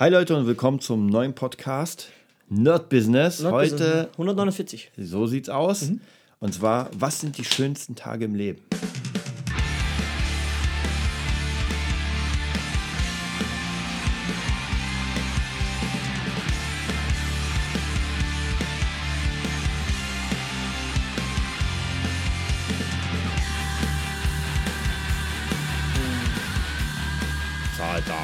Hi 0.00 0.10
Leute 0.10 0.36
und 0.36 0.46
willkommen 0.46 0.78
zum 0.78 1.08
neuen 1.08 1.34
Podcast 1.34 2.10
Nerd 2.48 2.88
Business. 2.88 3.40
Nerd 3.40 3.52
Heute, 3.52 3.70
Business, 3.72 4.06
149. 4.12 4.92
so 4.96 5.26
sieht's 5.26 5.48
aus. 5.48 5.90
Und 6.38 6.54
zwar, 6.54 6.88
was 6.96 7.20
sind 7.20 7.36
die 7.36 7.42
schönsten 7.42 7.96
Tage 7.96 8.26
im 8.26 8.36
Leben? 8.36 8.60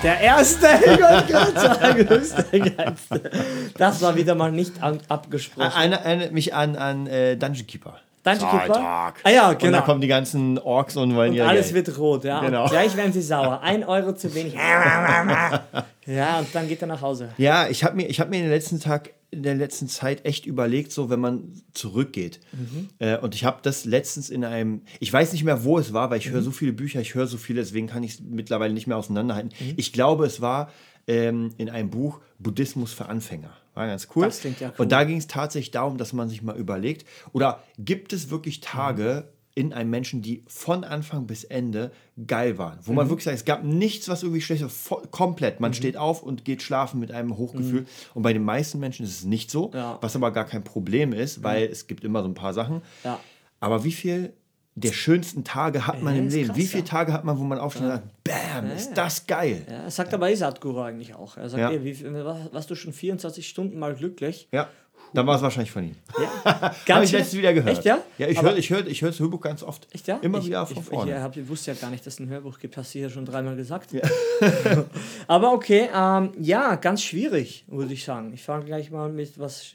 Der 0.04 0.20
erste, 0.20 0.60
sagen, 0.60 2.06
das 2.08 2.18
ist 2.18 2.44
der 2.52 2.60
geilste. 2.60 3.30
Das 3.78 4.02
war 4.02 4.14
wieder 4.14 4.34
mal 4.34 4.52
nicht 4.52 4.82
an, 4.82 5.00
abgesprochen. 5.08 5.72
Eine 5.74 6.00
erinnert 6.04 6.32
mich 6.32 6.54
an, 6.54 6.76
an 6.76 7.06
äh, 7.06 7.36
Dungeon 7.36 7.66
Keeper. 7.66 7.94
Dungeon 8.22 8.50
Keeper? 8.50 8.74
Zahltag. 8.74 9.14
Ah 9.24 9.30
ja, 9.30 9.48
Und 9.50 9.58
genau. 9.58 9.78
da 9.78 9.84
kommen 9.84 10.00
die 10.00 10.06
ganzen 10.08 10.58
Orks 10.58 10.96
und 10.96 11.14
wollen 11.16 11.30
Und 11.30 11.36
ihr 11.36 11.48
alles 11.48 11.72
Geld. 11.72 11.86
wird 11.86 11.98
rot, 11.98 12.24
ja. 12.24 12.40
Genau. 12.40 12.64
Und 12.64 12.70
gleich 12.70 12.94
werden 12.96 13.12
sie 13.12 13.22
sauer. 13.22 13.60
Ein 13.62 13.82
Euro 13.84 14.12
zu 14.14 14.34
wenig. 14.34 14.54
Ja, 16.06 16.40
und 16.40 16.54
dann 16.54 16.68
geht 16.68 16.82
er 16.82 16.86
nach 16.88 17.00
Hause. 17.00 17.30
Ja, 17.38 17.66
ich 17.66 17.82
habe 17.82 17.96
mir, 17.96 18.06
ich 18.06 18.20
hab 18.20 18.28
mir 18.28 18.38
den 18.42 18.50
letzten 18.50 18.78
Tag, 18.78 19.08
in 19.34 19.42
der 19.42 19.54
letzten 19.54 19.88
Zeit 19.88 20.24
echt 20.24 20.46
überlegt, 20.46 20.90
so 20.92 21.10
wenn 21.10 21.20
man 21.20 21.52
zurückgeht. 21.74 22.40
Mhm. 22.52 22.88
Äh, 22.98 23.18
und 23.18 23.34
ich 23.34 23.44
habe 23.44 23.58
das 23.62 23.84
letztens 23.84 24.30
in 24.30 24.44
einem, 24.44 24.82
ich 25.00 25.12
weiß 25.12 25.32
nicht 25.32 25.44
mehr, 25.44 25.64
wo 25.64 25.78
es 25.78 25.92
war, 25.92 26.10
weil 26.10 26.18
ich 26.18 26.28
Mhm. 26.28 26.32
höre 26.34 26.42
so 26.42 26.50
viele 26.50 26.72
Bücher, 26.72 27.00
ich 27.00 27.14
höre 27.14 27.26
so 27.26 27.36
viele, 27.36 27.60
deswegen 27.60 27.86
kann 27.86 28.02
ich 28.02 28.14
es 28.14 28.20
mittlerweile 28.20 28.72
nicht 28.72 28.86
mehr 28.86 28.96
auseinanderhalten. 28.96 29.50
Mhm. 29.60 29.74
Ich 29.76 29.92
glaube, 29.92 30.24
es 30.26 30.40
war 30.40 30.70
ähm, 31.06 31.50
in 31.58 31.68
einem 31.68 31.90
Buch 31.90 32.20
Buddhismus 32.38 32.92
für 32.94 33.06
Anfänger. 33.06 33.50
War 33.74 33.86
ganz 33.86 34.08
cool. 34.16 34.28
Ja 34.60 34.68
cool. 34.68 34.72
Und 34.78 34.92
da 34.92 35.04
ging 35.04 35.18
es 35.18 35.26
tatsächlich 35.26 35.70
darum, 35.72 35.98
dass 35.98 36.12
man 36.12 36.28
sich 36.28 36.42
mal 36.42 36.56
überlegt, 36.56 37.06
oder 37.32 37.62
gibt 37.78 38.12
es 38.12 38.30
wirklich 38.30 38.60
Tage 38.60 39.28
in 39.56 39.72
einem 39.72 39.90
Menschen, 39.90 40.20
die 40.20 40.42
von 40.48 40.82
Anfang 40.82 41.26
bis 41.28 41.44
Ende 41.44 41.92
geil 42.26 42.58
waren, 42.58 42.78
wo 42.82 42.90
Mhm. 42.90 42.96
man 42.96 43.08
wirklich 43.08 43.24
sagt, 43.24 43.36
es 43.36 43.44
gab 43.44 43.62
nichts, 43.62 44.08
was 44.08 44.22
irgendwie 44.24 44.40
schlecht 44.40 44.64
war, 44.90 45.02
komplett. 45.12 45.60
Man 45.60 45.74
steht 45.74 45.96
auf 45.96 46.22
und 46.24 46.44
geht 46.44 46.60
schlafen 46.62 46.98
mit 46.98 47.12
einem 47.12 47.36
Hochgefühl. 47.36 47.86
Und 48.14 48.22
bei 48.22 48.32
den 48.32 48.42
meisten 48.42 48.80
Menschen 48.80 49.04
ist 49.04 49.12
es 49.18 49.24
nicht 49.24 49.50
so, 49.52 49.68
Mhm. 49.68 49.74
Ja. 49.74 49.98
was 50.00 50.16
aber 50.16 50.32
gar 50.32 50.44
kein 50.46 50.64
Problem 50.64 51.12
ist, 51.12 51.42
weil 51.44 51.64
es 51.66 51.86
gibt 51.86 52.02
immer 52.02 52.22
so 52.22 52.28
ein 52.28 52.34
paar 52.34 52.52
Sachen. 52.52 52.82
Ja. 53.04 53.20
Aber 53.60 53.84
wie 53.84 53.92
viel 53.92 54.32
der 54.76 54.92
schönsten 54.92 55.44
Tage 55.44 55.86
hat 55.86 56.02
man 56.02 56.16
Ja, 56.16 56.20
im 56.22 56.28
Leben? 56.30 56.48
krass, 56.48 56.56
wie 56.56 56.66
viele 56.66 56.82
ja. 56.82 56.88
Tage 56.88 57.12
hat 57.12 57.24
man, 57.24 57.38
wo 57.38 57.44
man 57.44 57.60
aufsteht 57.60 57.84
und 57.84 57.90
sagt, 57.90 58.24
bam, 58.24 58.70
ist 58.72 58.94
das 58.94 59.24
geil? 59.24 59.64
Ja, 59.70 59.84
das 59.84 59.94
sagt 59.94 60.12
aber 60.12 60.28
Isatguru 60.32 60.80
eigentlich 60.80 61.14
auch. 61.14 61.36
Er 61.36 61.48
sagt, 61.48 61.60
Ja. 61.60 61.70
ey, 61.70 61.84
wie, 61.84 62.04
warst 62.12 62.68
du 62.70 62.74
schon 62.74 62.92
24 62.92 63.48
Stunden 63.48 63.78
mal 63.78 63.94
glücklich? 63.94 64.48
Ja, 64.50 64.68
dann 65.14 65.26
war 65.26 65.36
es 65.36 65.42
wahrscheinlich 65.42 65.70
von 65.70 65.84
ihm. 65.84 65.96
Ja. 66.18 66.74
Habe 66.94 67.04
ich 67.04 67.12
letztens 67.12 67.38
wieder 67.38 67.54
gehört. 67.54 67.78
Echt, 67.78 67.84
ja? 67.84 68.02
Ja, 68.18 68.28
ich 68.28 68.42
höre 68.42 68.56
ich 68.56 68.70
hör, 68.70 68.86
ich 68.86 69.00
hör 69.00 69.10
das 69.10 69.20
Hörbuch 69.20 69.40
ganz 69.40 69.62
oft. 69.62 69.86
Echt, 69.92 70.08
ja? 70.08 70.18
Immer 70.22 70.38
ich, 70.38 70.46
wieder 70.46 70.66
von 70.66 70.76
ich, 70.76 70.84
vorne. 70.84 71.12
Ich, 71.12 71.16
hab, 71.18 71.36
ich 71.36 71.48
wusste 71.48 71.72
ja 71.72 71.76
gar 71.80 71.90
nicht, 71.90 72.04
dass 72.04 72.14
es 72.14 72.20
ein 72.20 72.28
Hörbuch 72.28 72.58
gibt. 72.58 72.76
Hast 72.76 72.94
du 72.94 72.98
ja 72.98 73.08
schon 73.08 73.24
dreimal 73.24 73.56
gesagt. 73.56 73.90
Aber 75.26 75.52
okay, 75.52 75.88
ähm, 75.94 76.32
ja, 76.38 76.74
ganz 76.74 77.02
schwierig, 77.02 77.64
würde 77.68 77.94
ich 77.94 78.04
sagen. 78.04 78.32
Ich 78.34 78.42
fange 78.42 78.64
gleich 78.64 78.90
mal 78.90 79.08
mit 79.08 79.38
was 79.38 79.72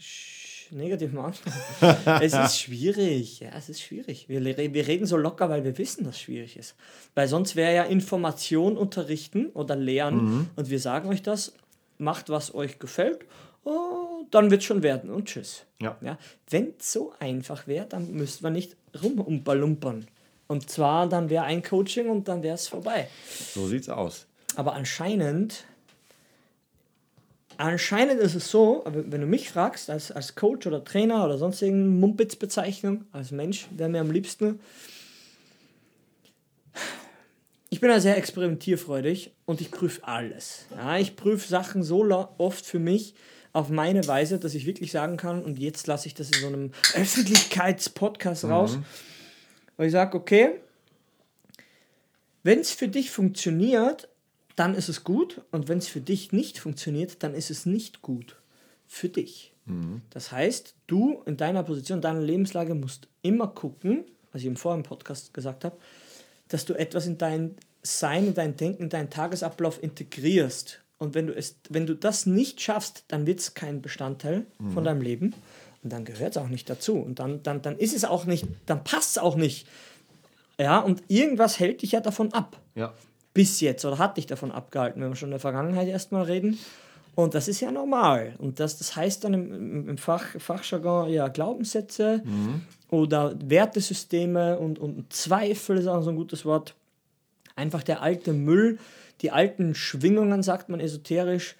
Negativem 0.71 1.19
an. 1.19 1.33
es 2.21 2.33
ist 2.33 2.59
schwierig. 2.59 3.39
Ja, 3.39 3.49
es 3.57 3.69
ist 3.69 3.81
schwierig. 3.81 4.29
Wir, 4.29 4.43
wir 4.43 4.87
reden 4.87 5.05
so 5.05 5.17
locker, 5.17 5.49
weil 5.49 5.63
wir 5.63 5.77
wissen, 5.77 6.03
dass 6.03 6.15
es 6.15 6.21
schwierig 6.21 6.57
ist. 6.57 6.75
Weil 7.15 7.27
sonst 7.27 7.55
wäre 7.55 7.73
ja 7.73 7.83
Information 7.83 8.77
unterrichten 8.77 9.47
oder 9.53 9.75
lehren 9.75 10.09
Mhm. 10.09 10.49
und 10.55 10.69
wir 10.69 10.79
sagen 10.79 11.09
euch 11.09 11.23
das, 11.23 11.53
macht, 11.97 12.29
was 12.29 12.53
euch 12.53 12.79
gefällt. 12.79 13.19
Oh, 13.63 14.25
dann 14.31 14.51
wird 14.51 14.61
es 14.61 14.65
schon 14.65 14.83
werden 14.83 15.09
und 15.09 15.25
tschüss. 15.25 15.65
Ja. 15.81 15.97
Ja, 16.01 16.17
Wenn 16.49 16.73
es 16.79 16.91
so 16.91 17.13
einfach 17.19 17.67
wäre, 17.67 17.85
dann 17.85 18.11
müsste 18.11 18.43
man 18.43 18.53
nicht 18.53 18.75
rumumbalumpern. 19.01 20.07
Und 20.47 20.69
zwar, 20.69 21.07
dann 21.07 21.29
wäre 21.29 21.43
ein 21.43 21.61
Coaching 21.61 22.09
und 22.09 22.27
dann 22.27 22.41
wäre 22.41 22.55
es 22.55 22.67
vorbei. 22.67 23.07
So 23.53 23.67
sieht's 23.67 23.87
aus. 23.87 24.25
Aber 24.55 24.73
anscheinend, 24.73 25.65
anscheinend 27.57 28.19
ist 28.19 28.33
es 28.33 28.49
so, 28.49 28.83
wenn 28.85 29.21
du 29.21 29.27
mich 29.27 29.49
fragst, 29.49 29.89
als, 29.91 30.11
als 30.11 30.33
Coach 30.35 30.65
oder 30.65 30.83
Trainer 30.83 31.23
oder 31.23 31.37
sonst 31.37 31.61
irgendeine 31.61 31.99
Mumpitz-Bezeichnung, 31.99 33.05
als 33.11 33.31
Mensch, 33.31 33.67
wäre 33.71 33.89
mir 33.89 34.01
am 34.01 34.09
liebsten. 34.09 34.59
Ich 37.69 37.79
bin 37.79 37.91
ja 37.91 37.99
sehr 37.99 38.17
experimentierfreudig 38.17 39.31
und 39.45 39.61
ich 39.61 39.69
prüfe 39.69 40.03
alles. 40.03 40.65
Ja, 40.75 40.97
ich 40.97 41.15
prüfe 41.15 41.47
Sachen 41.47 41.83
so 41.83 42.03
oft 42.39 42.65
für 42.65 42.79
mich 42.79 43.13
auf 43.53 43.69
meine 43.69 44.05
Weise, 44.07 44.39
dass 44.39 44.55
ich 44.55 44.65
wirklich 44.65 44.91
sagen 44.91 45.17
kann, 45.17 45.43
und 45.43 45.59
jetzt 45.59 45.87
lasse 45.87 46.07
ich 46.07 46.13
das 46.13 46.29
in 46.29 46.41
so 46.41 46.47
einem 46.47 46.71
Öffentlichkeitspodcast 46.93 48.45
raus, 48.45 48.77
weil 49.77 49.87
ich 49.87 49.91
sage, 49.91 50.17
okay, 50.17 50.59
wenn 52.43 52.59
es 52.59 52.71
für 52.71 52.87
dich 52.87 53.11
funktioniert, 53.11 54.07
dann 54.55 54.75
ist 54.75 54.89
es 54.89 55.03
gut. 55.03 55.41
Und 55.51 55.67
wenn 55.67 55.77
es 55.77 55.87
für 55.87 56.01
dich 56.01 56.31
nicht 56.31 56.59
funktioniert, 56.59 57.23
dann 57.23 57.33
ist 57.33 57.49
es 57.49 57.65
nicht 57.65 58.01
gut 58.01 58.37
für 58.87 59.09
dich. 59.09 59.53
Das 60.09 60.31
heißt, 60.31 60.75
du 60.87 61.21
in 61.25 61.37
deiner 61.37 61.63
Position, 61.63 62.01
deiner 62.01 62.21
Lebenslage 62.21 62.75
musst 62.75 63.07
immer 63.21 63.47
gucken, 63.47 64.05
was 64.31 64.41
ich 64.41 64.47
im 64.47 64.55
vorigen 64.55 64.83
Podcast 64.83 65.33
gesagt 65.33 65.63
habe, 65.63 65.77
dass 66.47 66.65
du 66.65 66.73
etwas 66.73 67.05
in 67.05 67.17
dein 67.17 67.55
Sein, 67.83 68.27
in 68.27 68.33
dein 68.33 68.57
Denken, 68.57 68.83
in 68.83 68.89
deinen 68.89 69.09
Tagesablauf 69.09 69.81
integrierst. 69.81 70.81
Und 70.99 71.15
wenn 71.15 71.27
du, 71.27 71.33
es, 71.33 71.55
wenn 71.69 71.87
du 71.87 71.95
das 71.95 72.25
nicht 72.25 72.61
schaffst, 72.61 73.05
dann 73.07 73.25
wird 73.25 73.39
es 73.39 73.53
kein 73.55 73.81
Bestandteil 73.81 74.45
von 74.73 74.83
deinem 74.83 75.01
Leben. 75.01 75.33
Und 75.81 75.93
dann 75.93 76.03
gehört 76.05 76.31
es 76.31 76.37
auch 76.37 76.49
nicht 76.49 76.69
dazu. 76.69 76.97
Und 76.97 77.19
dann, 77.19 77.41
dann, 77.41 77.61
dann 77.61 77.77
ist 77.77 77.95
es 77.95 78.03
auch 78.05 78.25
nicht, 78.25 78.45
dann 78.65 78.83
passt 78.83 79.11
es 79.11 79.17
auch 79.17 79.35
nicht. 79.37 79.65
Ja, 80.59 80.79
und 80.79 81.01
irgendwas 81.07 81.57
hält 81.59 81.81
dich 81.81 81.93
ja 81.93 82.01
davon 82.01 82.33
ab. 82.33 82.57
Ja. 82.75 82.93
Bis 83.33 83.61
jetzt 83.61 83.85
oder 83.85 83.97
hat 83.97 84.17
dich 84.17 84.25
davon 84.27 84.51
abgehalten, 84.51 85.01
wenn 85.01 85.09
wir 85.09 85.15
schon 85.15 85.29
in 85.29 85.31
der 85.31 85.39
Vergangenheit 85.39 85.87
erstmal 85.87 86.23
reden. 86.23 86.59
Und 87.15 87.33
das 87.33 87.47
ist 87.47 87.61
ja 87.61 87.71
normal. 87.71 88.35
Und 88.39 88.59
das, 88.59 88.77
das 88.77 88.95
heißt 88.97 89.23
dann 89.23 89.33
im, 89.33 89.87
im- 89.89 89.97
Fach, 89.97 90.25
Fachjargon 90.37 91.09
ja 91.09 91.27
Glaubenssätze 91.29 92.23
oder 92.89 93.35
Wertesysteme 93.41 94.59
und, 94.59 94.79
und 94.79 95.11
Zweifel 95.13 95.77
ist 95.77 95.87
auch 95.87 96.01
so 96.01 96.09
ein 96.09 96.15
gutes 96.17 96.43
Wort. 96.45 96.75
Einfach 97.55 97.83
der 97.83 98.01
alte 98.01 98.33
Müll, 98.33 98.79
die 99.21 99.31
alten 99.31 99.75
Schwingungen, 99.75 100.43
sagt 100.43 100.69
man 100.69 100.79
esoterisch, 100.79 101.55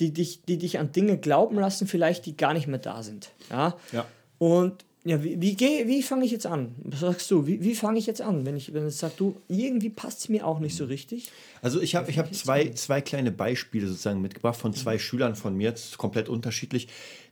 die 0.00 0.12
dich, 0.12 0.42
die 0.42 0.58
dich 0.58 0.78
an 0.78 0.90
Dinge 0.92 1.18
glauben 1.18 1.56
lassen, 1.58 1.86
vielleicht 1.86 2.26
die 2.26 2.36
gar 2.36 2.52
nicht 2.54 2.66
mehr 2.66 2.78
da 2.80 3.02
sind. 3.02 3.30
Ja. 3.50 3.76
Ja. 3.92 4.06
Und 4.38 4.84
ja, 5.06 5.22
wie, 5.22 5.38
wie, 5.40 5.54
geh- 5.54 5.86
wie 5.86 6.02
fange 6.02 6.24
ich 6.24 6.30
jetzt 6.30 6.46
an? 6.46 6.74
Was 6.82 7.00
sagst 7.00 7.30
du? 7.30 7.46
Wie, 7.46 7.62
wie 7.62 7.74
fange 7.74 7.98
ich 7.98 8.06
jetzt 8.06 8.22
an? 8.22 8.46
Wenn 8.46 8.56
ich, 8.56 8.72
wenn 8.72 8.88
ich 8.88 8.96
sage, 8.96 9.12
du, 9.18 9.36
irgendwie 9.48 9.90
passt 9.90 10.20
es 10.20 10.28
mir 10.30 10.46
auch 10.46 10.60
nicht 10.60 10.74
so 10.76 10.86
richtig. 10.86 11.30
Also 11.60 11.80
ich 11.82 11.94
habe 11.94 12.10
ich 12.10 12.18
hab 12.18 12.34
zwei, 12.34 12.70
zwei 12.70 13.02
kleine 13.02 13.30
Beispiele 13.30 13.86
sozusagen 13.86 14.22
mitgebracht 14.22 14.58
von 14.58 14.72
zwei 14.72 14.98
Schülern 14.98 15.36
von 15.36 15.54
mir, 15.56 15.74
komplett 15.98 16.30
unterschiedlich. 16.30 16.88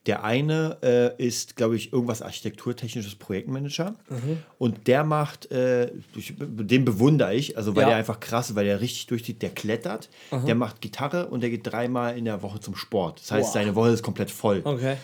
Der 0.06 0.24
eine 0.24 0.78
äh, 0.82 1.24
ist, 1.24 1.54
glaube 1.54 1.76
ich, 1.76 1.92
irgendwas 1.92 2.22
architekturtechnisches 2.22 3.14
Projektmanager 3.14 3.94
und 4.58 4.88
der 4.88 5.04
macht, 5.04 5.50
äh, 5.52 5.92
ich, 6.16 6.34
den 6.38 6.84
bewundere 6.84 7.34
ich, 7.34 7.56
also 7.56 7.76
weil 7.76 7.82
Ja. 7.82 7.88
der 7.90 7.96
einfach 7.98 8.18
krass 8.18 8.50
ist, 8.50 8.56
weil 8.56 8.64
der 8.64 8.80
richtig 8.80 9.06
durchzieht, 9.06 9.42
der 9.42 9.50
klettert, 9.50 10.08
der 10.46 10.54
macht 10.56 10.80
Gitarre 10.80 11.28
und 11.28 11.40
der 11.42 11.50
geht 11.50 11.66
dreimal 11.66 12.18
in 12.18 12.24
der 12.24 12.42
Woche 12.42 12.58
zum 12.58 12.74
Sport. 12.74 13.20
Das 13.20 13.30
heißt, 13.30 13.48
Boah. 13.48 13.52
seine 13.52 13.74
Woche 13.76 13.90
ist 13.90 14.02
komplett 14.02 14.30
voll. 14.32 14.60
Okay. 14.64 14.96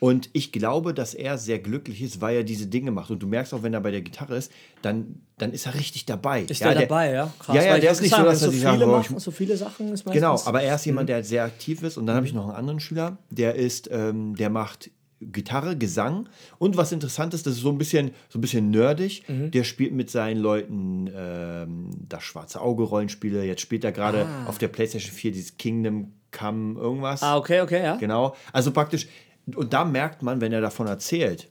Und 0.00 0.30
ich 0.32 0.50
glaube, 0.50 0.94
dass 0.94 1.12
er 1.14 1.36
sehr 1.38 1.58
glücklich 1.58 2.00
ist, 2.02 2.20
weil 2.22 2.36
er 2.38 2.42
diese 2.42 2.66
Dinge 2.66 2.90
macht. 2.90 3.10
Und 3.10 3.22
du 3.22 3.26
merkst 3.26 3.52
auch, 3.54 3.62
wenn 3.62 3.74
er 3.74 3.80
bei 3.82 3.90
der 3.90 4.00
Gitarre 4.00 4.34
ist, 4.36 4.50
dann, 4.82 5.20
dann 5.38 5.52
ist 5.52 5.66
er 5.66 5.74
richtig 5.74 6.06
dabei. 6.06 6.42
Ist 6.42 6.60
ja, 6.60 6.72
der, 6.72 6.82
dabei, 6.88 7.12
ja? 7.12 7.32
Krass, 7.38 7.54
ja, 7.54 7.62
ja, 7.62 7.78
der 7.78 7.92
ist 7.92 8.00
nicht 8.00 8.10
so, 8.10 8.16
sagen, 8.16 8.28
dass 8.28 8.40
er 8.42 8.46
so 8.46 8.50
sich 8.52 8.66
viele 8.66 9.00
ich- 9.16 9.22
so 9.22 9.30
viele 9.30 9.56
Sachen 9.58 9.92
ist. 9.92 10.06
Genau, 10.06 10.40
aber 10.46 10.62
er 10.62 10.74
ist 10.74 10.86
jemand, 10.86 11.04
Mhm. 11.04 11.12
der 11.12 11.22
sehr 11.24 11.44
aktiv 11.44 11.82
ist. 11.82 11.98
Und 11.98 12.06
dann 12.06 12.16
habe 12.16 12.24
ich 12.26 12.32
noch 12.32 12.44
einen 12.48 12.56
anderen 12.56 12.80
Schüler, 12.80 13.18
der 13.28 13.56
ist, 13.56 13.90
ähm, 13.92 14.34
der 14.36 14.48
macht 14.48 14.90
Gitarre, 15.22 15.76
Gesang 15.76 16.30
und 16.58 16.78
was 16.78 16.92
interessant 16.92 17.34
ist, 17.34 17.46
das 17.46 17.56
ist 17.56 17.60
so 17.60 17.68
ein 17.68 17.76
bisschen, 17.76 18.12
so 18.30 18.38
ein 18.38 18.40
bisschen 18.40 18.70
nerdig. 18.70 19.22
Mhm. 19.28 19.50
Der 19.50 19.64
spielt 19.64 19.92
mit 19.92 20.08
seinen 20.10 20.38
Leuten 20.40 21.10
ähm, 21.14 21.90
das 22.08 22.22
schwarze 22.22 22.62
Auge 22.62 22.84
Rollenspiele. 22.84 23.44
Jetzt 23.44 23.60
spielt 23.60 23.84
er 23.84 23.92
gerade 23.92 24.26
auf 24.46 24.56
der 24.56 24.68
PlayStation 24.68 25.12
4 25.12 25.32
dieses 25.32 25.58
Kingdom 25.58 26.12
Come 26.32 26.80
irgendwas. 26.80 27.22
Ah, 27.22 27.36
okay, 27.36 27.60
okay, 27.60 27.82
ja. 27.82 27.96
Genau. 27.96 28.34
Also 28.52 28.70
praktisch, 28.70 29.08
und 29.56 29.72
da 29.72 29.84
merkt 29.84 30.22
man, 30.22 30.40
wenn 30.40 30.52
er 30.52 30.60
davon 30.60 30.86
erzählt, 30.86 31.48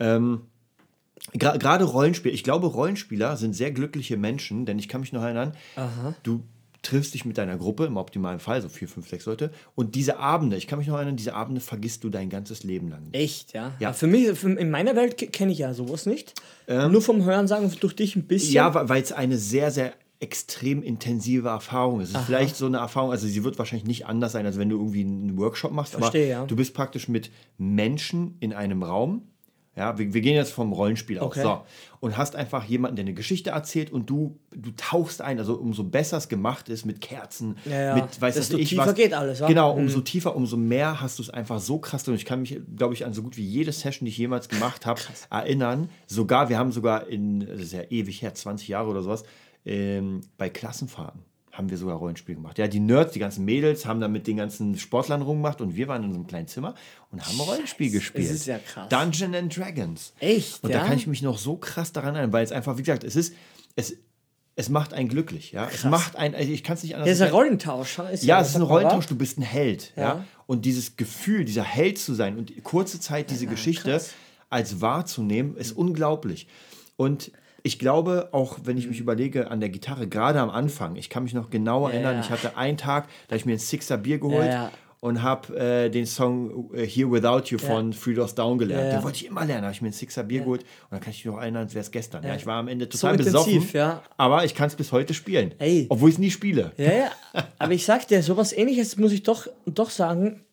ähm, 0.00 0.42
gra- 1.34 1.58
gerade 1.58 1.84
Rollenspiel, 1.84 2.32
ich 2.32 2.44
glaube, 2.44 2.66
Rollenspieler 2.66 3.36
sind 3.36 3.54
sehr 3.54 3.70
glückliche 3.70 4.16
Menschen, 4.16 4.66
denn 4.66 4.78
ich 4.78 4.88
kann 4.88 5.00
mich 5.00 5.12
noch 5.12 5.22
erinnern, 5.22 5.52
du 6.22 6.42
triffst 6.82 7.14
dich 7.14 7.24
mit 7.24 7.38
deiner 7.38 7.56
Gruppe, 7.56 7.84
im 7.84 7.96
optimalen 7.96 8.40
Fall, 8.40 8.60
so 8.60 8.68
vier, 8.68 8.88
fünf, 8.88 9.08
sechs 9.08 9.24
Leute, 9.26 9.52
und 9.76 9.94
diese 9.94 10.18
Abende, 10.18 10.56
ich 10.56 10.66
kann 10.66 10.80
mich 10.80 10.88
noch 10.88 10.96
erinnern, 10.96 11.14
diese 11.14 11.34
Abende 11.34 11.60
vergisst 11.60 12.02
du 12.02 12.08
dein 12.10 12.28
ganzes 12.28 12.64
Leben 12.64 12.88
lang. 12.88 13.04
nicht. 13.04 13.14
Echt, 13.14 13.52
ja. 13.52 13.70
Ja. 13.78 13.92
Für 13.92 14.08
mich, 14.08 14.36
für, 14.36 14.50
in 14.50 14.68
meiner 14.68 14.96
Welt 14.96 15.16
ke- 15.16 15.28
kenne 15.28 15.52
ich 15.52 15.58
ja 15.58 15.74
sowas 15.74 16.06
nicht. 16.06 16.34
Nur 16.66 17.00
vom 17.00 17.24
Hören 17.24 17.46
sagen, 17.46 17.70
durch 17.78 17.94
dich 17.94 18.16
ein 18.16 18.24
bisschen. 18.24 18.54
Ja, 18.54 18.88
weil 18.88 19.00
es 19.00 19.12
eine 19.12 19.38
sehr, 19.38 19.70
sehr 19.70 19.92
extrem 20.22 20.82
intensive 20.82 21.48
Erfahrung. 21.48 22.00
Es 22.00 22.10
ist 22.10 22.16
Aha. 22.16 22.22
vielleicht 22.24 22.56
so 22.56 22.66
eine 22.66 22.78
Erfahrung, 22.78 23.10
also 23.10 23.26
sie 23.26 23.42
wird 23.44 23.58
wahrscheinlich 23.58 23.86
nicht 23.86 24.06
anders 24.06 24.32
sein, 24.32 24.46
als 24.46 24.56
wenn 24.58 24.68
du 24.68 24.76
irgendwie 24.78 25.00
einen 25.02 25.36
Workshop 25.36 25.72
machst, 25.72 25.94
Verstehe, 25.94 26.34
aber 26.36 26.42
ja. 26.44 26.46
du 26.46 26.56
bist 26.56 26.74
praktisch 26.74 27.08
mit 27.08 27.30
Menschen 27.58 28.36
in 28.40 28.52
einem 28.52 28.82
Raum. 28.82 29.22
Ja, 29.74 29.96
wir, 29.98 30.12
wir 30.12 30.20
gehen 30.20 30.34
jetzt 30.34 30.52
vom 30.52 30.70
Rollenspiel 30.70 31.18
aus. 31.18 31.28
Okay. 31.28 31.42
So. 31.42 31.62
Und 32.00 32.18
hast 32.18 32.36
einfach 32.36 32.62
jemanden, 32.64 32.96
der 32.96 33.04
eine 33.06 33.14
Geschichte 33.14 33.50
erzählt 33.50 33.90
und 33.90 34.10
du, 34.10 34.38
du 34.54 34.70
tauchst 34.76 35.22
ein, 35.22 35.38
also 35.38 35.54
umso 35.54 35.82
besser 35.82 36.18
es 36.18 36.28
gemacht 36.28 36.68
ist 36.68 36.84
mit 36.84 37.00
Kerzen, 37.00 37.56
Ja, 37.64 37.80
ja. 37.80 37.94
mit 37.94 38.20
weiß 38.20 38.34
Desto 38.34 38.58
ich 38.58 38.68
tiefer 38.68 38.88
was. 38.88 38.94
geht 38.94 39.14
alles, 39.14 39.40
wa? 39.40 39.46
Genau, 39.48 39.74
Mhm. 39.74 39.84
umso 39.84 40.02
tiefer, 40.02 40.36
umso 40.36 40.58
mehr 40.58 41.00
hast 41.00 41.18
du 41.18 41.22
es 41.22 41.30
einfach 41.30 41.58
so 41.58 41.78
krass 41.78 42.04
drin. 42.04 42.14
Ich 42.16 42.26
kann 42.26 42.42
mich, 42.42 42.60
glaube 42.76 42.92
ich, 42.92 43.06
an 43.06 43.14
so 43.14 43.22
gut 43.22 43.38
wie 43.38 43.44
jede 43.46 43.72
Session, 43.72 44.04
die 44.04 44.10
ich 44.10 44.18
jemals 44.18 44.50
gemacht 44.50 44.84
habe, 44.84 45.00
erinnern. 45.30 45.88
Sogar, 46.06 46.50
wir 46.50 46.58
haben 46.58 46.70
sogar 46.70 47.06
in, 47.08 47.40
das 47.40 47.60
ist 47.62 47.72
ja 47.72 47.82
ewig 47.88 48.20
her, 48.20 48.34
20 48.34 48.68
Jahre 48.68 48.90
oder 48.90 49.00
sowas, 49.02 49.24
ähm, 49.64 50.20
bei 50.38 50.48
Klassenfahrten 50.50 51.22
haben 51.52 51.68
wir 51.68 51.76
sogar 51.76 51.96
Rollenspiel 51.96 52.34
gemacht. 52.34 52.58
Ja, 52.58 52.66
die 52.66 52.80
Nerds, 52.80 53.12
die 53.12 53.18
ganzen 53.18 53.44
Mädels 53.44 53.84
haben 53.84 54.00
dann 54.00 54.10
mit 54.10 54.26
den 54.26 54.38
ganzen 54.38 54.78
Sportlern 54.78 55.20
rumgemacht 55.20 55.60
und 55.60 55.76
wir 55.76 55.86
waren 55.86 56.02
in 56.02 56.10
so 56.10 56.16
einem 56.16 56.26
kleinen 56.26 56.48
Zimmer 56.48 56.74
und 57.10 57.24
haben 57.24 57.38
Rollenspiel 57.38 57.90
gespielt. 57.90 58.30
ist 58.30 58.46
ja 58.46 58.58
krass. 58.58 58.88
Dungeon 58.88 59.34
and 59.34 59.54
Dragons. 59.54 60.14
Echt, 60.18 60.64
Und 60.64 60.70
ja? 60.70 60.80
da 60.80 60.86
kann 60.86 60.96
ich 60.96 61.06
mich 61.06 61.20
noch 61.20 61.36
so 61.36 61.56
krass 61.56 61.92
daran 61.92 62.14
erinnern, 62.14 62.32
weil 62.32 62.42
es 62.42 62.52
einfach, 62.52 62.78
wie 62.78 62.82
gesagt, 62.82 63.04
es 63.04 63.16
ist, 63.16 63.34
es, 63.76 63.96
es 64.56 64.70
macht 64.70 64.94
einen 64.94 65.10
glücklich, 65.10 65.52
ja. 65.52 65.68
Es 65.72 65.84
macht 65.84 66.16
einen, 66.16 66.34
also 66.34 66.50
ich 66.50 66.64
kann 66.64 66.76
es 66.76 66.84
nicht 66.84 66.94
anders 66.94 67.08
Das 67.08 67.16
ist 67.18 67.22
ein. 67.22 67.30
Rollentausch. 67.32 67.98
Ist 68.10 68.24
Ja, 68.24 68.38
das, 68.38 68.48
es 68.48 68.54
ist 68.54 68.60
ein? 68.60 68.66
Rollentausch, 68.66 69.06
du 69.06 69.16
bist 69.16 69.38
ein 69.38 69.42
Held. 69.42 69.92
Ja. 69.96 70.02
Ja. 70.02 70.24
Und 70.46 70.64
dieses 70.64 70.96
Gefühl, 70.96 71.44
dieser 71.44 71.64
Held 71.64 71.98
zu 71.98 72.14
sein 72.14 72.38
und 72.38 72.64
kurze 72.64 72.98
Zeit 72.98 73.30
diese 73.30 73.46
Geschichte 73.46 73.90
krass. 73.90 74.12
als 74.48 74.80
wahrzunehmen, 74.80 75.56
ist 75.56 75.72
unglaublich. 75.72 76.48
Und 76.96 77.30
ich 77.62 77.78
glaube, 77.78 78.28
auch 78.32 78.58
wenn 78.64 78.76
ich 78.76 78.88
mich 78.88 79.00
überlege 79.00 79.50
an 79.50 79.60
der 79.60 79.68
Gitarre, 79.68 80.08
gerade 80.08 80.40
am 80.40 80.50
Anfang, 80.50 80.96
ich 80.96 81.08
kann 81.08 81.22
mich 81.22 81.34
noch 81.34 81.50
genau 81.50 81.86
erinnern, 81.88 82.16
ja. 82.16 82.20
ich 82.20 82.30
hatte 82.30 82.56
einen 82.56 82.76
Tag, 82.76 83.08
da 83.28 83.36
ich 83.36 83.46
mir 83.46 83.52
ein 83.52 83.58
Sixer 83.58 83.98
Bier 83.98 84.18
geholt 84.18 84.46
Ja, 84.46 84.70
und 85.02 85.20
habe 85.20 85.56
äh, 85.58 85.90
den 85.90 86.06
Song 86.06 86.72
äh, 86.74 86.86
Here 86.86 87.10
Without 87.10 87.46
You 87.46 87.58
von 87.58 87.90
Three 87.90 88.14
Doors 88.14 88.36
Down 88.36 88.56
gelernt. 88.56 88.92
Den 88.92 89.02
wollte 89.02 89.16
ich 89.16 89.26
immer 89.26 89.44
lernen, 89.44 89.62
da 89.62 89.66
habe 89.66 89.74
ich 89.74 89.82
mir 89.82 89.88
ein 89.88 89.92
Sixer 89.92 90.22
Bier 90.22 90.40
geholt 90.40 90.62
und 90.62 90.92
dann 90.92 91.00
kann 91.00 91.10
ich 91.10 91.24
mich 91.24 91.32
noch 91.32 91.40
erinnern, 91.40 91.64
als 91.64 91.74
wäre 91.74 91.82
es 91.82 91.90
gestern. 91.90 92.24
Ja. 92.24 92.36
ich 92.36 92.46
war 92.46 92.58
am 92.58 92.68
Ende 92.68 92.84
So 92.84 92.98
total 92.98 93.14
intensiv, 93.18 93.60
besoffen, 93.62 93.70
ja. 93.74 94.02
aber 94.16 94.44
ich 94.44 94.54
kann 94.54 94.68
es 94.68 94.76
bis 94.76 94.92
heute 94.92 95.12
spielen, 95.12 95.54
Ey. 95.58 95.86
obwohl 95.88 96.08
ich 96.08 96.16
es 96.16 96.18
nie 96.20 96.30
spiele. 96.30 96.72
Ja, 96.76 96.92
ja. 96.92 97.10
Aber 97.58 97.72
ich 97.72 97.84
sag 97.84 98.06
dir, 98.08 98.22
sowas 98.22 98.52
ähnliches 98.52 98.96
muss 98.96 99.12
ich 99.12 99.24
doch, 99.24 99.48
doch 99.66 99.90
sagen. 99.90 100.44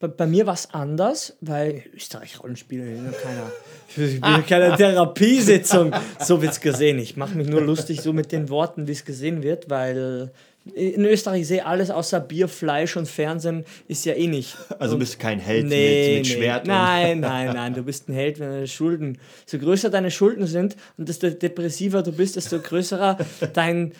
Bei, 0.00 0.06
bei 0.08 0.26
mir 0.26 0.46
war 0.46 0.54
es 0.54 0.72
anders, 0.72 1.36
weil 1.40 1.82
Österreich 1.94 2.40
Rollenspiele, 2.40 2.88
ich 2.88 2.94
bin 2.96 3.04
ja 3.04 3.18
keiner. 3.18 3.52
Ich 3.88 4.20
bin 4.20 4.30
ja 4.30 4.42
keine 4.42 4.76
Therapiesitzung. 4.76 5.92
So 6.20 6.40
wird's 6.40 6.60
gesehen. 6.60 6.98
Ich 6.98 7.16
mache 7.16 7.34
mich 7.36 7.48
nur 7.48 7.60
lustig 7.60 8.00
so 8.00 8.12
mit 8.12 8.30
den 8.30 8.48
Worten, 8.48 8.86
wie 8.86 8.92
es 8.92 9.04
gesehen 9.04 9.42
wird, 9.42 9.70
weil 9.70 10.30
in 10.74 11.04
Österreich 11.04 11.46
sehe 11.46 11.64
alles 11.64 11.90
außer 11.90 12.20
Bier, 12.20 12.48
Fleisch 12.48 12.96
und 12.96 13.08
Fernsehen 13.08 13.64
ist 13.86 14.04
ja 14.04 14.14
eh 14.14 14.26
nicht. 14.26 14.56
Also 14.78 14.94
und 14.94 15.00
bist 15.00 15.14
du 15.14 15.18
kein 15.18 15.38
Held 15.38 15.66
Nee, 15.66 16.18
mit, 16.18 16.18
mit 16.18 16.26
nee. 16.26 16.38
Schwert. 16.38 16.66
Nein, 16.66 17.20
nein, 17.20 17.54
nein. 17.54 17.74
Du 17.74 17.82
bist 17.82 18.08
ein 18.08 18.14
Held, 18.14 18.38
wenn 18.38 18.50
deine 18.50 18.66
Schulden, 18.66 19.18
so 19.46 19.58
größer 19.58 19.90
deine 19.90 20.10
Schulden 20.10 20.46
sind 20.46 20.76
und 20.96 21.08
desto 21.08 21.30
depressiver 21.30 22.02
du 22.02 22.12
bist, 22.12 22.36
desto 22.36 22.58
größerer 22.60 23.18
dein, 23.54 23.92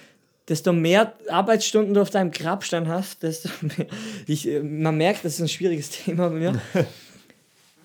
desto 0.49 0.73
mehr 0.73 1.15
Arbeitsstunden 1.29 1.95
du 1.95 2.01
auf 2.01 2.11
deinem 2.11 2.31
Grabstein 2.31 2.89
hast, 2.89 3.23
desto 3.23 3.49
mehr. 3.61 3.87
Ich, 4.27 4.49
man 4.63 4.97
merkt, 4.97 5.25
das 5.25 5.35
ist 5.35 5.41
ein 5.41 5.49
schwieriges 5.49 5.91
Thema 6.05 6.29
bei 6.29 6.37
mir. 6.37 6.61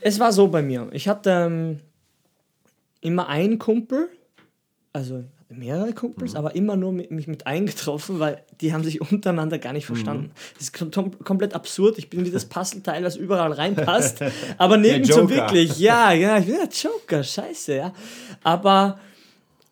es 0.02 0.20
war 0.20 0.32
so 0.32 0.48
bei 0.48 0.62
mir. 0.62 0.90
Ich 0.92 1.08
hatte 1.08 1.30
ähm, 1.30 1.80
immer 3.02 3.28
einen 3.28 3.60
Kumpel, 3.60 4.10
also 4.94 5.24
mehrere 5.50 5.94
Kumpels, 5.94 6.36
aber 6.36 6.56
immer 6.56 6.76
nur 6.76 6.92
mit, 6.92 7.12
mich 7.12 7.28
mit 7.28 7.46
eingetroffen, 7.46 8.20
weil 8.20 8.42
die 8.62 8.74
haben 8.74 8.84
sich 8.84 9.02
untereinander 9.02 9.60
gar 9.60 9.74
nicht 9.74 9.86
verstanden. 9.86 10.32
Das 10.56 10.64
ist 10.64 10.74
kom 10.74 10.92
komplett 11.24 11.54
absurd. 11.54 11.98
Ich 11.98 12.10
bin 12.10 12.26
wie 12.26 12.32
das 12.32 12.46
Puzzleteil, 12.46 13.04
was 13.04 13.16
überall 13.16 13.52
reinpasst, 13.52 14.20
aber 14.58 14.78
nirgendwo 14.78 15.30
wirklich. 15.30 15.78
Ja, 15.80 16.12
ja, 16.12 16.40
ich 16.40 16.46
bin 16.46 16.56
der 16.56 16.70
Joker, 16.70 17.24
scheiße, 17.24 17.76
ja. 17.76 17.94
Aber 18.44 19.00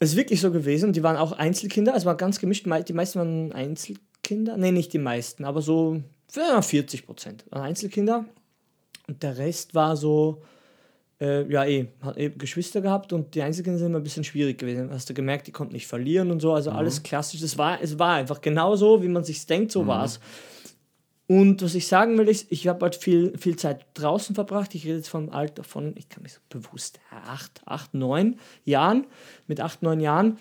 ist 0.10 0.16
wirklich 0.16 0.42
so 0.42 0.52
gewesen. 0.52 0.94
Die 0.94 1.04
waren 1.04 1.18
auch 1.18 1.32
Einzelkinder, 1.32 1.96
es 1.96 2.06
war 2.06 2.16
ganz 2.16 2.40
gemischt. 2.40 2.66
Die 2.66 2.94
meisten 2.94 3.20
waren 3.20 3.52
Einzelkinder. 3.52 4.58
Nee, 4.58 4.72
nicht 4.72 4.94
die 4.94 5.00
meisten, 5.00 5.46
aber 5.46 5.62
so 5.62 6.02
ja, 6.36 6.62
40 6.62 7.06
Prozent 7.06 7.46
waren 7.50 7.64
Einzelkinder. 7.64 8.26
Und 9.08 9.24
der 9.24 9.38
Rest 9.38 9.76
war 9.76 9.96
so, 9.98 10.42
äh, 11.20 11.44
ja, 11.52 11.66
eh, 11.66 11.88
hat 12.02 12.18
eh 12.18 12.30
Geschwister 12.30 12.82
gehabt 12.82 13.14
und 13.14 13.36
die 13.36 13.42
Einzelkinder 13.42 13.78
sind 13.78 13.88
immer 13.88 14.00
ein 14.00 14.04
bisschen 14.04 14.24
schwierig 14.24 14.58
gewesen. 14.58 14.90
Hast 14.92 15.10
du 15.10 15.14
gemerkt, 15.14 15.48
die 15.48 15.52
konnten 15.52 15.74
nicht 15.74 15.88
verlieren 15.88 16.32
und 16.32 16.40
so, 16.40 16.54
also 16.54 16.72
alles 16.72 17.04
klassisch. 17.04 17.42
Es 17.42 17.58
war, 17.58 17.82
es 17.82 18.00
war 18.00 18.16
einfach 18.16 18.42
genau 18.42 18.76
so, 18.76 19.04
wie 19.04 19.08
man 19.08 19.24
sich 19.24 19.46
denkt, 19.46 19.72
so 19.72 19.86
war 19.86 20.06
es. 20.06 20.20
Und 21.32 21.62
was 21.62 21.76
ich 21.76 21.88
sagen 21.88 22.18
will, 22.18 22.28
ist, 22.28 22.52
ich 22.52 22.68
habe 22.68 22.82
halt 22.82 22.98
viel, 22.98 23.38
viel 23.38 23.56
Zeit 23.56 23.86
draußen 23.94 24.36
verbracht. 24.36 24.76
Ich 24.76 24.84
rede 24.84 24.98
jetzt 24.98 25.08
vom 25.08 25.30
Alter 25.30 25.64
von, 25.64 25.96
ich 25.96 26.10
kann 26.10 26.24
mich 26.24 26.34
so 26.34 26.42
bewusst, 26.50 27.00
acht, 27.10 27.62
acht, 27.64 27.94
neun 27.94 28.38
Jahren, 28.66 29.08
mit 29.48 29.62
acht, 29.62 29.82
neun 29.82 30.02
Jahren, 30.02 30.40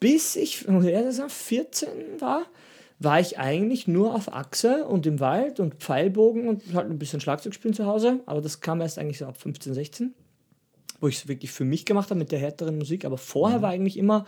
bis 0.00 0.34
ich 0.34 0.62
sagen, 0.62 1.28
14 1.28 1.88
war, 2.18 2.42
war 2.98 3.20
ich 3.20 3.38
eigentlich 3.38 3.86
nur 3.86 4.16
auf 4.16 4.32
Achse 4.32 4.84
und 4.84 5.06
im 5.06 5.20
Wald 5.20 5.60
und 5.60 5.74
Pfeilbogen 5.74 6.48
und 6.48 6.74
halt 6.74 6.90
ein 6.90 6.98
bisschen 6.98 7.20
Schlagzeug 7.20 7.54
spielen 7.54 7.74
zu 7.74 7.86
Hause. 7.86 8.18
Aber 8.26 8.40
das 8.40 8.60
kam 8.60 8.80
erst 8.80 8.98
eigentlich 8.98 9.18
so 9.18 9.26
ab 9.26 9.36
15, 9.40 9.74
16, 9.74 10.12
wo 10.98 11.06
ich 11.06 11.18
es 11.18 11.28
wirklich 11.28 11.52
für 11.52 11.64
mich 11.64 11.84
gemacht 11.84 12.10
habe 12.10 12.18
mit 12.18 12.32
der 12.32 12.40
härteren 12.40 12.78
Musik. 12.78 13.04
Aber 13.04 13.16
vorher 13.16 13.62
war 13.62 13.70
eigentlich 13.70 13.96
immer, 13.96 14.26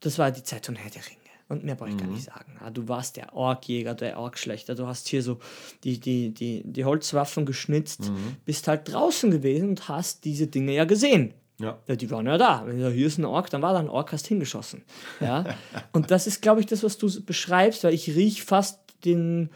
das 0.00 0.18
war 0.18 0.30
die 0.30 0.42
Zeit 0.42 0.64
von 0.64 0.76
Herr 0.76 0.90
der 0.90 1.02
Ringe. 1.04 1.23
Und 1.54 1.64
mehr 1.64 1.74
brauche 1.74 1.90
ich 1.90 1.96
gar 1.96 2.06
nicht 2.06 2.24
sagen. 2.24 2.56
Ah, 2.60 2.70
Du 2.70 2.86
warst 2.88 3.16
der 3.16 3.34
Orkjäger, 3.34 3.94
der 3.94 4.18
Orkschlechter. 4.18 4.74
Du 4.74 4.86
hast 4.86 5.08
hier 5.08 5.22
so 5.22 5.38
die, 5.84 5.98
die, 5.98 6.34
die, 6.34 6.62
die 6.64 6.84
Holzwaffen 6.84 7.46
geschnitzt, 7.46 8.10
bist 8.44 8.68
halt 8.68 8.92
draußen 8.92 9.30
gewesen 9.30 9.70
und 9.70 9.88
hast 9.88 10.24
diese 10.24 10.46
Dinge 10.46 10.72
ja 10.74 10.84
gesehen. 10.84 11.34
Ja. 11.60 11.78
Ja, 11.86 11.96
die 11.96 12.10
waren 12.10 12.26
ja 12.26 12.36
da. 12.36 12.64
Wenn 12.66 12.80
du 12.80 12.90
hier 12.90 13.06
ist 13.06 13.18
ein 13.18 13.24
Ork, 13.24 13.48
dann 13.50 13.62
war 13.62 13.72
da 13.72 13.78
ein 13.78 13.88
Ork, 13.88 14.12
hast 14.12 14.26
hingeschossen. 14.26 14.82
Ja? 15.20 15.44
Und 15.92 16.10
das 16.10 16.26
ist, 16.26 16.42
glaube 16.42 16.60
ich, 16.60 16.66
das, 16.66 16.82
was 16.82 16.98
du 16.98 17.08
beschreibst, 17.24 17.84
weil 17.84 17.94
ich 17.94 18.08
riech 18.16 18.42
fast 18.42 18.80
den. 19.04 19.50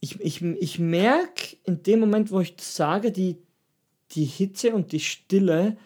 Ich, 0.00 0.20
ich, 0.20 0.42
ich 0.42 0.78
merke 0.78 1.56
in 1.64 1.82
dem 1.84 2.00
Moment, 2.00 2.30
wo 2.30 2.40
ich 2.40 2.56
das 2.56 2.74
sage, 2.74 3.12
die, 3.12 3.38
die 4.12 4.24
Hitze 4.24 4.74
und 4.74 4.90
die 4.92 5.00
Stille. 5.00 5.76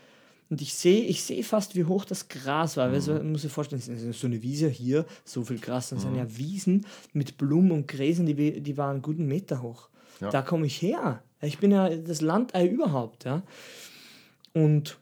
Und 0.50 0.60
ich 0.60 0.74
sehe 0.74 1.04
ich 1.04 1.22
seh 1.22 1.42
fast, 1.44 1.76
wie 1.76 1.84
hoch 1.84 2.04
das 2.04 2.28
Gras 2.28 2.76
war. 2.76 2.90
Also, 2.90 3.14
man 3.14 3.32
muss 3.32 3.42
sich 3.42 3.52
vorstellen, 3.52 3.80
es 3.80 3.88
ist 3.88 4.20
so 4.20 4.26
eine 4.26 4.42
Wiese 4.42 4.68
hier, 4.68 5.06
so 5.24 5.44
viel 5.44 5.60
Gras. 5.60 5.90
Das 5.90 6.02
sind 6.02 6.16
ja 6.16 6.36
Wiesen 6.36 6.86
mit 7.12 7.38
Blumen 7.38 7.70
und 7.70 7.86
Gräsern, 7.86 8.26
die, 8.26 8.60
die 8.60 8.76
waren 8.76 8.94
einen 8.94 9.02
guten 9.02 9.26
Meter 9.26 9.62
hoch. 9.62 9.88
Ja. 10.20 10.30
Da 10.30 10.42
komme 10.42 10.66
ich 10.66 10.82
her. 10.82 11.22
Ich 11.40 11.58
bin 11.58 11.70
ja 11.70 11.88
das 11.88 12.20
Landei 12.20 12.66
überhaupt. 12.66 13.24
Ja? 13.24 13.42
Und 14.52 14.98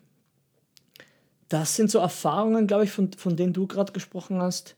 das 1.49 1.75
sind 1.75 1.91
so 1.91 1.99
Erfahrungen, 1.99 2.67
glaube 2.67 2.85
ich, 2.85 2.91
von, 2.91 3.11
von 3.13 3.37
denen 3.37 3.55
du 3.55 3.67
gerade 3.67 3.93
gesprochen 3.93 4.41
hast, 4.41 4.77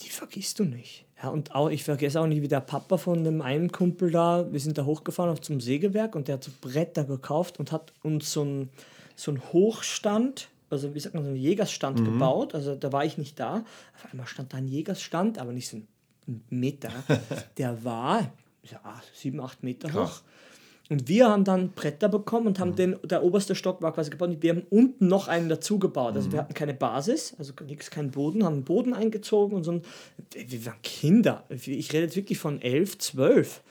die 0.00 0.08
vergisst 0.08 0.58
du 0.58 0.64
nicht. 0.64 1.04
Ja, 1.22 1.28
und 1.28 1.54
auch, 1.54 1.68
ich 1.68 1.84
vergesse 1.84 2.20
auch 2.20 2.26
nicht, 2.26 2.42
wie 2.42 2.48
der 2.48 2.60
Papa 2.60 2.96
von 2.96 3.22
dem 3.22 3.42
einen 3.42 3.70
Kumpel 3.70 4.10
da, 4.10 4.50
wir 4.50 4.58
sind 4.58 4.76
da 4.76 4.84
hochgefahren 4.84 5.30
auf 5.30 5.40
zum 5.40 5.60
Sägewerk 5.60 6.16
und 6.16 6.26
der 6.26 6.36
hat 6.36 6.44
so 6.44 6.50
Bretter 6.60 7.04
gekauft 7.04 7.60
und 7.60 7.70
hat 7.70 7.92
uns 8.02 8.32
so 8.32 8.42
einen 8.42 8.70
so 9.16 9.30
einen 9.30 9.42
Hochstand, 9.52 10.48
also 10.70 10.94
wie 10.94 11.00
sagt 11.00 11.14
man, 11.14 11.24
so 11.24 11.30
einen 11.30 11.38
Jägersstand 11.38 12.04
gebaut. 12.04 12.54
Also 12.54 12.74
da 12.74 12.92
war 12.92 13.04
ich 13.04 13.18
nicht 13.18 13.38
da. 13.38 13.64
Auf 13.94 14.10
einmal 14.10 14.26
stand 14.26 14.52
da 14.52 14.58
ein 14.58 14.68
Jägersstand, 14.68 15.38
aber 15.38 15.52
nicht 15.52 15.68
so 15.68 15.78
ein 15.78 16.42
Meter. 16.48 16.90
Der 17.58 17.84
war 17.84 18.32
ja, 18.70 18.80
sieben, 19.14 19.40
acht 19.40 19.62
Meter 19.62 19.88
Krass. 19.88 20.10
hoch. 20.10 20.22
Und 20.90 21.08
wir 21.08 21.28
haben 21.28 21.44
dann 21.44 21.70
Bretter 21.72 22.08
bekommen 22.08 22.48
und 22.48 22.58
haben 22.58 22.76
den, 22.76 22.96
der 23.02 23.22
oberste 23.22 23.54
Stock 23.54 23.80
war 23.80 23.94
quasi 23.94 24.10
gebaut. 24.10 24.28
Und 24.28 24.42
wir 24.42 24.50
haben 24.50 24.66
unten 24.68 25.06
noch 25.06 25.28
einen 25.28 25.48
dazu 25.48 25.78
gebaut. 25.78 26.14
Also 26.16 26.32
wir 26.32 26.40
hatten 26.40 26.54
keine 26.54 26.74
Basis, 26.74 27.34
also 27.38 27.54
nichts, 27.66 27.90
keinen 27.90 28.10
Boden, 28.10 28.44
haben 28.44 28.54
einen 28.54 28.64
Boden 28.64 28.92
eingezogen 28.92 29.56
und 29.56 29.64
so. 29.64 29.72
Ein, 29.72 29.82
wir 30.34 30.66
waren 30.66 30.82
Kinder. 30.82 31.44
Ich 31.48 31.92
rede 31.92 32.04
jetzt 32.04 32.16
wirklich 32.16 32.38
von 32.38 32.60
elf, 32.60 32.98
zwölf. 32.98 33.62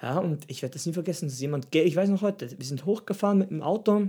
Ja, 0.00 0.18
und 0.18 0.44
ich 0.48 0.62
werde 0.62 0.74
das 0.74 0.86
nie 0.86 0.92
vergessen, 0.92 1.28
dass 1.28 1.40
jemand, 1.40 1.74
ich 1.74 1.96
weiß 1.96 2.08
noch 2.10 2.22
heute, 2.22 2.48
wir 2.56 2.66
sind 2.66 2.86
hochgefahren 2.86 3.38
mit 3.38 3.50
dem 3.50 3.62
Auto, 3.62 4.08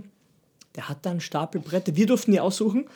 der 0.76 0.88
hat 0.88 0.98
da 1.06 1.10
einen 1.10 1.20
Stapel 1.20 1.60
Bretter, 1.60 1.96
wir 1.96 2.06
durften 2.06 2.32
die 2.32 2.40
aussuchen, 2.40 2.86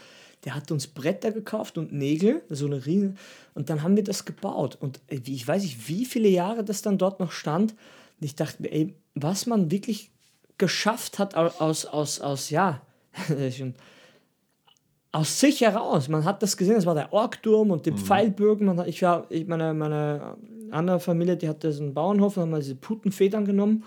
der 0.45 0.54
hat 0.54 0.71
uns 0.71 0.87
Bretter 0.87 1.33
gekauft 1.33 1.78
und 1.78 1.93
Nägel, 1.93 2.43
so 2.50 2.66
eine 2.66 2.85
Riesen, 2.85 3.16
und 3.54 3.71
dann 3.71 3.83
haben 3.83 3.97
wir 3.97 4.04
das 4.04 4.25
gebaut. 4.26 4.76
Und 4.81 5.00
äh, 5.09 5.21
ich 5.25 5.47
weiß 5.49 5.62
nicht, 5.62 5.88
wie 5.88 6.04
viele 6.04 6.28
Jahre 6.28 6.62
das 6.64 6.83
dann 6.83 6.99
dort 6.99 7.19
noch 7.21 7.33
stand. 7.33 7.73
Und 7.73 8.25
ich 8.26 8.35
dachte 8.35 8.61
mir, 8.62 8.71
ey, 8.73 8.95
was 9.14 9.47
man 9.47 9.71
wirklich 9.71 10.11
geschafft 10.59 11.19
hat 11.19 11.35
au- 11.35 11.50
aus, 11.59 11.87
aus, 11.87 12.21
aus 12.21 12.50
ja, 12.50 12.83
aus 15.12 15.40
sich 15.40 15.61
heraus. 15.61 16.09
Man 16.09 16.25
hat 16.25 16.43
das 16.43 16.57
gesehen, 16.57 16.75
das 16.75 16.87
war 16.87 16.95
der 16.95 17.12
Orkturm 17.12 17.71
und 17.71 17.87
die 17.87 17.93
Pfeilbögen. 17.93 18.66
Man 18.66 18.81
hat, 18.81 18.88
ich 18.88 19.00
war, 19.02 19.26
ich, 19.31 19.47
meine, 19.47 19.73
meine 19.73 20.37
andere 20.71 20.99
Familie, 21.00 21.37
die 21.37 21.49
hatte 21.49 21.73
so 21.73 21.83
einen 21.85 21.95
Bauernhof, 21.95 22.37
haben 22.37 22.50
wir 22.50 22.59
diese 22.59 22.75
Putenfedern 22.75 23.45
genommen 23.45 23.85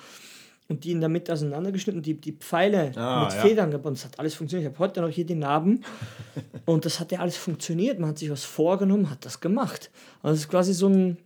und 0.70 0.84
die 0.84 0.92
in 0.92 1.00
der 1.00 1.10
Mitte 1.10 1.32
auseinandergeschnitten, 1.34 2.02
die, 2.02 2.16
die 2.16 2.34
Pfeile 2.34 2.92
Ah, 2.96 3.24
mit 3.26 3.34
ja. 3.34 3.42
Federn 3.42 3.72
gebunden. 3.72 3.96
Das 3.98 4.06
hat 4.06 4.20
alles 4.20 4.36
funktioniert. 4.36 4.70
Ich 4.70 4.76
habe 4.76 4.86
heute 4.86 5.02
noch 5.02 5.10
hier 5.10 5.26
die 5.26 5.36
Narben 5.36 5.84
und 6.66 6.86
das 6.86 7.00
hat 7.00 7.12
ja 7.12 7.20
alles 7.20 7.38
funktioniert. 7.38 8.00
Man 8.00 8.10
hat 8.10 8.20
sich 8.20 8.30
was 8.30 8.44
vorgenommen, 8.44 9.10
hat 9.10 9.24
das 9.26 9.40
gemacht. 9.40 9.90
Also 10.22 10.36
es 10.36 10.42
ist 10.42 10.50
quasi 10.50 10.74
so 10.74 10.88
ein, 10.90 11.18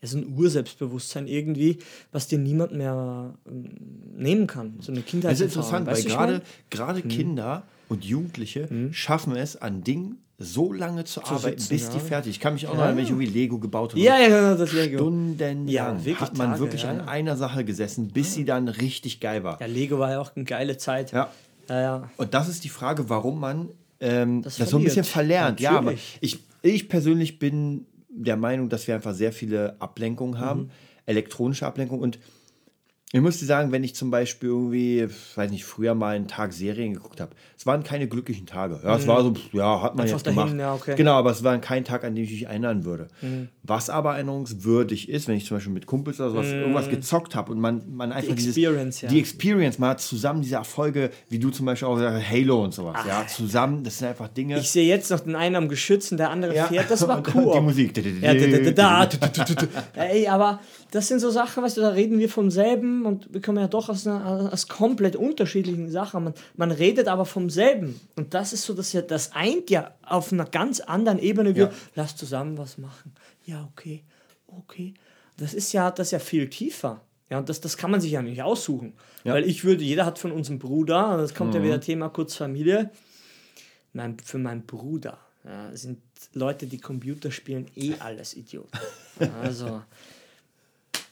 ja, 0.00 0.08
so 0.08 0.18
ein 0.18 0.32
Urselbstbewusstsein 0.36 1.26
irgendwie, 1.28 1.78
was 2.12 2.26
dir 2.28 2.38
niemand 2.38 2.72
mehr 2.72 3.34
ähm, 3.46 3.70
nehmen 4.16 4.46
kann. 4.46 4.74
So 4.80 4.92
eine 4.92 5.02
Kindheit. 5.02 5.32
Das 5.32 5.40
ist 5.40 5.46
interessant, 5.54 5.86
weil 5.86 6.02
gerade, 6.02 6.42
gerade 6.70 7.00
Mhm. 7.04 7.08
Kinder 7.08 7.62
und 7.88 8.04
Jugendliche 8.04 8.68
schaffen 8.92 9.36
es, 9.36 9.56
an 9.56 9.82
Dingen 9.84 10.18
so 10.40 10.72
lange 10.72 11.02
zu, 11.04 11.24
arbeiten, 11.24 11.58
sitzen, 11.58 11.68
bis 11.70 11.88
die 11.90 11.96
ja. 11.96 12.02
fertig. 12.04 12.30
Ich 12.30 12.40
kann 12.40 12.52
mich 12.54 12.66
auch 12.68 12.72
noch 12.74 12.78
Ja. 12.78 12.84
erinnern, 12.86 12.98
wenn 12.98 13.04
ich 13.04 13.10
irgendwie 13.10 13.26
Lego 13.26 13.58
gebaut 13.58 13.90
habe. 13.92 14.00
Ja, 14.00 14.18
ja, 14.20 14.54
das 14.54 14.72
Lego. 14.72 14.98
Stundenlang 14.98 15.66
Ja, 15.66 15.96
wirklich 15.96 16.20
hat 16.20 16.36
man 16.38 16.50
Tage, 16.50 16.60
wirklich 16.60 16.82
ja, 16.84 16.90
an 16.90 17.00
einer 17.00 17.36
Sache 17.36 17.64
gesessen, 17.64 18.08
bis 18.08 18.34
sie 18.34 18.44
dann 18.44 18.68
richtig 18.68 19.18
geil 19.18 19.42
war. 19.42 19.60
Ja, 19.60 19.66
Lego 19.66 19.98
war 19.98 20.12
ja 20.12 20.20
auch 20.20 20.36
eine 20.36 20.44
geile 20.44 20.76
Zeit. 20.76 21.10
Ja. 21.10 21.28
Ja. 21.68 22.08
Und 22.16 22.34
das 22.34 22.48
ist 22.48 22.62
die 22.62 22.68
Frage, 22.68 23.08
warum 23.10 23.40
man 23.40 23.68
ähm, 24.00 24.42
das, 24.42 24.58
Das 24.58 24.70
so 24.70 24.78
ein 24.78 24.84
bisschen 24.84 25.02
verlernt. 25.04 25.58
Ja, 25.58 25.70
aber 25.72 25.86
Natürlich. 25.92 26.18
ich, 26.20 26.38
ich 26.62 26.88
persönlich 26.88 27.40
bin 27.40 27.86
der 28.08 28.36
Meinung, 28.36 28.68
dass 28.68 28.86
wir 28.86 28.94
einfach 28.94 29.14
sehr 29.14 29.32
viele 29.32 29.74
Ablenkungen 29.80 30.38
haben, 30.38 30.60
Mhm. 30.62 30.70
elektronische 31.06 31.66
Ablenkung. 31.66 31.98
Und 31.98 32.20
ich 33.10 33.20
muss 33.22 33.38
dir 33.38 33.46
sagen, 33.46 33.72
wenn 33.72 33.84
ich 33.84 33.94
zum 33.94 34.10
Beispiel 34.10 34.50
irgendwie, 34.50 35.06
weiß 35.34 35.50
nicht, 35.50 35.64
früher 35.64 35.94
mal 35.94 36.14
einen 36.14 36.28
Tag 36.28 36.52
Serien 36.52 36.92
geguckt 36.92 37.20
habe, 37.22 37.30
es 37.56 37.64
waren 37.64 37.82
keine 37.82 38.06
glücklichen 38.06 38.44
Tage. 38.46 38.80
Ja, 38.84 38.96
es 38.96 39.06
war 39.06 39.22
so, 39.22 39.32
ja, 39.52 39.80
hat 39.82 39.94
man 39.96 40.06
Mhm. 40.06 40.12
Einfach 40.12 40.16
jetzt 40.18 40.26
dahin, 40.26 40.38
gemacht. 40.50 40.60
ja, 40.60 40.74
okay. 40.74 40.92
Mhm. 40.92 40.96
Genau, 40.96 41.12
aber 41.14 41.30
es 41.30 41.42
war 41.42 41.56
kein 41.58 41.84
Tag, 41.84 42.04
an 42.04 42.14
den 42.14 42.24
ich 42.24 42.30
mich 42.30 42.44
erinnern 42.46 42.84
würde. 42.84 43.08
Was 43.62 43.88
aber 43.90 44.14
erinnerungswürdig 44.14 45.08
ist, 45.08 45.26
wenn 45.26 45.36
ich 45.36 45.46
zum 45.46 45.56
Beispiel 45.56 45.72
mit 45.72 45.86
Kumpels 45.86 46.20
oder 46.20 46.30
sowas 46.30 46.46
irgendwas 46.48 46.88
gezockt 46.90 47.34
habe 47.34 47.50
und 47.52 47.60
man, 47.60 47.82
man 47.90 48.12
einfach 48.12 48.34
dieses, 48.34 48.56
Mhm. 48.56 48.62
Experience, 48.62 49.00
ja. 49.00 49.08
die 49.08 49.18
Experience, 49.18 49.78
man 49.78 49.90
hat 49.90 50.00
zusammen 50.00 50.42
diese 50.42 50.56
Erfolge, 50.56 51.10
wie 51.30 51.38
du 51.38 51.50
zum 51.50 51.64
Beispiel 51.66 51.88
auch 51.88 51.94
gesagt 51.96 52.14
hast, 52.22 52.30
Halo 52.30 52.62
und 52.64 52.74
sowas, 52.74 52.98
ja, 53.06 53.26
zusammen, 53.26 53.84
das 53.84 53.98
sind 53.98 54.08
einfach 54.08 54.28
Dinge. 54.28 54.58
Ich 54.58 54.70
sehe 54.70 54.86
jetzt 54.86 55.10
noch 55.10 55.20
den 55.20 55.34
einen 55.34 55.56
am 55.56 55.68
Geschütz 55.68 56.12
und 56.12 56.18
der 56.18 56.28
andere 56.30 56.54
Ja. 56.54 56.66
fährt. 56.66 56.90
Das 56.90 57.00
war 57.08 57.22
cool. 57.34 57.52
die 57.54 57.60
Musik. 57.62 57.96
Ja, 58.22 58.34
da, 58.34 59.06
da, 59.06 59.26
da, 59.44 59.54
da. 59.94 60.02
Ey, 60.04 60.28
aber 60.28 60.60
das 60.90 61.08
sind 61.08 61.20
so 61.20 61.30
Sachen, 61.30 61.62
weißt 61.62 61.76
du, 61.78 61.80
da 61.80 61.88
reden 61.88 62.18
wir 62.18 62.28
vom 62.28 62.50
selben 62.50 62.97
und 63.06 63.32
wir 63.32 63.40
kommen 63.40 63.58
ja 63.58 63.68
doch 63.68 63.88
aus, 63.88 64.06
einer, 64.06 64.52
aus 64.52 64.68
komplett 64.68 65.16
unterschiedlichen 65.16 65.90
Sachen. 65.90 66.24
Man, 66.24 66.34
man 66.56 66.70
redet 66.70 67.08
aber 67.08 67.24
vom 67.24 67.50
selben. 67.50 68.00
Und 68.16 68.34
das 68.34 68.52
ist 68.52 68.64
so, 68.64 68.74
dass 68.74 68.92
ja, 68.92 69.02
das 69.02 69.32
eint 69.32 69.70
ja 69.70 69.94
auf 70.02 70.32
einer 70.32 70.44
ganz 70.44 70.80
anderen 70.80 71.18
Ebene. 71.18 71.54
Wir, 71.54 71.64
Ja. 71.66 71.72
lass 71.94 72.16
zusammen 72.16 72.58
was 72.58 72.78
machen. 72.78 73.12
Ja, 73.44 73.68
okay, 73.72 74.04
okay. 74.46 74.94
Das 75.36 75.54
ist 75.54 75.72
ja, 75.72 75.90
das 75.90 76.08
ist 76.08 76.10
ja 76.12 76.18
viel 76.18 76.48
tiefer. 76.50 77.00
Ja, 77.30 77.38
und 77.38 77.48
das, 77.48 77.60
das 77.60 77.76
kann 77.76 77.90
man 77.90 78.00
sich 78.00 78.12
ja 78.12 78.22
nicht 78.22 78.42
aussuchen. 78.42 78.94
Weil 79.24 79.44
ich 79.44 79.62
würde, 79.64 79.84
jeder 79.84 80.06
hat 80.06 80.18
von 80.18 80.32
uns 80.32 80.48
einen 80.48 80.58
Bruder, 80.58 81.10
und 81.12 81.18
das 81.18 81.34
kommt 81.34 81.54
ja 81.54 81.62
wieder 81.62 81.80
Thema 81.80 82.08
kurz 82.08 82.34
Familie. 82.34 82.90
Mein, 83.92 84.16
für 84.24 84.38
meinen 84.38 84.64
Bruder 84.64 85.18
ja, 85.44 85.76
sind 85.76 85.98
Leute, 86.32 86.66
die 86.66 86.78
Computer 86.78 87.30
spielen, 87.30 87.66
eh 87.76 87.94
alles 87.98 88.34
Idioten. 88.34 88.70
Also, 89.42 89.82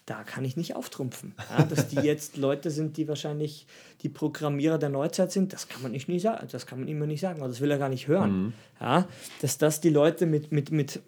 da 0.06 0.22
kann 0.22 0.44
ich 0.44 0.56
nicht 0.56 0.76
auftrumpfen. 0.76 1.34
Ja, 1.50 1.64
dass 1.64 1.88
die 1.88 1.96
jetzt 1.96 2.36
Leute 2.36 2.70
sind, 2.70 2.96
die 2.96 3.08
wahrscheinlich 3.08 3.66
die 4.02 4.08
Programmierer 4.08 4.78
der 4.78 4.88
Neuzeit 4.88 5.32
sind, 5.32 5.52
das 5.52 5.68
kann 5.68 5.82
man 5.82 5.90
nicht 5.90 6.08
nie 6.08 6.20
sagen. 6.20 6.46
Das 6.50 6.66
kann 6.66 6.78
man 6.78 6.88
immer 6.88 7.06
nicht 7.06 7.20
sagen, 7.20 7.40
oder 7.40 7.48
das 7.48 7.60
will 7.60 7.70
er 7.70 7.78
gar 7.78 7.88
nicht 7.88 8.06
hören. 8.06 8.54
Ja, 8.80 9.06
dass 9.42 9.58
das 9.58 9.80
die 9.80 9.90
Leute 9.90 10.26
mit, 10.26 10.52
mit, 10.52 10.70
mit, 10.70 11.00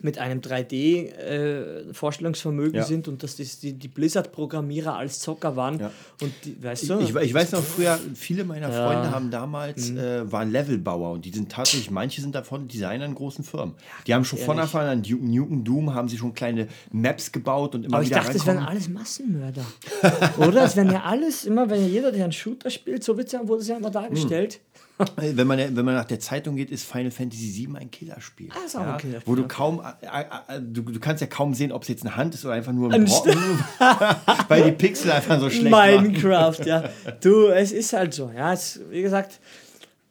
mit 0.00 0.18
einem 0.18 0.40
3D-Vorstellungsvermögen 0.40 2.76
Ja. 2.78 2.84
sind 2.84 3.08
und 3.08 3.22
dass 3.22 3.36
das 3.36 3.58
die, 3.60 3.72
die 3.74 3.88
Blizzard-Programmierer 3.88 4.96
als 4.96 5.20
Zocker 5.20 5.56
waren. 5.56 5.78
Ja. 5.80 5.90
Und 6.22 6.32
die, 6.44 6.62
weißt 6.62 6.82
Ich, 6.84 6.88
du? 6.88 6.98
ich, 7.00 7.14
ich 7.14 7.34
weiß 7.34 7.52
noch 7.52 7.62
früher, 7.62 7.98
viele 8.14 8.44
meiner 8.44 8.70
Ja. 8.70 8.86
Freunde 8.86 9.10
haben 9.10 9.30
damals, 9.30 9.90
Mhm. 9.90 9.98
äh, 9.98 10.32
waren 10.32 10.50
Levelbauer 10.50 11.12
und 11.12 11.24
die 11.24 11.30
sind 11.30 11.50
tatsächlich, 11.50 11.90
manche 11.90 12.20
sind 12.20 12.34
davon 12.34 12.68
Designer 12.68 13.04
in 13.06 13.14
großen 13.14 13.44
Firmen. 13.44 13.74
die 14.06 14.14
haben 14.14 14.24
schon 14.24 14.38
von. 14.38 14.58
Anfang 14.58 14.86
an 14.88 15.02
Nukem 15.02 15.62
Doom, 15.62 15.94
haben 15.94 16.08
sie 16.08 16.18
schon 16.18 16.34
kleine 16.34 16.66
Maps 16.90 17.30
gebaut 17.30 17.74
und 17.76 17.84
immer 17.84 17.94
Aber 17.96 18.02
ich 18.02 18.10
wieder 18.10 18.20
dachte, 18.20 18.36
es 18.36 18.44
wären 18.46 18.56
reinkommen. 18.58 18.76
alles 18.76 18.88
Massenmörder. 18.88 19.64
Oder? 20.38 20.64
Es 20.64 20.74
wären 20.76 20.90
ja 20.90 21.02
alles, 21.04 21.44
immer 21.44 21.70
wenn 21.70 21.88
jeder, 21.88 22.10
der 22.10 22.24
einen 22.24 22.32
Shooter 22.32 22.70
spielt, 22.70 23.04
so 23.04 23.16
wird's 23.16 23.30
ja, 23.32 23.46
wurde 23.46 23.62
es 23.62 23.68
ja 23.68 23.76
immer 23.76 23.90
dargestellt. 23.90 24.56
Äh, 24.56 24.78
Wenn 25.16 25.46
man, 25.46 25.58
wenn 25.58 25.84
man 25.84 25.94
nach 25.94 26.04
der 26.06 26.18
Zeitung 26.18 26.56
geht, 26.56 26.70
ist 26.70 26.84
Final 26.84 27.10
Fantasy 27.10 27.66
VII 27.66 27.76
ein 27.76 27.90
Killerspiel. 27.90 28.48
Ah, 28.52 28.64
ist 28.66 28.76
auch 28.76 28.80
ein 28.86 28.98
Killerspiel, 28.98 29.30
Wo 29.32 29.36
du 29.36 29.46
kaum, 29.46 29.80
äh, 29.80 30.54
äh, 30.56 30.60
du, 30.60 30.82
du 30.82 30.98
kannst 30.98 31.20
ja 31.20 31.26
kaum 31.28 31.54
sehen, 31.54 31.70
ob 31.72 31.82
es 31.82 31.88
jetzt 31.88 32.04
eine 32.04 32.16
Hand 32.16 32.34
ist 32.34 32.44
oder 32.44 32.54
einfach 32.54 32.72
nur 32.72 32.92
ein 32.92 33.04
Brocken, 33.04 33.34
weil 34.48 34.64
die 34.64 34.72
Pixel 34.72 35.10
einfach 35.12 35.38
so 35.40 35.50
schlecht 35.50 35.70
waren. 35.70 36.02
Minecraft, 36.04 36.58
ja. 36.64 36.84
Du, 37.20 37.46
es 37.46 37.70
ist 37.72 37.92
halt 37.92 38.12
so. 38.12 38.30
Ja, 38.34 38.52
es, 38.52 38.80
wie 38.90 39.02
gesagt, 39.02 39.38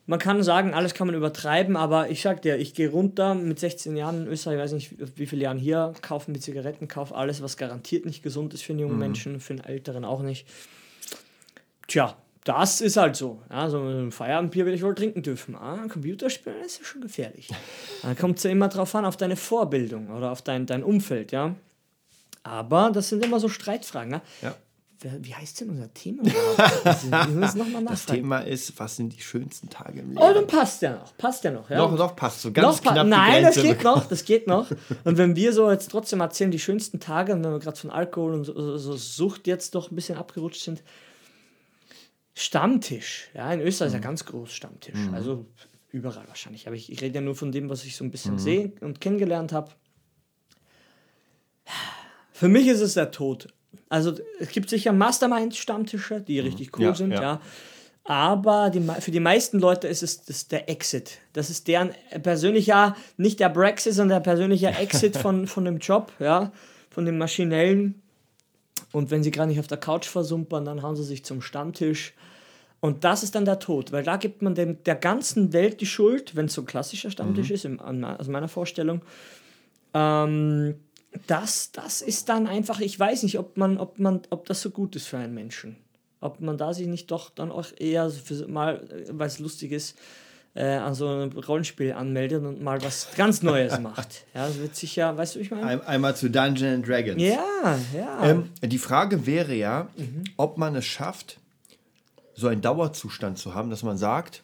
man 0.06 0.20
kann 0.20 0.42
sagen, 0.42 0.74
alles 0.74 0.94
kann 0.94 1.08
man 1.08 1.16
übertreiben, 1.18 1.76
aber 1.76 2.10
ich 2.10 2.22
sag 2.22 2.42
dir, 2.42 2.56
ich 2.58 2.74
gehe 2.74 2.90
runter 2.90 3.36
mit 3.36 3.60
16 3.60 3.98
Jahren 3.98 4.22
in 4.22 4.28
Österreich, 4.28 4.56
ich 4.56 4.64
weiß 4.64 4.72
nicht, 4.72 4.96
wie 5.18 5.26
viele 5.26 5.44
Jahren 5.44 5.58
hier, 5.58 5.94
kaufe 6.02 6.32
mir 6.32 6.40
Zigaretten, 6.40 6.88
kaufe 6.88 7.14
alles, 7.14 7.42
was 7.42 7.58
garantiert 7.58 8.06
nicht 8.06 8.24
gesund 8.24 8.54
ist 8.54 8.64
für 8.64 8.72
einen 8.72 8.80
Mhm. 8.80 8.88
jungen 8.88 9.00
Menschen, 9.00 9.40
für 9.42 9.52
einen 9.54 9.66
Älteren 9.66 10.06
auch 10.06 10.22
nicht. 10.22 10.48
Tja, 11.88 12.16
das 12.48 12.82
ist 12.82 12.98
halt 12.98 13.16
so. 13.16 13.42
Ja, 13.52 13.70
so 13.70 13.80
ein 13.80 14.12
Feierabendbier 14.12 14.66
will 14.66 14.74
ich 14.74 14.82
wohl 14.84 14.96
trinken 14.96 15.22
dürfen. 15.24 15.56
Ah, 15.56 15.86
Computerspielen 15.90 16.62
ist 16.62 16.80
ja 16.80 16.86
schon 16.86 17.02
gefährlich. 17.02 17.50
Dann 18.04 18.18
kommt 18.18 18.38
es 18.38 18.44
ja 18.44 18.52
immer 18.52 18.68
drauf 18.70 18.94
an, 18.96 19.06
auf 19.06 19.18
deine 19.18 19.36
Vorbildung 19.36 20.10
oder 20.12 20.32
auf 20.32 20.42
dein, 20.42 20.66
dein 20.66 20.84
Umfeld, 20.84 21.32
ja. 21.32 21.56
Aber 22.44 22.92
das 22.94 23.10
sind 23.10 23.26
immer 23.26 23.40
so 23.40 23.50
Streitfragen. 23.50 24.14
Ja? 24.14 24.22
Ja. 24.42 24.56
Wie 25.22 25.36
heißt 25.36 25.62
denn 25.62 25.70
unser 25.70 25.94
Thema 25.94 26.24
Das. 26.84 28.06
Thema 28.08 28.40
ist, 28.40 28.80
was 28.80 28.96
sind 28.96 29.14
die 29.16 29.22
schönsten 29.22 29.70
Tage 29.70 30.00
im 30.00 30.10
Leben? 30.10 30.20
Oh, 30.22 30.34
dann 30.34 30.48
passt 30.48 30.82
ja 30.82 30.94
noch. 30.96 31.16
Passt 31.18 31.44
ja 31.44 31.52
noch. 31.52 31.70
Ja. 31.70 31.78
Doch, 31.78 31.96
doch, 31.96 32.16
passt 32.16 32.42
so 32.42 32.52
ganz 32.52 32.78
Noch 32.78 32.84
pa- 32.84 32.94
knapp 32.94 33.06
die 33.06 33.10
Nein, 33.12 33.44
das 33.44 33.62
geht 33.62 33.84
noch, 33.84 34.06
das 34.08 34.26
geht 34.26 34.48
noch. 34.48 34.72
Und 35.04 35.18
wenn 35.20 35.36
wir 35.36 35.54
so 35.54 35.70
jetzt 35.70 35.92
trotzdem 35.92 36.20
erzählen, 36.22 36.50
die 36.50 36.58
schönsten 36.60 37.00
Tage, 37.00 37.34
und 37.34 37.44
wenn 37.44 37.52
wir 37.52 37.60
gerade 37.60 37.78
von 37.78 37.92
Alkohol 37.92 38.34
und 38.34 38.44
so, 38.46 38.54
so, 38.54 38.78
so 38.78 38.96
Sucht 38.96 39.46
jetzt 39.46 39.76
doch 39.76 39.92
ein 39.92 39.96
bisschen 39.96 40.18
abgerutscht 40.18 40.62
sind, 40.64 40.82
Stammtisch. 42.40 43.30
Ja, 43.34 43.52
in 43.52 43.62
Österreich 43.62 43.88
ist 43.88 43.94
ja 43.94 44.00
ganz 44.00 44.24
groß 44.24 44.52
Stammtisch. 44.52 45.00
Also 45.12 45.48
überall 45.90 46.28
wahrscheinlich. 46.28 46.68
Aber 46.68 46.76
ich, 46.76 46.92
ich 46.92 47.02
rede 47.02 47.16
ja 47.16 47.22
nur 47.22 47.36
von 47.36 47.52
dem, 47.52 47.68
was 47.68 47.84
ich 47.84 47.96
so 47.96 48.04
ein 48.04 48.12
bisschen 48.12 48.38
sehe 48.38 48.74
und 48.82 49.02
kennengelernt 49.02 49.54
habe. 49.54 49.72
Für 52.32 52.48
mich 52.48 52.68
ist 52.68 52.82
es 52.82 52.94
der 52.94 53.10
Tod. 53.10 53.48
Also 53.90 54.14
es 54.40 54.50
gibt 54.50 54.70
sicher 54.70 54.94
Mastermind-Stammtische, 54.94 56.22
die 56.22 56.40
richtig 56.40 56.78
cool 56.78 56.86
Ja, 56.86 56.94
sind, 56.94 57.12
ja. 57.12 57.22
ja. 57.22 57.42
Aber 58.04 58.70
die, 58.70 58.82
für 59.00 59.12
die 59.12 59.20
meisten 59.20 59.58
Leute 59.58 59.88
ist 59.88 60.04
es 60.04 60.22
das 60.24 60.48
der 60.48 60.70
Exit. 60.70 61.18
Das 61.34 61.50
ist 61.50 61.68
deren 61.68 61.90
persönlicher, 62.22 62.96
nicht 63.18 63.40
der 63.40 63.50
Brexit, 63.50 63.96
sondern 63.96 64.22
der 64.22 64.30
persönliche 64.30 64.68
Exit 64.68 65.18
von, 65.24 65.48
von 65.48 65.66
dem 65.66 65.80
Job, 65.80 66.14
ja, 66.20 66.52
von 66.92 67.04
dem 67.04 67.18
maschinellen. 67.18 68.04
Und 68.92 69.12
wenn 69.12 69.24
sie 69.24 69.32
gerade 69.32 69.50
nicht 69.50 69.60
auf 69.60 69.68
der 69.68 69.78
Couch 69.78 70.06
versumpern, 70.06 70.66
dann 70.66 70.82
hauen 70.82 70.96
sie 70.96 71.04
sich 71.04 71.26
zum 71.26 71.42
Stammtisch. 71.42 72.14
Und 72.80 73.04
das 73.04 73.24
ist 73.24 73.36
dann 73.36 73.46
der 73.46 73.60
Tod, 73.60 73.92
weil 73.92 74.04
da 74.04 74.18
gibt 74.18 74.42
man 74.42 74.56
dem, 74.56 74.84
der 74.84 74.96
ganzen 74.96 75.52
Welt 75.52 75.82
die 75.82 75.86
Schuld, 75.86 76.36
wenn 76.36 76.46
es 76.46 76.54
so 76.54 76.62
ein 76.62 76.68
klassischer 76.68 77.10
Stammtisch 77.10 77.50
ist, 77.52 77.66
im, 77.66 77.80
an, 77.80 78.04
aus 78.04 78.28
meiner 78.28 78.48
Vorstellung. 78.48 79.02
Ähm, 79.94 80.76
das, 81.26 81.72
das 81.72 82.02
ist 82.02 82.30
dann 82.30 82.46
einfach, 82.46 82.80
ich 82.80 83.00
weiß 83.00 83.24
nicht, 83.24 83.40
ob 83.40 83.58
man, 83.58 83.78
ob 83.78 83.98
man, 83.98 84.22
ob 84.30 84.46
das 84.46 84.62
so 84.62 84.70
gut 84.70 84.96
ist 84.96 85.08
für 85.08 85.18
einen 85.18 85.34
Menschen. 85.34 85.78
Ob 86.20 86.40
man 86.40 86.58
da 86.58 86.74
sich 86.74 86.88
nicht 86.88 87.10
doch 87.10 87.30
dann 87.30 87.52
auch 87.52 87.68
eher 87.78 88.10
für, 88.10 88.48
mal, 88.48 88.88
weil 89.10 89.28
es 89.28 89.40
lustig 89.40 89.72
ist, 89.72 89.98
äh, 90.58 90.64
an 90.78 90.94
so 90.96 91.08
einem 91.08 91.32
Rollenspiel 91.38 91.94
anmeldet 91.94 92.44
und 92.44 92.62
mal 92.62 92.82
was 92.82 93.10
ganz 93.16 93.44
Neues 93.44 93.80
macht. 93.80 94.26
Ja, 94.34 94.48
das 94.48 94.58
wird 94.60 94.76
sicher, 94.76 95.16
weißt 95.16 95.36
du, 95.36 95.40
ich 95.40 95.52
meine? 95.52 95.66
Ein, 95.68 95.82
einmal 95.82 96.16
zu 96.16 96.30
Dungeons 96.30 96.76
and 96.76 96.88
Dragons. 96.88 97.22
Ja, 97.22 97.78
ja. 97.96 98.24
Ähm, 98.30 98.50
die 98.64 98.78
Frage 98.80 99.26
wäre 99.26 99.54
ja, 99.54 99.88
Mhm. 99.96 100.24
ob 100.38 100.58
man 100.58 100.76
es 100.76 100.86
schafft, 100.86 101.40
so 102.34 102.48
einen 102.48 102.62
Dauerzustand 102.62 103.38
zu 103.38 103.54
haben, 103.56 103.70
dass 103.70 103.84
man 103.84 103.98
sagt, 103.98 104.44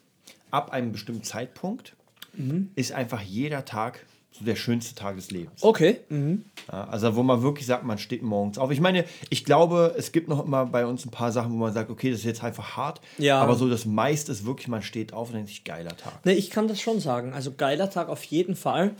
ab 0.52 0.72
einem 0.72 0.92
bestimmten 0.92 1.24
Zeitpunkt 1.24 1.96
Mhm. 2.36 2.70
ist 2.76 2.92
einfach 2.92 3.22
jeder 3.22 3.64
Tag 3.66 4.06
der 4.46 4.56
schönste 4.56 4.96
Tag 4.96 5.16
des 5.16 5.32
Lebens. 5.32 5.64
okay. 5.64 6.00
Ja, 6.10 6.86
also 6.86 7.16
wo 7.16 7.24
man 7.24 7.42
wirklich 7.42 7.66
sagt, 7.66 7.84
man 7.84 7.98
steht 7.98 8.24
morgens 8.24 8.58
auf. 8.58 8.72
Ich 8.72 8.80
meine, 8.80 9.06
ich 9.30 9.44
glaube, 9.46 9.96
es 9.98 10.12
gibt 10.12 10.30
noch 10.30 10.46
immer 10.46 10.66
bei 10.66 10.86
uns 10.86 11.06
ein 11.06 11.12
paar 11.12 11.32
Sachen, 11.32 11.52
wo 11.52 11.58
man 11.58 11.74
sagt, 11.74 11.90
okay, 11.90 12.10
das 12.12 12.20
ist 12.20 12.26
jetzt 12.26 12.44
einfach 12.44 12.78
hart. 12.78 13.02
Ja. 13.18 13.42
Aber 13.42 13.56
so 13.56 13.70
das 13.70 13.86
meiste 13.86 14.32
ist 14.32 14.46
wirklich, 14.46 14.68
man 14.68 14.82
steht 14.82 15.14
auf 15.14 15.30
und 15.30 15.36
denkt 15.36 15.50
sich, 15.50 15.64
geiler 15.64 15.96
Tag. 15.98 16.26
Ne, 16.26 16.34
ich 16.34 16.50
kann 16.50 16.68
das 16.68 16.80
schon 16.80 17.00
sagen. 17.00 17.34
Also 17.34 17.52
geiler 17.56 17.90
Tag 17.90 18.10
auf 18.10 18.24
jeden 18.24 18.56
Fall. 18.56 18.96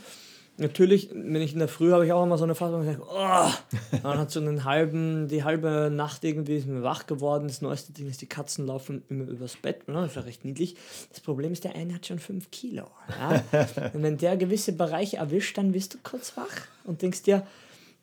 Natürlich, 0.56 1.10
wenn 1.12 1.42
ich 1.42 1.52
in 1.52 1.58
der 1.58 1.66
Früh 1.66 1.90
habe 1.90 2.06
ich 2.06 2.12
auch 2.12 2.22
immer 2.22 2.38
so 2.38 2.44
eine 2.44 2.54
Phase, 2.54 2.76
wo 2.76 2.80
ich 2.82 2.86
sage, 2.86 3.02
oh, 3.02 3.98
man 4.04 4.18
hat 4.18 4.30
so 4.30 4.38
einen 4.38 4.64
halben, 4.64 5.26
die 5.26 5.42
halbe 5.42 5.90
Nacht 5.92 6.22
irgendwie 6.22 6.56
ist 6.56 6.68
mir 6.68 6.84
wach 6.84 7.06
geworden. 7.06 7.48
Das 7.48 7.60
neueste 7.60 7.92
Ding 7.92 8.08
ist, 8.08 8.20
die 8.20 8.26
Katzen 8.26 8.64
laufen 8.64 9.02
immer 9.08 9.24
übers 9.24 9.56
Bett. 9.56 9.88
Ne? 9.88 9.94
Das 9.94 10.10
ist 10.10 10.16
ja 10.16 10.22
recht 10.22 10.44
niedlich. 10.44 10.76
Das 11.10 11.18
Problem 11.18 11.52
ist, 11.52 11.64
der 11.64 11.74
eine 11.74 11.94
hat 11.94 12.06
schon 12.06 12.20
fünf 12.20 12.52
Kilo. 12.52 12.86
Ja? 13.20 13.42
Und 13.94 14.02
wenn 14.04 14.16
der 14.16 14.36
gewisse 14.36 14.72
Bereiche 14.72 15.16
erwischt, 15.16 15.58
dann 15.58 15.74
wirst 15.74 15.94
du 15.94 15.98
kurz 16.04 16.36
wach 16.36 16.68
und 16.84 17.02
denkst 17.02 17.22
dir, 17.22 17.44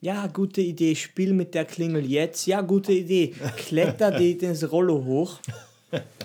Ja, 0.01 0.27
gute 0.27 0.59
Idee. 0.59 0.95
Spiel 0.95 1.33
mit 1.33 1.53
der 1.53 1.63
Klingel 1.63 2.05
jetzt. 2.05 2.47
Ja, 2.47 2.61
gute 2.61 2.91
Idee. 2.91 3.33
Kletter 3.55 4.11
die, 4.11 4.37
das 4.39 4.71
Rollo 4.71 5.05
hoch. 5.05 5.39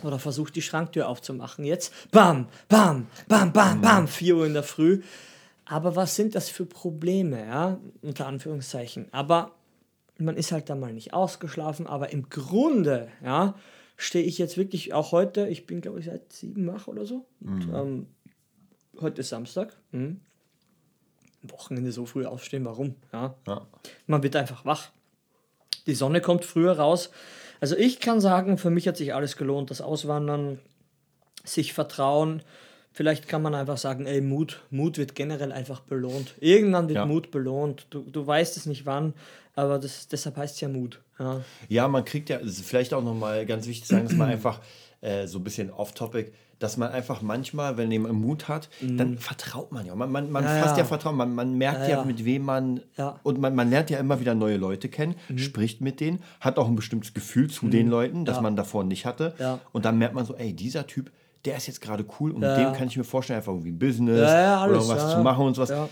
Oder 0.03 0.19
versuch 0.19 0.51
die 0.51 0.63
Schranktür 0.63 1.09
aufzumachen. 1.09 1.65
Jetzt. 1.65 1.93
Bam, 2.11 2.49
bam, 2.69 3.07
bam, 3.29 3.53
bam, 3.53 3.81
bam. 3.81 4.09
4 4.09 4.37
Uhr 4.37 4.47
in 4.47 4.55
der 4.55 4.63
Früh. 4.63 5.03
Aber 5.67 5.97
was 5.97 6.15
sind 6.15 6.35
das 6.35 6.49
für 6.49 6.65
Probleme, 6.65 7.45
ja? 7.45 7.79
Unter 8.01 8.27
Anführungszeichen. 8.27 9.09
Aber 9.13 9.53
man 10.17 10.37
ist 10.37 10.53
halt 10.53 10.71
da 10.71 10.75
mal 10.75 10.93
nicht 10.93 11.13
ausgeschlafen. 11.13 11.87
Aber 11.87 12.11
im 12.13 12.31
Grunde, 12.31 13.09
ja, 13.23 13.55
stehe 13.97 14.25
ich 14.25 14.39
jetzt 14.39 14.57
wirklich 14.57 14.95
auch 14.95 15.13
heute, 15.13 15.49
ich 15.49 15.67
bin 15.67 15.81
glaube 15.81 16.01
ich 16.01 16.07
seit 16.07 16.33
sieben 16.33 16.67
wach 16.67 16.87
oder 16.87 17.05
so. 17.05 17.27
Und, 17.41 17.69
ähm, 17.75 18.07
heute 19.01 19.21
ist 19.21 19.31
Samstag. 19.31 19.77
Mhm. 19.91 20.21
Wochenende 21.43 21.93
so 21.93 22.07
früh 22.07 22.27
aufstehen, 22.27 22.65
warum? 22.65 22.95
Ja. 23.13 23.35
Ja. 23.47 23.67
Man 24.07 24.23
wird 24.23 24.37
einfach 24.37 24.65
wach. 24.65 24.91
Die 25.87 25.95
Sonne 25.95 26.21
kommt 26.21 26.45
früher 26.45 26.79
raus. 26.79 27.11
Also 27.61 27.77
ich 27.77 28.01
kann 28.01 28.21
sagen, 28.21 28.59
für 28.59 28.71
mich 28.71 28.87
hat 28.89 28.97
sich 28.97 29.15
alles 29.15 29.37
gelohnt. 29.37 29.71
Das 29.71 29.81
Auswandern, 29.81 30.59
sich 31.45 31.73
vertrauen. 31.73 32.43
Vielleicht 32.97 33.29
kann 33.29 33.43
man 33.43 33.55
einfach 33.55 33.77
sagen, 33.77 34.07
ey, 34.07 34.23
Mut, 34.23 34.63
Mut 34.71 34.97
wird 34.97 35.15
generell 35.15 35.53
einfach 35.53 35.81
belohnt. 35.81 36.33
Irgendwann 36.41 36.89
wird 36.89 36.97
Ja. 36.97 37.05
Mut 37.05 37.31
belohnt. 37.31 37.87
Du, 37.91 38.01
du 38.01 38.27
weißt 38.27 38.57
es 38.57 38.65
nicht 38.65 38.87
wann, 38.87 39.13
aber 39.55 39.79
das, 39.79 40.09
deshalb 40.09 40.39
heißt 40.39 40.55
es 40.55 40.61
ja 40.63 40.69
Mut. 40.69 41.03
Ja. 41.19 41.43
Ja, 41.69 41.89
man 41.89 42.07
kriegt 42.07 42.31
ja, 42.31 42.39
es 42.39 42.59
ist 42.59 42.65
vielleicht 42.67 42.95
auch 42.95 43.05
nochmal 43.05 43.45
ganz 43.45 43.67
wichtig 43.67 43.87
zu 43.87 43.95
sagen, 43.95 44.09
dass 44.09 44.17
man 44.17 44.31
einfach 44.31 44.61
äh, 45.03 45.27
so 45.27 45.39
ein 45.39 45.45
bisschen 45.45 45.71
off-topic, 45.71 46.33
dass 46.59 46.79
man 46.79 46.91
einfach 46.91 47.21
manchmal, 47.21 47.77
wenn 47.77 47.93
jemand 47.93 48.15
Mut 48.15 48.49
hat, 48.49 48.71
dann 48.81 49.19
vertraut 49.19 49.73
man 49.73 49.85
ja. 49.85 49.95
Man, 49.95 50.11
man, 50.11 50.31
man 50.31 50.45
Mhm. 50.45 50.49
Ja, 50.49 50.63
fasst 50.63 50.79
ja. 50.79 50.87
Vertrauen, 50.87 51.17
man, 51.17 51.35
man 51.35 51.53
merkt 51.59 51.83
Ja, 51.91 51.99
ja, 51.99 52.05
mit 52.05 52.25
wem 52.25 52.45
man, 52.45 52.81
Ja. 52.97 53.11
Mhm. 53.11 53.17
und 53.25 53.41
man, 53.43 53.55
man 53.55 53.69
lernt 53.69 53.91
ja 53.91 53.99
immer 53.99 54.21
wieder 54.21 54.35
neue 54.35 54.57
Leute 54.57 54.89
kennen, 54.89 55.17
spricht 55.37 55.83
mit 55.83 56.01
denen, 56.01 56.23
hat 56.41 56.57
auch 56.57 56.67
ein 56.67 56.77
bestimmtes 56.77 57.13
Gefühl 57.13 57.51
zu 57.51 57.69
den 57.69 57.89
Leuten, 57.91 58.25
das 58.25 58.41
man 58.41 58.57
davor 58.57 58.85
nicht 58.85 59.05
hatte. 59.05 59.35
Und 59.73 59.85
dann 59.85 59.99
merkt 59.99 60.15
man 60.15 60.25
so, 60.25 60.35
ey, 60.35 60.55
dieser 60.55 60.87
Typ, 60.87 61.11
der 61.47 61.57
ist 61.57 61.67
jetzt 61.69 61.81
gerade 61.81 62.05
cool 62.21 62.33
und 62.33 62.43
Ja. 62.43 62.57
mit 62.57 62.67
dem 62.67 62.73
kann 62.75 62.89
ich 62.89 62.97
mir 62.97 63.05
vorstellen, 63.05 63.39
einfach 63.39 63.53
irgendwie 63.53 63.71
ein 63.73 63.79
Business 63.79 64.19
Ja, 64.21 64.41
ja, 64.41 64.65
oder 64.65 64.75
alles, 64.75 64.85
irgendwas 64.89 65.11
ja. 65.13 65.17
zu 65.17 65.23
machen 65.23 65.47
und 65.47 65.55
sowas. 65.55 65.71
Ja. 65.71 65.89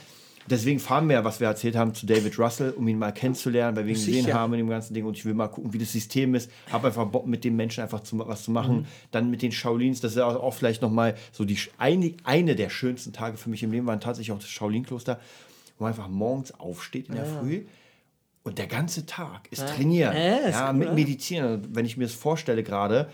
Deswegen 0.50 0.78
fahren 0.78 1.08
wir 1.08 1.14
ja, 1.14 1.24
was 1.24 1.40
wir 1.40 1.46
erzählt 1.46 1.74
haben, 1.74 1.94
zu 1.94 2.04
David 2.04 2.38
Russell, 2.38 2.72
um 2.72 2.86
ihn 2.86 2.98
mal 2.98 3.12
kennenzulernen, 3.12 3.74
weil 3.78 3.86
wir 3.86 3.94
ihn 3.94 3.98
Sicher. 3.98 4.18
gesehen 4.18 4.34
haben 4.34 4.52
in 4.52 4.58
dem 4.58 4.68
ganzen 4.68 4.92
Ding 4.92 5.06
und 5.06 5.16
ich 5.16 5.24
will 5.24 5.32
mal 5.32 5.48
gucken, 5.48 5.72
wie 5.72 5.78
das 5.78 5.90
System 5.92 6.34
ist. 6.34 6.50
Habe 6.70 6.88
einfach 6.88 7.06
Bock, 7.06 7.26
mit 7.26 7.44
den 7.44 7.56
Menschen 7.56 7.82
einfach 7.82 8.00
zu, 8.00 8.18
was 8.18 8.42
zu 8.42 8.50
machen. 8.50 8.80
Mhm. 8.80 8.86
Dann 9.10 9.30
mit 9.30 9.40
den 9.40 9.52
Shaolins, 9.52 10.02
das 10.02 10.12
ist 10.12 10.18
ja 10.18 10.26
auch, 10.26 10.34
auch 10.42 10.52
vielleicht 10.52 10.82
nochmal 10.82 11.14
so 11.32 11.46
die, 11.46 11.56
eine, 11.78 12.12
eine 12.24 12.56
der 12.56 12.68
schönsten 12.68 13.14
Tage 13.14 13.38
für 13.38 13.48
mich 13.48 13.62
im 13.62 13.72
Leben, 13.72 13.86
waren 13.86 14.00
tatsächlich 14.00 14.32
auch 14.32 14.38
das 14.38 14.50
Shaolin-Kloster, 14.50 15.18
wo 15.78 15.84
man 15.84 15.94
einfach 15.94 16.08
morgens 16.08 16.52
aufsteht 16.60 17.08
in 17.08 17.14
der 17.14 17.24
Früh 17.24 17.62
und 18.42 18.58
der 18.58 18.66
ganze 18.66 19.06
Tag 19.06 19.48
ist 19.50 19.66
trainieren. 19.66 20.14
Ja, 20.14 20.36
ist 20.46 20.52
Ja, 20.56 20.68
cool, 20.68 20.76
mit 20.76 20.88
ja. 20.88 20.94
Meditieren. 20.94 21.54
Und 21.54 21.74
Wenn 21.74 21.86
ich 21.86 21.96
mir 21.96 22.04
das 22.04 22.12
vorstelle 22.14 22.62
gerade, 22.62 23.08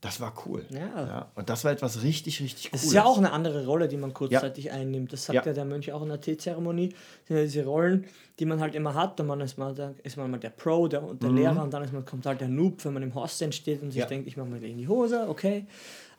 das 0.00 0.20
war 0.20 0.32
cool. 0.46 0.64
Ja. 0.70 1.28
Und 1.34 1.50
das 1.50 1.64
war 1.64 1.72
etwas 1.72 2.02
richtig, 2.04 2.40
richtig 2.40 2.66
Es 2.66 2.70
cooles. 2.70 2.84
ist 2.84 2.92
ja 2.92 3.04
auch 3.04 3.18
eine 3.18 3.32
andere 3.32 3.66
Rolle, 3.66 3.88
die 3.88 3.96
man 3.96 4.14
kurzzeitig 4.14 4.70
einnimmt. 4.70 5.12
Das 5.12 5.24
sagt 5.26 5.34
ja. 5.34 5.42
Ja. 5.46 5.52
der 5.52 5.64
Mönch 5.64 5.92
auch 5.92 6.02
in 6.02 6.08
der 6.08 6.20
Teezeremonie. 6.20 6.90
Das 6.90 6.98
sind 7.28 7.36
ja 7.36 7.42
diese 7.42 7.64
Rollen, 7.64 8.04
die 8.38 8.44
man 8.46 8.60
halt 8.60 8.76
immer 8.76 8.94
hat. 8.94 9.18
Und 9.20 9.26
man 9.26 9.40
ist 9.40 9.58
mal, 9.58 9.74
der, 9.74 9.94
ist 10.04 10.16
man 10.16 10.30
mal 10.30 10.38
der 10.38 10.50
Pro 10.50 10.86
der, 10.86 11.02
und 11.02 11.20
der 11.22 11.30
Lehrer 11.30 11.62
und 11.62 11.72
dann 11.74 11.82
ist 11.82 11.92
man, 11.92 12.04
kommt 12.04 12.26
halt 12.26 12.40
der 12.40 12.48
Noob, 12.48 12.84
wenn 12.84 12.92
man 12.92 13.02
im 13.02 13.12
Horst 13.14 13.42
steht 13.54 13.82
und 13.82 13.90
sich 13.90 13.98
Ja. 14.00 14.06
denkt, 14.06 14.28
ich 14.28 14.36
mache 14.36 14.48
mal 14.48 14.62
in 14.62 14.78
die 14.78 14.86
Hose, 14.86 15.26
okay. 15.28 15.66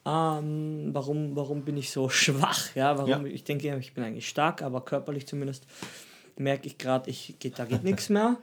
Ähm, 0.05 0.89
warum, 0.93 1.35
warum 1.35 1.63
bin 1.63 1.77
ich 1.77 1.91
so 1.91 2.09
schwach? 2.09 2.75
Ja, 2.75 2.97
warum? 2.97 3.25
Ja. 3.27 3.31
Ich 3.33 3.43
denke, 3.43 3.75
ich 3.77 3.93
bin 3.93 4.03
eigentlich 4.03 4.27
stark, 4.27 4.61
aber 4.61 4.81
körperlich 4.81 5.27
zumindest 5.27 5.65
merke 6.37 6.67
ich 6.67 6.77
gerade, 6.77 7.09
ich 7.09 7.35
geht, 7.39 7.59
da 7.59 7.65
geht 7.65 7.83
nichts 7.83 8.09
mehr. 8.09 8.37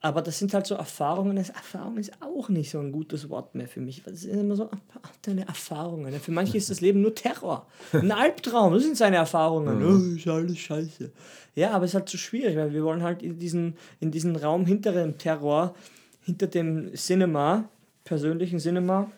Aber 0.00 0.22
das 0.22 0.38
sind 0.38 0.54
halt 0.54 0.66
so 0.66 0.76
Erfahrungen. 0.76 1.34
Das 1.36 1.50
Erfahrung 1.50 1.96
ist 1.96 2.12
auch 2.20 2.48
nicht 2.48 2.70
so 2.70 2.78
ein 2.78 2.92
gutes 2.92 3.28
Wort 3.30 3.56
mehr 3.56 3.66
für 3.66 3.80
mich. 3.80 4.02
Das 4.04 4.20
sind 4.20 4.38
immer 4.38 4.54
so 4.54 4.64
ah, 4.64 4.78
deine 5.22 5.46
Erfahrungen. 5.46 6.12
Für 6.20 6.30
manche 6.30 6.56
ist 6.56 6.70
das 6.70 6.80
Leben 6.80 7.00
nur 7.02 7.16
Terror. 7.16 7.66
Ein 7.92 8.12
Albtraum. 8.12 8.72
Das 8.74 8.84
sind 8.84 8.96
seine 8.96 9.16
Erfahrungen. 9.16 9.84
Oh, 9.84 10.16
ist 10.16 10.28
alles 10.28 10.58
scheiße. 10.58 11.10
Ja, 11.56 11.72
aber 11.72 11.84
es 11.84 11.90
ist 11.90 11.94
halt 11.96 12.08
zu 12.08 12.16
schwierig, 12.16 12.56
weil 12.56 12.72
wir 12.72 12.84
wollen 12.84 13.02
halt 13.02 13.24
in 13.24 13.40
diesen, 13.40 13.76
in 13.98 14.12
diesen 14.12 14.36
Raum 14.36 14.66
hinter 14.66 14.92
dem 14.92 15.18
Terror, 15.18 15.74
hinter 16.22 16.46
dem 16.46 16.94
Cinema, 16.94 17.68
persönlichen 18.04 18.60
Cinema, 18.60 19.10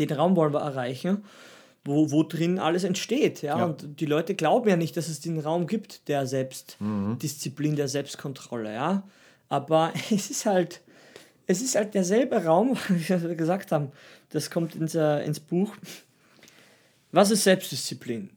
den 0.00 0.10
Raum 0.10 0.34
wollen 0.34 0.52
wir 0.52 0.62
erreichen, 0.62 1.22
wo, 1.84 2.10
wo 2.10 2.24
drin 2.24 2.58
alles 2.58 2.82
entsteht. 2.82 3.42
Ja? 3.42 3.58
Ja. 3.58 3.64
Und 3.66 4.00
die 4.00 4.06
Leute 4.06 4.34
glauben 4.34 4.68
ja 4.68 4.76
nicht, 4.76 4.96
dass 4.96 5.08
es 5.08 5.20
den 5.20 5.38
Raum 5.38 5.68
gibt 5.68 6.08
der 6.08 6.26
Selbstdisziplin, 6.26 7.76
der 7.76 7.86
Selbstkontrolle. 7.86 8.72
Ja? 8.72 9.04
Aber 9.52 9.92
es 10.10 10.30
ist 10.30 10.46
halt, 10.46 10.80
es 11.46 11.60
ist 11.60 11.74
halt 11.74 11.92
derselbe 11.92 12.42
Raum, 12.42 12.78
wie 12.88 13.08
wir 13.08 13.34
gesagt 13.34 13.70
haben. 13.70 13.92
Das 14.30 14.50
kommt 14.50 14.74
ins, 14.74 14.94
äh, 14.94 15.22
ins 15.26 15.40
Buch. 15.40 15.76
Was 17.12 17.30
ist 17.30 17.44
Selbstdisziplin? 17.44 18.30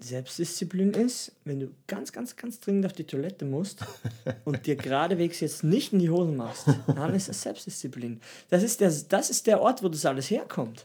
Selbstdisziplin 0.00 0.92
ist, 0.92 1.32
wenn 1.46 1.58
du 1.58 1.70
ganz, 1.86 2.12
ganz, 2.12 2.36
ganz 2.36 2.60
dringend 2.60 2.84
auf 2.84 2.92
die 2.92 3.04
Toilette 3.04 3.46
musst 3.46 3.80
und 4.44 4.66
dir 4.66 4.76
geradewegs 4.76 5.40
jetzt 5.40 5.64
nicht 5.64 5.94
in 5.94 6.00
die 6.00 6.10
Hosen 6.10 6.36
machst, 6.36 6.66
dann 6.86 7.14
ist 7.14 7.30
das 7.30 7.40
Selbstdisziplin. 7.40 8.20
Das 8.50 8.62
ist 8.62 8.80
der, 8.82 8.92
das 9.08 9.30
ist 9.30 9.46
der 9.46 9.62
Ort, 9.62 9.82
wo 9.82 9.88
das 9.88 10.04
alles 10.04 10.30
herkommt. 10.30 10.84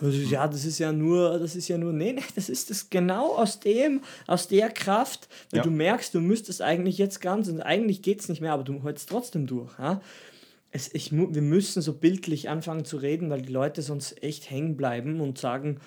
Also, 0.00 0.18
Ja, 0.28 0.48
das 0.48 0.64
ist 0.64 0.78
ja 0.78 0.92
nur, 0.92 1.38
das 1.38 1.54
ist 1.54 1.68
ja 1.68 1.78
nur, 1.78 1.92
nee, 1.92 2.12
nee, 2.12 2.22
das 2.34 2.48
ist 2.48 2.70
das 2.70 2.90
genau 2.90 3.34
aus 3.36 3.60
dem, 3.60 4.00
aus 4.26 4.48
der 4.48 4.70
Kraft, 4.70 5.28
wenn 5.50 5.58
Ja. 5.58 5.62
du 5.64 5.70
merkst, 5.70 6.14
du 6.14 6.20
müsstest 6.20 6.62
eigentlich 6.62 6.98
jetzt 6.98 7.20
ganz 7.20 7.48
und 7.48 7.60
eigentlich 7.60 8.02
geht 8.02 8.20
es 8.20 8.28
nicht 8.28 8.40
mehr, 8.40 8.52
aber 8.52 8.64
du 8.64 8.82
hältst 8.82 9.08
trotzdem 9.08 9.46
durch. 9.46 9.78
Ja? 9.78 10.00
Es, 10.72 10.92
ich, 10.92 11.12
wir 11.12 11.42
müssen 11.42 11.80
so 11.82 11.92
bildlich 11.92 12.48
anfangen 12.48 12.84
zu 12.84 12.96
reden, 12.96 13.30
weil 13.30 13.42
die 13.42 13.52
Leute 13.52 13.82
sonst 13.82 14.20
echt 14.22 14.50
hängen 14.50 14.76
bleiben 14.76 15.20
und 15.20 15.38
sagen, 15.38 15.78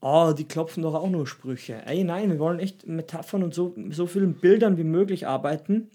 oh, 0.00 0.32
die 0.36 0.44
klopfen 0.44 0.82
doch 0.82 0.94
auch 0.94 1.10
nur 1.10 1.26
Sprüche. 1.26 1.82
Ey, 1.84 2.04
nein, 2.04 2.30
wir 2.30 2.38
wollen 2.38 2.58
echt 2.58 2.86
Metaphern 2.86 3.42
und 3.42 3.52
so, 3.52 3.74
so 3.90 4.06
vielen 4.06 4.32
Bildern 4.34 4.78
wie 4.78 4.84
möglich 4.84 5.26
arbeiten, 5.26 5.90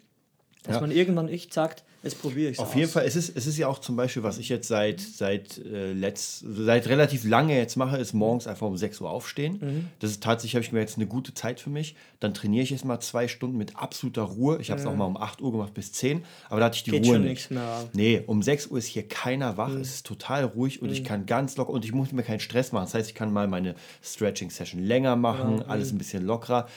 dass 0.61 0.75
Ja. 0.75 0.81
man 0.81 0.91
irgendwann 0.91 1.27
echt 1.27 1.51
sagt, 1.53 1.83
jetzt 2.05 2.21
probiere 2.21 2.51
ich 2.51 2.59
Auf 2.59 2.73
jeden 2.75 2.89
Fall, 2.89 3.03
es 3.05 3.15
ist, 3.17 3.35
es 3.35 3.45
ist 3.47 3.57
ja 3.57 3.67
auch 3.67 3.79
zum 3.79 3.95
Beispiel, 3.97 4.23
was 4.23 4.37
ich 4.37 4.47
jetzt 4.47 4.67
seit, 4.69 5.01
seit, 5.01 5.57
äh, 5.57 5.91
letzt, 5.91 6.45
seit 6.47 6.87
relativ 6.87 7.25
lange 7.25 7.57
jetzt 7.57 7.75
mache, 7.75 7.97
ist 7.97 8.13
morgens 8.13 8.47
einfach 8.47 8.67
um 8.67 8.77
6 8.77 9.01
Uhr 9.01 9.09
aufstehen. 9.09 9.57
Mhm. 9.59 9.87
Das 9.99 10.11
ist 10.11 10.23
tatsächlich, 10.23 10.55
habe 10.55 10.63
ich 10.63 10.71
mir 10.71 10.79
jetzt 10.79 10.95
eine 10.95 11.07
gute 11.07 11.33
Zeit 11.33 11.59
für 11.59 11.69
mich. 11.69 11.95
Dann 12.19 12.33
trainiere 12.33 12.63
ich 12.63 12.69
jetzt 12.69 12.85
mal 12.85 12.99
zwei 13.01 13.27
Stunden 13.27 13.57
mit 13.57 13.75
absoluter 13.75 14.21
Ruhe. 14.23 14.57
Ich 14.61 14.71
habe 14.71 14.79
es 14.79 14.85
auch 14.87 14.95
mal 14.95 15.05
um 15.05 15.17
8 15.17 15.41
Uhr 15.41 15.51
gemacht 15.51 15.73
bis 15.73 15.91
10, 15.91 16.23
aber 16.49 16.59
da 16.61 16.67
hatte 16.67 16.77
ich 16.77 16.83
die 16.83 16.91
Mhm. 16.91 16.95
Geht 17.01 17.05
Ruhe 17.05 17.19
nicht. 17.19 17.51
mehr. 17.51 17.89
Nee, 17.93 18.23
um 18.25 18.41
6 18.41 18.67
Uhr 18.67 18.77
ist 18.77 18.85
hier 18.85 19.07
keiner 19.07 19.57
wach, 19.57 19.69
Mhm. 19.69 19.81
es 19.81 19.95
ist 19.95 20.05
total 20.05 20.45
ruhig 20.45 20.81
und 20.81 20.91
ich 20.91 21.03
kann 21.03 21.25
ganz 21.25 21.57
locker 21.57 21.71
und 21.71 21.83
ich 21.83 21.91
muss 21.91 22.11
mir 22.11 22.23
keinen 22.23 22.39
Stress 22.39 22.71
machen. 22.71 22.85
Das 22.85 22.93
heißt, 22.93 23.09
ich 23.09 23.15
kann 23.15 23.33
mal 23.33 23.47
meine 23.47 23.75
Stretching-Session 24.03 24.81
länger 24.81 25.15
machen, 25.15 25.61
alles 25.63 25.89
Mhm. 25.91 25.95
ein 25.95 25.97
bisschen 25.97 26.25
lockerer. 26.25 26.67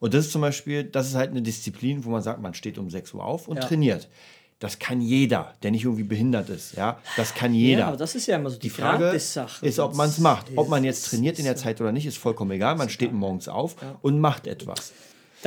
Und 0.00 0.14
das 0.14 0.26
ist 0.26 0.32
zum 0.32 0.42
Beispiel, 0.42 0.84
das 0.84 1.08
ist 1.08 1.16
halt 1.16 1.30
eine 1.30 1.42
Disziplin, 1.42 2.04
wo 2.04 2.10
man 2.10 2.22
sagt, 2.22 2.40
man 2.40 2.54
steht 2.54 2.78
um 2.78 2.88
6 2.88 3.12
Uhr 3.14 3.24
auf 3.24 3.48
und 3.48 3.56
Ja. 3.56 3.64
trainiert. 3.64 4.08
Das 4.60 4.80
kann 4.80 5.00
jeder, 5.00 5.54
der 5.62 5.70
nicht 5.70 5.84
irgendwie 5.84 6.02
behindert 6.02 6.48
ist. 6.48 6.74
Ja, 6.76 6.98
das 7.16 7.34
kann 7.34 7.54
jeder. 7.54 7.80
Ja, 7.80 7.86
aber 7.88 7.96
das 7.96 8.16
ist 8.16 8.26
ja 8.26 8.36
immer 8.36 8.50
so 8.50 8.56
die, 8.56 8.62
die 8.62 8.70
Frage 8.70 9.10
ist, 9.10 9.78
ob 9.78 9.94
man 9.94 10.08
es 10.08 10.18
macht. 10.18 10.46
Ob 10.56 10.68
man 10.68 10.82
jetzt 10.82 11.08
trainiert 11.10 11.38
in 11.38 11.44
der 11.44 11.54
Zeit 11.54 11.80
oder 11.80 11.92
nicht, 11.92 12.06
ist 12.06 12.18
vollkommen 12.18 12.50
egal. 12.50 12.74
Man 12.74 12.88
steht 12.88 13.12
morgens 13.12 13.46
auf 13.48 13.76
und 14.02 14.20
macht 14.20 14.46
etwas. 14.48 14.92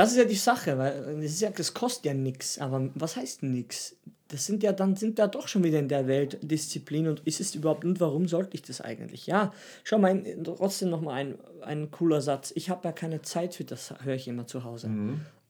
Das 0.01 0.13
ist 0.13 0.17
ja 0.17 0.25
die 0.25 0.33
Sache, 0.33 0.79
weil 0.79 1.21
das, 1.21 1.31
ist 1.33 1.41
ja, 1.41 1.51
das 1.51 1.75
kostet 1.75 2.05
ja 2.05 2.15
nichts. 2.15 2.57
Aber 2.57 2.89
was 2.95 3.17
heißt 3.17 3.43
nichts? 3.43 3.95
Das 4.29 4.47
sind 4.47 4.63
ja 4.63 4.71
dann 4.71 4.95
sind 4.95 5.19
wir 5.19 5.27
doch 5.27 5.47
schon 5.47 5.63
wieder 5.63 5.77
in 5.77 5.89
der 5.89 6.07
Welt 6.07 6.39
Disziplin 6.41 7.07
und 7.07 7.19
ist 7.25 7.39
es 7.39 7.53
überhaupt 7.53 7.85
und 7.85 7.99
warum 7.99 8.27
sollte 8.27 8.55
ich 8.55 8.63
das 8.63 8.81
eigentlich? 8.81 9.27
Ja, 9.27 9.53
schau 9.83 9.99
mal, 9.99 10.09
ein, 10.09 10.43
trotzdem 10.43 10.89
nochmal 10.89 11.13
ein, 11.19 11.35
ein 11.61 11.91
cooler 11.91 12.19
Satz. 12.19 12.51
Ich 12.55 12.71
habe 12.71 12.87
ja 12.87 12.93
keine 12.93 13.21
Zeit 13.21 13.53
für 13.53 13.63
das, 13.63 13.93
höre 14.03 14.15
ich 14.15 14.27
immer 14.27 14.47
zu 14.47 14.63
Hause. 14.63 14.87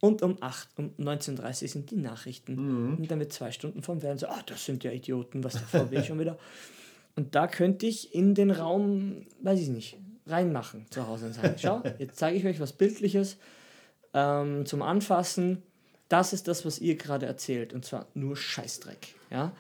Und 0.02 0.22
um 0.22 0.36
8, 0.42 0.68
um 0.76 0.92
19.30 1.00 1.62
Uhr 1.62 1.70
sind 1.70 1.92
die 1.92 1.96
Nachrichten. 1.96 2.58
Und 2.98 3.10
dann 3.10 3.20
mit 3.20 3.32
zwei 3.32 3.54
Stunden 3.54 3.84
vom 3.84 4.02
Fernseher, 4.02 4.32
ah, 4.32 4.44
das 4.48 4.66
sind 4.66 4.84
ja 4.84 4.92
Idioten, 4.92 5.46
was 5.46 5.54
der 5.54 5.62
VW 5.62 6.04
schon 6.04 6.20
wieder. 6.20 6.38
Und 7.16 7.36
da 7.36 7.48
könnte 7.48 7.86
ich 7.86 8.14
in 8.14 8.36
den 8.36 8.52
Raum, 8.52 9.28
weiß 9.42 9.62
ich 9.62 9.70
nicht, 9.70 9.98
reinmachen 10.28 10.88
zu 10.90 11.08
Hause 11.08 11.28
und 11.28 11.34
sagen, 11.34 11.56
schau, 11.58 11.84
jetzt 12.00 12.18
zeige 12.18 12.38
ich 12.38 12.46
euch 12.46 12.60
was 12.60 12.74
Bildliches 12.74 13.38
ähm, 14.14 14.66
zum 14.66 14.82
Anfassen. 14.82 15.64
Das 16.10 16.34
ist 16.34 16.48
das, 16.48 16.66
was 16.66 16.80
ihr 16.80 16.96
gerade 16.96 17.26
erzählt. 17.26 17.74
Und 17.74 17.86
zwar 17.86 18.08
nur 18.14 18.36
Scheißdreck. 18.36 19.16
Ja? 19.30 19.54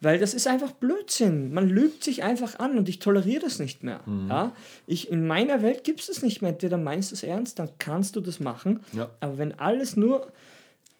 Weil 0.00 0.18
das 0.18 0.32
ist 0.32 0.46
einfach 0.46 0.72
Blödsinn. 0.72 1.52
Man 1.52 1.68
lügt 1.68 2.04
sich 2.04 2.22
einfach 2.22 2.58
an 2.58 2.78
und 2.78 2.88
ich 2.88 2.98
toleriere 3.00 3.42
das 3.42 3.58
nicht 3.58 3.82
mehr. 3.82 4.00
Ja? 4.28 4.52
Ich, 4.86 5.10
in 5.10 5.26
meiner 5.26 5.62
Welt 5.62 5.84
gibt 5.84 6.00
es 6.00 6.06
das 6.06 6.22
nicht 6.22 6.40
mehr. 6.40 6.52
Entweder 6.52 6.78
meinst 6.78 7.10
du 7.10 7.14
es 7.14 7.22
ernst, 7.22 7.58
dann 7.58 7.70
kannst 7.78 8.16
du 8.16 8.20
das 8.20 8.40
machen. 8.40 8.80
Ja. 8.92 9.10
Aber 9.20 9.38
wenn 9.38 9.58
alles 9.58 9.96
nur 9.96 10.32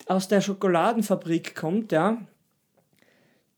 aus 0.06 0.28
der 0.28 0.40
Schokoladenfabrik 0.40 1.54
kommt, 1.54 1.92
ja, 1.92 2.18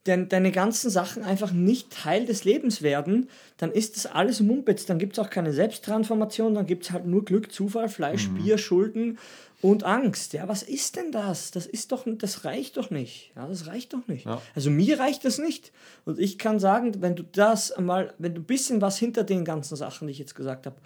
dein, 0.04 0.28
deine 0.28 0.50
ganzen 0.50 0.90
Sachen 0.90 1.22
einfach 1.22 1.52
nicht 1.52 1.90
Teil 1.90 2.24
des 2.24 2.44
Lebens 2.44 2.82
werden, 2.82 3.28
dann 3.58 3.70
ist 3.70 3.96
das 3.96 4.06
alles 4.06 4.40
Mumpitz. 4.40 4.86
Dann 4.86 4.98
gibt 4.98 5.14
es 5.14 5.18
auch 5.18 5.30
keine 5.30 5.52
Selbsttransformation, 5.52 6.54
dann 6.54 6.66
gibt 6.66 6.84
es 6.84 6.90
halt 6.90 7.06
nur 7.06 7.24
Glück, 7.24 7.52
Zufall, 7.52 7.88
Fleisch, 7.88 8.28
mhm. 8.28 8.42
Bier, 8.42 8.58
Schulden 8.58 9.18
und 9.60 9.84
Angst. 9.84 10.32
Ja, 10.32 10.48
was 10.48 10.62
ist 10.62 10.96
denn 10.96 11.12
das? 11.12 11.50
Das 11.50 11.66
ist 11.66 11.92
doch, 11.92 12.04
das 12.06 12.44
reicht 12.44 12.78
doch 12.78 12.90
nicht. 12.90 13.32
Ja, 13.36 13.46
das 13.46 13.66
reicht 13.66 13.92
doch 13.92 14.06
nicht. 14.08 14.24
Ja. 14.24 14.40
Also 14.54 14.70
mir 14.70 14.98
reicht 14.98 15.24
das 15.24 15.38
nicht. 15.38 15.72
Und 16.06 16.18
ich 16.18 16.38
kann 16.38 16.58
sagen, 16.58 17.02
wenn 17.02 17.14
du 17.14 17.22
das 17.22 17.74
mal, 17.78 18.14
wenn 18.18 18.34
du 18.34 18.40
ein 18.40 18.46
bisschen 18.46 18.80
was 18.80 18.98
hinter 18.98 19.24
den 19.24 19.44
ganzen 19.44 19.76
Sachen, 19.76 20.06
die 20.06 20.12
ich 20.12 20.18
jetzt 20.18 20.34
gesagt 20.34 20.66
habe, 20.66 20.76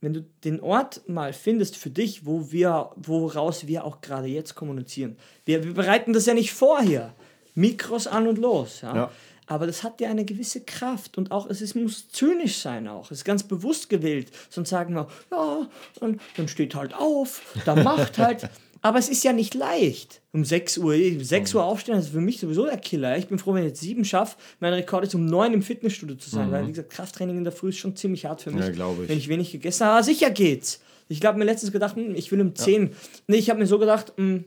wenn 0.00 0.14
du 0.14 0.24
den 0.44 0.60
Ort 0.60 1.08
mal 1.08 1.32
findest 1.32 1.76
für 1.76 1.90
dich, 1.90 2.24
wo 2.24 2.50
wir, 2.50 2.90
woraus 2.96 3.66
wir 3.66 3.84
auch 3.84 4.00
gerade 4.00 4.28
jetzt 4.28 4.54
kommunizieren. 4.54 5.16
Wir, 5.44 5.62
wir 5.62 5.74
bereiten 5.74 6.12
das 6.12 6.26
ja 6.26 6.34
nicht 6.34 6.52
vor 6.52 6.80
hier. 6.80 7.14
Mikros 7.54 8.06
an 8.06 8.26
und 8.26 8.38
los. 8.38 8.80
Ja? 8.82 8.94
ja. 8.94 9.10
Aber 9.46 9.66
das 9.66 9.82
hat 9.82 10.00
ja 10.00 10.08
eine 10.08 10.24
gewisse 10.24 10.60
Kraft 10.60 11.18
und 11.18 11.32
auch 11.32 11.50
es 11.50 11.60
ist, 11.60 11.74
muss 11.74 12.08
zynisch 12.08 12.58
sein 12.58 12.86
auch. 12.86 13.10
Es 13.10 13.18
ist 13.18 13.24
ganz 13.24 13.42
bewusst 13.42 13.88
gewählt. 13.88 14.30
Sonst 14.48 14.68
sagen 14.68 14.94
wir, 14.94 15.08
ja, 15.32 15.68
dann, 15.98 16.20
dann 16.36 16.46
steht 16.46 16.76
halt 16.76 16.94
auf, 16.94 17.42
dann 17.64 17.82
macht 17.82 18.18
halt. 18.18 18.48
Aber 18.82 18.98
es 18.98 19.08
ist 19.08 19.24
ja 19.24 19.32
nicht 19.32 19.54
leicht. 19.54 20.22
Um 20.32 20.44
6 20.44 20.78
Uhr, 20.78 20.94
6 21.20 21.54
Uhr 21.54 21.64
aufstehen, 21.64 21.96
das 21.96 22.06
ist 22.06 22.12
für 22.12 22.20
mich 22.20 22.40
sowieso 22.40 22.64
der 22.64 22.78
Killer. 22.78 23.18
Ich 23.18 23.28
bin 23.28 23.38
froh, 23.38 23.52
wenn 23.52 23.64
ich 23.64 23.70
jetzt 23.70 23.80
7 23.80 24.04
schaffe. 24.04 24.36
Mein 24.58 24.72
Rekord 24.72 25.04
ist 25.04 25.14
um 25.14 25.26
9 25.26 25.52
im 25.52 25.62
Fitnessstudio 25.62 26.16
zu 26.16 26.30
sein, 26.30 26.48
mhm. 26.48 26.52
weil, 26.52 26.66
wie 26.66 26.70
gesagt, 26.70 26.90
Krafttraining 26.90 27.36
in 27.36 27.44
der 27.44 27.52
Früh 27.52 27.70
ist 27.70 27.78
schon 27.78 27.94
ziemlich 27.94 28.24
hart 28.24 28.40
für 28.40 28.52
mich. 28.52 28.64
Ja, 28.64 28.70
glaube 28.70 29.02
ich. 29.02 29.08
Wenn 29.08 29.18
ich 29.18 29.28
wenig 29.28 29.52
gegessen 29.52 29.86
habe, 29.86 30.02
sicher 30.02 30.30
geht's. 30.30 30.80
Ich 31.08 31.22
habe 31.24 31.38
mir 31.38 31.44
letztens 31.44 31.72
gedacht, 31.72 31.96
hm, 31.96 32.14
ich 32.14 32.30
will 32.32 32.40
um 32.40 32.54
10. 32.54 32.82
Ja. 32.84 32.90
Nee, 33.26 33.36
ich 33.36 33.50
habe 33.50 33.58
mir 33.58 33.66
so 33.66 33.78
gedacht, 33.78 34.12
hm, 34.16 34.44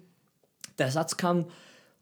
der 0.79 0.89
Satz 0.89 1.17
kam, 1.17 1.45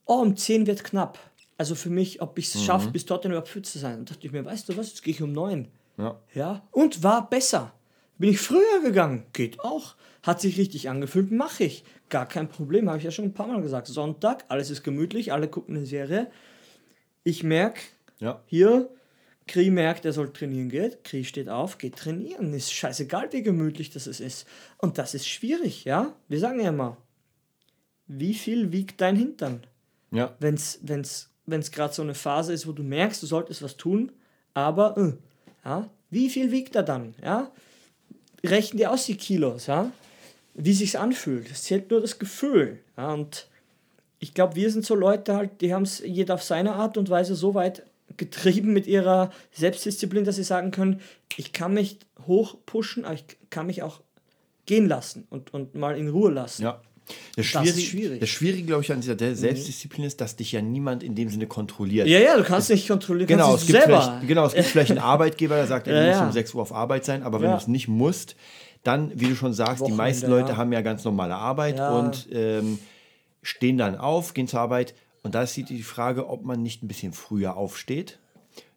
oh, 0.06 0.22
um 0.22 0.36
10 0.36 0.68
wird 0.68 0.84
knapp. 0.84 1.20
Also 1.58 1.76
für 1.76 1.90
mich, 1.90 2.22
ob 2.22 2.38
ich 2.40 2.48
es 2.48 2.56
mhm. 2.56 2.66
schaffe, 2.66 2.90
bis 2.92 3.06
dorthin 3.06 3.32
überhaupt 3.32 3.50
fit 3.50 3.66
zu 3.66 3.78
sein. 3.78 4.00
Und 4.00 4.10
dachte 4.10 4.26
ich 4.26 4.32
mir, 4.32 4.44
weißt 4.44 4.68
du 4.70 4.78
was, 4.78 4.90
jetzt 4.90 5.04
gehe 5.04 5.14
ich 5.14 5.22
um 5.22 5.32
9. 5.32 5.68
Ja. 5.98 6.20
ja. 6.34 6.68
Und 6.72 7.04
war 7.04 7.30
besser. 7.30 7.74
Bin 8.18 8.32
ich 8.32 8.40
früher 8.40 8.82
gegangen? 8.84 9.26
Geht 9.34 9.60
auch. 9.60 9.96
Hat 10.24 10.42
sich 10.42 10.58
richtig 10.58 10.90
angefühlt, 10.90 11.32
mache 11.32 11.64
ich. 11.64 11.84
Gar 12.10 12.28
kein 12.28 12.50
Problem, 12.50 12.88
habe 12.88 13.00
ich 13.00 13.04
ja 13.04 13.12
schon 13.12 13.26
ein 13.26 13.34
paar 13.34 13.48
Mal 13.48 13.62
gesagt. 13.62 13.88
Sonntag, 13.88 14.46
alles 14.48 14.70
ist 14.70 14.84
gemütlich, 14.84 15.34
alle 15.34 15.48
gucken 15.48 15.76
eine 15.76 15.86
Serie. 15.86 16.30
Ich 17.24 17.44
merke, 17.44 17.82
ja. 18.20 18.42
hier, 18.46 18.90
Kri 19.48 19.70
merkt, 19.70 20.06
er 20.06 20.14
soll 20.14 20.32
trainieren 20.32 20.70
gehen. 20.70 20.94
Kri 21.04 21.24
steht 21.24 21.50
auf, 21.50 21.78
geht 21.78 21.96
trainieren. 21.96 22.54
Ist 22.54 22.74
scheißegal, 22.74 23.34
wie 23.34 23.44
gemütlich 23.44 23.90
das 23.90 24.08
ist. 24.08 24.46
Und 24.78 24.98
das 24.98 25.14
ist 25.14 25.28
schwierig, 25.28 25.84
ja? 25.86 26.14
Wir 26.28 26.40
sagen 26.40 26.60
ja 26.60 26.70
immer, 26.70 26.98
wie 28.08 28.34
viel 28.34 28.72
wiegt 28.72 29.02
dein 29.02 29.16
Hintern? 29.16 29.62
Ja. 30.12 30.36
Wenn 30.40 30.56
es 30.56 30.80
wenn's, 30.84 31.30
wenn's 31.46 31.72
gerade 31.72 31.94
so 31.94 32.02
eine 32.02 32.16
Phase 32.16 32.54
ist, 32.54 32.68
wo 32.68 32.72
du 32.72 32.84
merkst, 32.84 33.22
du 33.24 33.28
solltest 33.28 33.62
was 33.62 33.78
tun, 33.78 34.12
aber, 34.54 34.98
äh, 34.98 35.14
ja, 35.66 35.90
wie 36.10 36.30
viel 36.30 36.52
wiegt 36.52 36.76
er 36.76 36.84
dann? 36.84 37.16
Ja? 37.24 37.52
rechnen 38.44 38.78
die 38.78 38.88
aus, 38.88 39.06
die 39.06 39.16
Kilos, 39.16 39.68
ja? 39.68 39.92
wie 40.54 40.74
sich 40.74 41.00
anfühlt. 41.00 41.50
Es 41.52 41.64
zählt 41.64 41.92
nur 41.92 42.02
das 42.02 42.20
Gefühl. 42.20 42.80
Ja? 42.98 43.14
Und 43.14 43.48
ich 44.20 44.34
glaube, 44.34 44.56
wir 44.56 44.70
sind 44.72 44.86
so 44.86 44.96
Leute 44.96 45.36
halt, 45.36 45.62
die 45.62 45.74
haben 45.74 45.84
es 45.84 46.00
jeder 46.00 46.36
auf 46.36 46.44
seine 46.44 46.74
Art 46.74 46.98
und 46.98 47.10
Weise 47.10 47.36
so 47.36 47.54
weit 47.54 47.84
getrieben 48.18 48.74
mit 48.74 48.88
ihrer 48.88 49.32
Selbstdisziplin, 49.52 50.26
dass 50.26 50.36
sie 50.36 50.44
sagen 50.44 50.72
können, 50.72 51.02
ich 51.38 51.54
kann 51.54 51.74
mich 51.74 52.00
hoch 52.28 52.58
pushen, 52.66 53.06
aber 53.06 53.16
ich 53.16 53.26
kann 53.50 53.68
mich 53.68 53.84
auch 53.84 54.02
gehen 54.66 54.88
lassen 54.88 55.26
und, 55.30 55.54
und 55.54 55.76
mal 55.76 55.98
in 55.98 56.10
Ruhe 56.10 56.32
lassen. 56.32 56.64
Ja. 56.64 56.82
Das, 57.36 57.46
Schwierige, 57.46 57.70
das 57.70 57.78
ist 57.78 57.86
schwierig. 57.86 58.20
Das 58.20 58.30
Schwierige, 58.30 58.64
glaube 58.64 58.84
ich, 58.84 58.92
an 58.92 59.02
dieser 59.02 59.14
mhm. 59.14 59.36
Selbstdisziplin 59.36 60.06
ist, 60.06 60.22
dass 60.22 60.36
dich 60.36 60.52
ja 60.52 60.62
niemand 60.62 61.04
in 61.04 61.16
dem 61.16 61.30
Sinne 61.30 61.48
kontrolliert. 61.48 62.08
Ja, 62.08 62.20
ja, 62.20 62.38
du 62.38 62.44
kannst 62.44 62.70
es, 62.70 62.76
nicht 62.76 62.88
kontrollieren. 62.88 63.28
Genau, 63.28 63.56
es 63.56 63.66
gibt 63.66 63.82
selber. 63.82 64.22
genau, 64.28 64.46
es 64.46 64.54
gibt 64.54 64.68
vielleicht 64.68 64.92
einen 64.92 65.00
Arbeitgeber, 65.00 65.56
der 65.56 65.68
sagt, 65.68 65.88
du 65.88 65.92
musst 65.92 66.06
ja. 66.08 66.26
um 66.26 66.32
6 66.32 66.54
Uhr 66.54 66.62
auf 66.62 66.74
Arbeit 66.74 67.06
sein, 67.06 67.24
aber 67.24 67.42
wenn 67.42 67.52
du 67.52 67.58
es 67.58 67.68
nicht 67.68 67.88
musst, 67.88 68.36
dann, 68.84 69.12
wie 69.16 69.28
du 69.28 69.36
schon 69.36 69.54
sagst, 69.54 69.82
Wochenende, 69.82 69.94
die 69.94 69.98
meisten 69.98 70.30
Leute 70.30 70.58
haben 70.58 70.74
ja 70.74 70.82
ganz 70.82 71.04
normale 71.04 71.36
Arbeit 71.36 71.80
und 71.80 72.28
ähm, 72.32 72.80
stehen 73.44 73.78
dann 73.78 73.96
auf, 73.96 74.34
gehen 74.34 74.48
zur 74.48 74.60
Arbeit. 74.60 74.96
Und 75.24 75.36
da 75.36 75.44
ist 75.44 75.56
die 75.56 75.84
Frage, 75.84 76.28
ob 76.28 76.44
man 76.44 76.64
nicht 76.64 76.84
ein 76.84 76.88
bisschen 76.88 77.14
früher 77.14 77.56
aufsteht, 77.56 78.18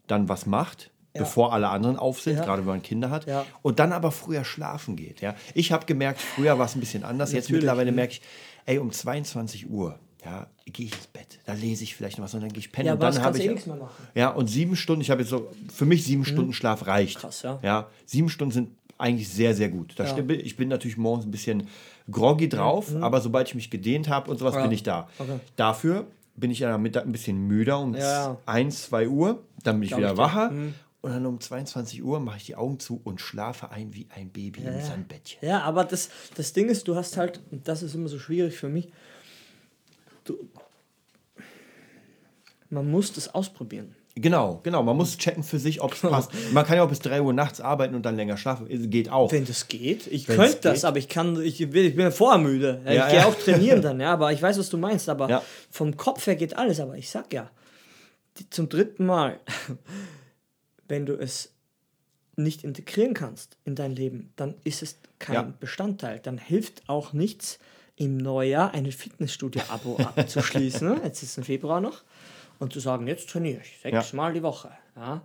dann 0.06 0.28
was 0.28 0.44
macht, 0.46 0.90
ja. 1.14 1.22
bevor 1.22 1.52
alle 1.52 1.68
anderen 1.68 1.96
auf 1.96 2.20
sind, 2.20 2.36
ja. 2.36 2.44
gerade 2.44 2.62
wenn 2.62 2.72
man 2.72 2.82
Kinder 2.82 3.10
hat, 3.10 3.26
ja. 3.26 3.46
und 3.62 3.78
dann 3.78 3.92
aber 3.92 4.10
früher 4.10 4.44
schlafen 4.44 4.96
geht. 4.96 5.20
Ja? 5.20 5.34
Ich 5.54 5.72
habe 5.72 5.86
gemerkt, 5.86 6.20
früher 6.20 6.58
war 6.58 6.66
es 6.66 6.74
ein 6.74 6.80
bisschen 6.80 7.04
anders. 7.04 7.32
Jetzt 7.32 7.50
mittlerweile 7.50 7.90
ne? 7.90 7.96
merke 7.96 8.14
ich, 8.14 8.22
ey, 8.66 8.78
um 8.78 8.90
22 8.90 9.70
Uhr 9.70 9.98
ja, 10.24 10.46
gehe 10.64 10.86
ich 10.86 10.94
ins 10.94 11.06
Bett. 11.06 11.38
Da 11.44 11.52
lese 11.52 11.84
ich 11.84 11.94
vielleicht 11.94 12.18
noch 12.18 12.24
was 12.24 12.34
und 12.34 12.40
dann 12.40 12.50
gehe 12.50 12.60
ich 12.60 12.72
pennen. 12.72 12.86
Ja, 12.86 12.94
und 12.94 13.02
dann 13.02 13.22
habe 13.22 13.38
ich. 13.38 13.44
Eh 13.44 13.48
nichts 13.48 13.66
mehr 13.66 13.76
machen. 13.76 14.08
Ja, 14.14 14.30
und 14.30 14.48
sieben 14.48 14.74
Stunden, 14.74 15.02
ich 15.02 15.10
habe 15.10 15.20
jetzt 15.20 15.30
so, 15.30 15.50
für 15.72 15.84
mich 15.84 16.04
sieben 16.04 16.22
mhm. 16.22 16.26
Stunden 16.26 16.52
Schlaf 16.52 16.86
reicht. 16.86 17.18
Krass, 17.18 17.42
ja. 17.42 17.58
ja. 17.62 17.88
Sieben 18.06 18.30
Stunden 18.30 18.52
sind 18.52 18.70
eigentlich 18.96 19.28
sehr, 19.28 19.54
sehr 19.54 19.68
gut. 19.68 19.94
Da 19.96 20.04
ja. 20.04 20.10
stimmt, 20.10 20.30
ich 20.30 20.56
bin 20.56 20.68
natürlich 20.68 20.96
morgens 20.96 21.26
ein 21.26 21.30
bisschen 21.30 21.68
groggy 22.10 22.48
drauf, 22.48 22.90
mhm. 22.90 23.02
aber 23.02 23.20
sobald 23.20 23.48
ich 23.48 23.54
mich 23.54 23.70
gedehnt 23.70 24.08
habe 24.08 24.30
und 24.30 24.38
sowas, 24.38 24.54
ja. 24.54 24.62
bin 24.62 24.72
ich 24.72 24.82
da. 24.82 25.08
Okay. 25.18 25.40
Dafür 25.56 26.06
bin 26.36 26.50
ich 26.50 26.60
ja 26.60 26.78
Mittag 26.78 27.04
ein 27.04 27.12
bisschen 27.12 27.46
müder 27.46 27.78
um 27.78 27.94
ja. 27.94 28.38
1, 28.46 28.84
2 28.84 29.08
Uhr, 29.08 29.42
dann 29.62 29.76
bin 29.76 29.84
ich 29.84 29.88
Glaub 29.90 30.00
wieder 30.00 30.12
ich 30.12 30.18
wacher. 30.18 30.50
Mhm. 30.50 30.74
Und 31.04 31.10
dann 31.10 31.26
um 31.26 31.38
22 31.38 32.02
Uhr 32.02 32.18
mache 32.18 32.38
ich 32.38 32.46
die 32.46 32.56
Augen 32.56 32.80
zu 32.80 32.98
und 33.04 33.20
schlafe 33.20 33.70
ein 33.70 33.92
wie 33.92 34.06
ein 34.08 34.30
Baby 34.30 34.62
ja, 34.62 34.70
in 34.70 34.80
seinem 34.80 35.04
Bettchen. 35.04 35.46
Ja, 35.46 35.60
aber 35.60 35.84
das, 35.84 36.08
das 36.34 36.54
Ding 36.54 36.70
ist, 36.70 36.88
du 36.88 36.96
hast 36.96 37.18
halt, 37.18 37.42
und 37.50 37.68
das 37.68 37.82
ist 37.82 37.94
immer 37.94 38.08
so 38.08 38.18
schwierig 38.18 38.56
für 38.56 38.70
mich, 38.70 38.88
du, 40.24 40.48
man 42.70 42.90
muss 42.90 43.12
das 43.12 43.34
ausprobieren. 43.34 43.94
Genau, 44.14 44.60
genau. 44.62 44.82
Man 44.82 44.96
muss 44.96 45.18
checken 45.18 45.42
für 45.42 45.58
sich, 45.58 45.82
ob 45.82 45.92
es 45.92 46.00
passt. 46.00 46.30
Man 46.54 46.64
kann 46.64 46.78
ja 46.78 46.84
auch 46.84 46.88
bis 46.88 47.00
3 47.00 47.20
Uhr 47.20 47.34
nachts 47.34 47.60
arbeiten 47.60 47.94
und 47.94 48.06
dann 48.06 48.16
länger 48.16 48.38
schlafen. 48.38 48.66
Geht 48.88 49.10
auch. 49.10 49.30
Wenn 49.30 49.44
das 49.44 49.68
geht. 49.68 50.06
Ich 50.06 50.26
Wenn's 50.26 50.38
könnte 50.38 50.60
das, 50.62 50.76
geht. 50.76 50.84
aber 50.86 50.96
ich 50.96 51.10
kann, 51.10 51.38
ich, 51.42 51.60
ich 51.60 51.70
bin 51.70 52.00
ja 52.00 52.12
vorher 52.12 52.40
müde. 52.40 52.80
Ja, 52.86 52.90
ich 52.90 52.96
ja. 52.96 53.10
gehe 53.10 53.26
auch 53.26 53.34
trainieren 53.34 53.82
dann, 53.82 54.00
ja, 54.00 54.14
aber 54.14 54.32
ich 54.32 54.40
weiß, 54.40 54.58
was 54.58 54.70
du 54.70 54.78
meinst. 54.78 55.10
Aber 55.10 55.28
ja. 55.28 55.42
vom 55.70 55.98
Kopf 55.98 56.26
her 56.26 56.36
geht 56.36 56.56
alles. 56.56 56.80
Aber 56.80 56.96
ich 56.96 57.10
sag 57.10 57.30
ja, 57.34 57.50
zum 58.48 58.70
dritten 58.70 59.04
Mal 59.04 59.38
wenn 60.88 61.06
du 61.06 61.14
es 61.14 61.52
nicht 62.36 62.64
integrieren 62.64 63.14
kannst 63.14 63.56
in 63.64 63.74
dein 63.74 63.94
Leben, 63.94 64.32
dann 64.36 64.54
ist 64.64 64.82
es 64.82 64.98
kein 65.18 65.34
ja. 65.34 65.54
Bestandteil. 65.60 66.20
Dann 66.20 66.38
hilft 66.38 66.88
auch 66.88 67.12
nichts, 67.12 67.58
im 67.96 68.16
Neujahr 68.16 68.74
ein 68.74 68.90
Fitnessstudio-Abo 68.90 69.96
abzuschließen. 70.16 71.00
Jetzt 71.04 71.22
ist 71.22 71.38
es 71.38 71.46
Februar 71.46 71.80
noch. 71.80 72.02
Und 72.58 72.72
zu 72.72 72.80
sagen, 72.80 73.06
jetzt 73.06 73.30
trainiere 73.30 73.60
ich 73.62 73.78
sechsmal 73.80 74.30
ja. 74.30 74.34
die 74.34 74.42
Woche. 74.42 74.70
Ja. 74.96 75.22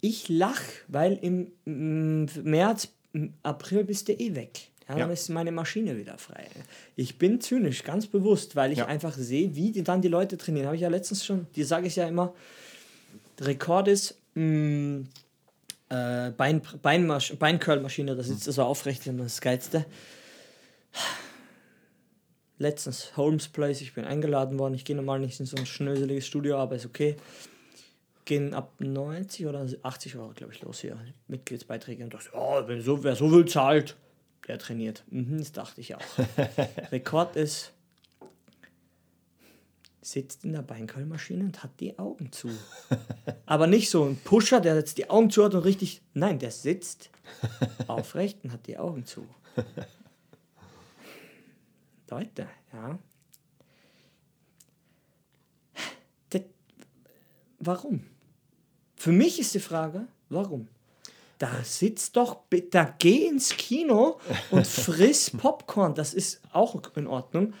Ich 0.00 0.28
lache, 0.28 0.64
weil 0.88 1.14
im 1.14 1.52
März, 1.64 2.88
April 3.42 3.84
bist 3.84 4.08
du 4.08 4.12
eh 4.12 4.34
weg. 4.34 4.68
Ja, 4.88 4.96
dann 4.96 5.10
ist 5.10 5.28
meine 5.30 5.50
Maschine 5.50 5.96
wieder 5.96 6.16
frei. 6.16 6.46
Ich 6.94 7.18
bin 7.18 7.40
zynisch, 7.40 7.82
ganz 7.82 8.06
bewusst, 8.06 8.54
weil 8.54 8.70
ich 8.70 8.84
einfach 8.84 9.14
sehe, 9.14 9.56
wie 9.56 9.72
die 9.72 9.82
dann 9.82 10.00
die 10.00 10.08
Leute 10.08 10.36
trainieren. 10.36 10.66
Habe 10.66 10.76
ich 10.76 10.82
ja 10.82 10.88
letztens 10.88 11.24
schon, 11.24 11.48
die 11.56 11.64
sage 11.64 11.88
ich 11.88 11.96
ja 11.96 12.06
immer, 12.06 12.34
der 13.40 13.48
Rekord 13.48 13.88
ist, 13.88 14.16
mh, 14.36 14.42
mm, 14.42 15.08
äh, 15.88 16.30
Bein, 16.30 16.62
Beincurl-Maschine, 16.82 18.16
das 18.16 18.28
ist 18.28 18.44
so 18.44 18.62
aufrecht, 18.62 19.02
das 19.06 19.40
Geilste. 19.40 19.86
Letztens 22.58 23.16
Holmes 23.16 23.48
Place, 23.48 23.82
ich 23.82 23.94
bin 23.94 24.04
eingeladen 24.04 24.58
worden. 24.58 24.74
Ich 24.74 24.84
gehe 24.84 24.96
normal 24.96 25.20
nicht 25.20 25.38
in 25.38 25.46
so 25.46 25.56
ein 25.56 25.66
schnöseliges 25.66 26.26
Studio, 26.26 26.56
aber 26.56 26.76
ist 26.76 26.86
okay. 26.86 27.16
Gehen 28.24 28.54
ab 28.54 28.72
90 28.78 29.46
oder 29.46 29.66
80 29.82 30.16
Euro, 30.16 30.32
glaube 30.34 30.52
ich, 30.52 30.62
los 30.62 30.80
hier. 30.80 30.98
Mitgliedsbeiträge. 31.28 32.02
Und 32.02 32.14
dachte, 32.14 32.30
oh, 32.32 32.62
wenn 32.66 32.80
so, 32.80 33.04
wer 33.04 33.14
so 33.14 33.30
will, 33.30 33.44
zahlt, 33.46 33.96
der 34.48 34.58
trainiert. 34.58 35.04
Mhm, 35.10 35.38
das 35.38 35.52
dachte 35.52 35.80
ich 35.80 35.94
auch. 35.94 36.00
Rekord 36.90 37.36
ist 37.36 37.72
sitzt 40.06 40.44
in 40.44 40.52
der 40.52 40.62
Beinkörlmaschine 40.62 41.44
und 41.44 41.62
hat 41.64 41.80
die 41.80 41.98
Augen 41.98 42.30
zu. 42.30 42.48
Aber 43.46 43.66
nicht 43.66 43.90
so 43.90 44.04
ein 44.04 44.16
Pusher, 44.16 44.60
der 44.60 44.76
jetzt 44.76 44.98
die 44.98 45.10
Augen 45.10 45.30
zu 45.30 45.44
hat 45.44 45.54
und 45.54 45.64
richtig. 45.64 46.00
Nein, 46.14 46.38
der 46.38 46.52
sitzt 46.52 47.10
aufrecht 47.88 48.38
und 48.44 48.52
hat 48.52 48.66
die 48.68 48.78
Augen 48.78 49.04
zu. 49.04 49.26
Leute, 52.08 52.48
ja. 52.72 52.98
Das, 56.30 56.42
warum? 57.58 58.06
Für 58.94 59.12
mich 59.12 59.40
ist 59.40 59.54
die 59.54 59.60
Frage, 59.60 60.06
warum? 60.28 60.68
Da 61.38 61.64
sitzt 61.64 62.16
doch, 62.16 62.44
da 62.70 62.94
geh 62.98 63.26
ins 63.26 63.50
Kino 63.56 64.20
und 64.50 64.66
friss 64.66 65.30
Popcorn. 65.36 65.94
Das 65.94 66.14
ist 66.14 66.40
auch 66.52 66.96
in 66.96 67.08
Ordnung. 67.08 67.54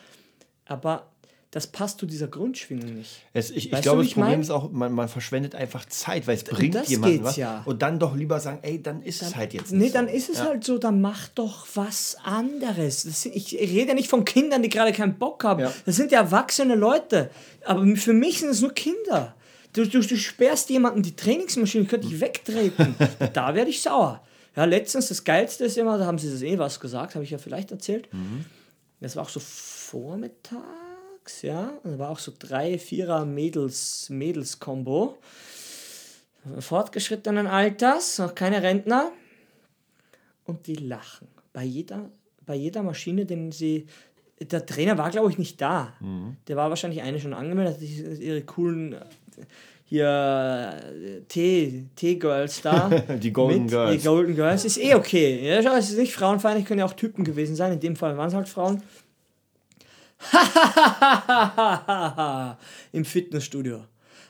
Aber 0.64 1.12
das 1.56 1.66
passt 1.66 2.00
zu 2.00 2.04
dieser 2.04 2.28
Grundschwingung 2.28 2.96
nicht. 2.96 3.22
Es, 3.32 3.50
ich 3.50 3.72
ich 3.72 3.80
glaube, 3.80 4.02
das 4.02 4.12
Problem 4.12 4.32
mein? 4.32 4.40
ist 4.42 4.50
auch, 4.50 4.70
man, 4.70 4.92
man 4.92 5.08
verschwendet 5.08 5.54
einfach 5.54 5.86
Zeit, 5.86 6.26
weil 6.26 6.34
es 6.34 6.44
bringt 6.44 6.74
das 6.74 6.90
jemandem 6.90 7.20
geht's 7.20 7.28
was. 7.30 7.36
ja. 7.36 7.62
Und 7.64 7.80
dann 7.80 7.98
doch 7.98 8.14
lieber 8.14 8.40
sagen, 8.40 8.58
ey, 8.60 8.82
dann 8.82 9.00
ist 9.00 9.22
es 9.22 9.34
halt 9.34 9.54
jetzt 9.54 9.72
nicht 9.72 9.80
Nee, 9.80 9.88
so. 9.88 9.94
dann 9.94 10.08
ist 10.08 10.28
es 10.28 10.42
halt 10.42 10.64
so, 10.64 10.76
dann 10.76 11.00
mach 11.00 11.28
doch 11.28 11.66
was 11.72 12.18
anderes. 12.22 13.04
Das, 13.04 13.24
ich 13.24 13.54
rede 13.54 13.88
ja 13.88 13.94
nicht 13.94 14.10
von 14.10 14.26
Kindern, 14.26 14.62
die 14.62 14.68
gerade 14.68 14.92
keinen 14.92 15.16
Bock 15.16 15.44
haben. 15.44 15.60
Ja. 15.60 15.72
Das 15.86 15.96
sind 15.96 16.12
ja 16.12 16.20
erwachsene 16.20 16.74
Leute. 16.74 17.30
Aber 17.64 17.86
für 17.96 18.12
mich 18.12 18.40
sind 18.40 18.50
es 18.50 18.60
nur 18.60 18.74
Kinder. 18.74 19.34
Du, 19.72 19.86
du, 19.86 20.00
du 20.00 20.16
sperrst 20.18 20.68
jemanden 20.68 21.02
die 21.02 21.16
Trainingsmaschine, 21.16 21.86
könnte 21.86 22.06
ich 22.06 22.20
wegtreten. 22.20 22.96
da 23.32 23.54
werde 23.54 23.70
ich 23.70 23.80
sauer. 23.80 24.22
Ja, 24.54 24.66
letztens, 24.66 25.08
das 25.08 25.24
Geilste 25.24 25.64
ist 25.64 25.78
immer, 25.78 25.96
da 25.96 26.04
haben 26.04 26.18
sie 26.18 26.30
das 26.30 26.42
eh 26.42 26.58
was 26.58 26.80
gesagt, 26.80 27.14
habe 27.14 27.24
ich 27.24 27.30
ja 27.30 27.38
vielleicht 27.38 27.70
erzählt. 27.70 28.10
Das 29.00 29.16
war 29.16 29.22
auch 29.22 29.30
so 29.30 29.40
vormittags, 31.26 31.42
ja. 31.42 31.72
Und 31.82 31.92
da 31.92 31.98
war 31.98 32.10
auch 32.10 32.18
so 32.18 32.32
drei, 32.38 32.78
vierer 32.78 33.24
Mädels, 33.24 34.08
Mädels-Kombo. 34.10 35.18
Fortgeschrittenen 36.60 37.46
Alters, 37.46 38.18
noch 38.18 38.34
keine 38.34 38.62
Rentner. 38.62 39.10
Und 40.44 40.66
die 40.66 40.76
lachen. 40.76 41.28
Bei 41.52 41.64
jeder, 41.64 42.08
bei 42.44 42.54
jeder 42.54 42.82
Maschine, 42.82 43.26
den 43.26 43.50
sie. 43.50 43.86
Der 44.38 44.64
Trainer 44.64 44.98
war, 44.98 45.10
glaube 45.10 45.30
ich, 45.30 45.38
nicht 45.38 45.60
da. 45.60 45.94
Der 46.46 46.56
war 46.56 46.68
wahrscheinlich 46.68 47.02
eine 47.02 47.18
schon 47.18 47.32
angemeldet, 47.32 47.76
hat 47.76 48.18
ihre 48.20 48.42
coolen 48.42 48.94
hier 49.86 50.78
Tee-Girls 51.28 52.60
da. 52.60 52.90
Die 53.22 53.32
Golden 53.32 53.62
mit. 53.62 53.70
Girls. 53.70 53.96
Die 53.96 54.06
Golden 54.06 54.34
Girls. 54.34 54.64
Ist 54.66 54.78
eh 54.78 54.94
okay. 54.94 55.48
Ja, 55.48 55.62
schau, 55.62 55.74
es 55.76 55.90
ist 55.90 55.98
nicht 55.98 56.12
frauenfeindlich, 56.12 56.66
können 56.66 56.80
ja 56.80 56.84
auch 56.84 56.92
Typen 56.92 57.24
gewesen 57.24 57.56
sein. 57.56 57.72
In 57.72 57.80
dem 57.80 57.96
Fall 57.96 58.16
waren 58.18 58.28
es 58.28 58.34
halt 58.34 58.48
Frauen. 58.48 58.82
Im 62.92 63.04
Fitnessstudio. 63.04 63.84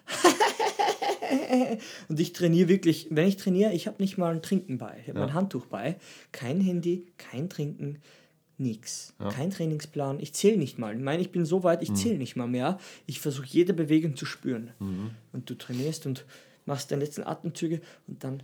Und 2.09 2.21
ich 2.21 2.33
trainiere 2.33 2.69
wirklich, 2.69 3.09
wenn 3.11 3.27
ich 3.27 3.37
trainiere, 3.37 3.73
ich 3.73 3.87
habe 3.87 4.03
nicht 4.03 4.19
mal 4.19 4.33
ein 4.33 4.43
Trinken 4.43 4.79
bei. 4.79 4.99
Ich 5.03 5.09
habe 5.09 5.21
mein 5.21 5.35
Handtuch 5.35 5.67
bei. 5.67 5.97
Kein 6.33 6.61
Handy, 6.61 7.07
kein 7.19 7.49
Trinken, 7.49 7.99
nix. 8.59 9.15
Kein 9.31 9.51
Trainingsplan. 9.51 10.21
Ich 10.21 10.33
zähle 10.33 10.57
nicht 10.57 10.79
mal. 10.79 10.95
Ich 10.95 11.03
meine, 11.03 11.23
ich 11.23 11.33
bin 11.33 11.45
so 11.45 11.63
weit, 11.63 11.83
ich 11.83 11.95
zähle 11.95 12.19
nicht 12.19 12.37
mal 12.37 12.47
mehr. 12.47 12.79
Ich 13.07 13.21
versuche 13.21 13.47
jede 13.47 13.75
Bewegung 13.75 14.17
zu 14.17 14.27
spüren. 14.27 14.71
Und 15.33 15.51
du 15.51 15.55
trainierst 15.55 16.07
und 16.07 16.25
machst 16.65 16.91
deine 16.91 17.05
letzten 17.05 17.25
Atemzüge 17.25 17.81
und 18.07 18.25
dann. 18.25 18.43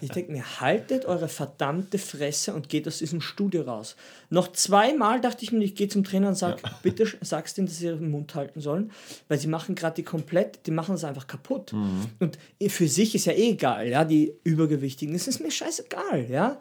Ich 0.00 0.10
denke 0.10 0.32
mir, 0.32 0.60
haltet 0.60 1.04
eure 1.04 1.28
verdammte 1.28 1.98
Fresse 1.98 2.54
und 2.54 2.68
geht 2.68 2.86
aus 2.88 2.98
diesem 2.98 3.20
Studio 3.20 3.62
raus. 3.62 3.96
Noch 4.30 4.52
zweimal 4.52 5.20
dachte 5.20 5.44
ich 5.44 5.52
mir, 5.52 5.64
ich 5.64 5.74
gehe 5.74 5.88
zum 5.88 6.04
Trainer 6.04 6.28
und 6.28 6.34
sage, 6.34 6.62
bitte 6.82 7.04
sch- 7.04 7.16
sagst 7.24 7.56
denen, 7.56 7.66
dass 7.66 7.78
sie 7.78 7.86
ihren 7.86 8.10
Mund 8.10 8.34
halten 8.34 8.60
sollen, 8.60 8.90
weil 9.28 9.38
sie 9.38 9.48
machen 9.48 9.74
gerade 9.74 9.96
die 9.96 10.02
komplett, 10.02 10.66
die 10.66 10.70
machen 10.70 10.94
es 10.94 11.04
einfach 11.04 11.26
kaputt. 11.26 11.72
Und 12.20 12.38
für 12.68 12.88
sich 12.88 13.14
ist 13.14 13.26
ja 13.26 13.32
eh 13.32 13.50
egal, 13.50 13.88
ja, 13.88 14.04
die 14.04 14.34
Übergewichtigen, 14.44 15.12
das 15.14 15.28
ist 15.28 15.40
mir 15.40 15.50
scheißegal, 15.50 16.30
ja. 16.30 16.58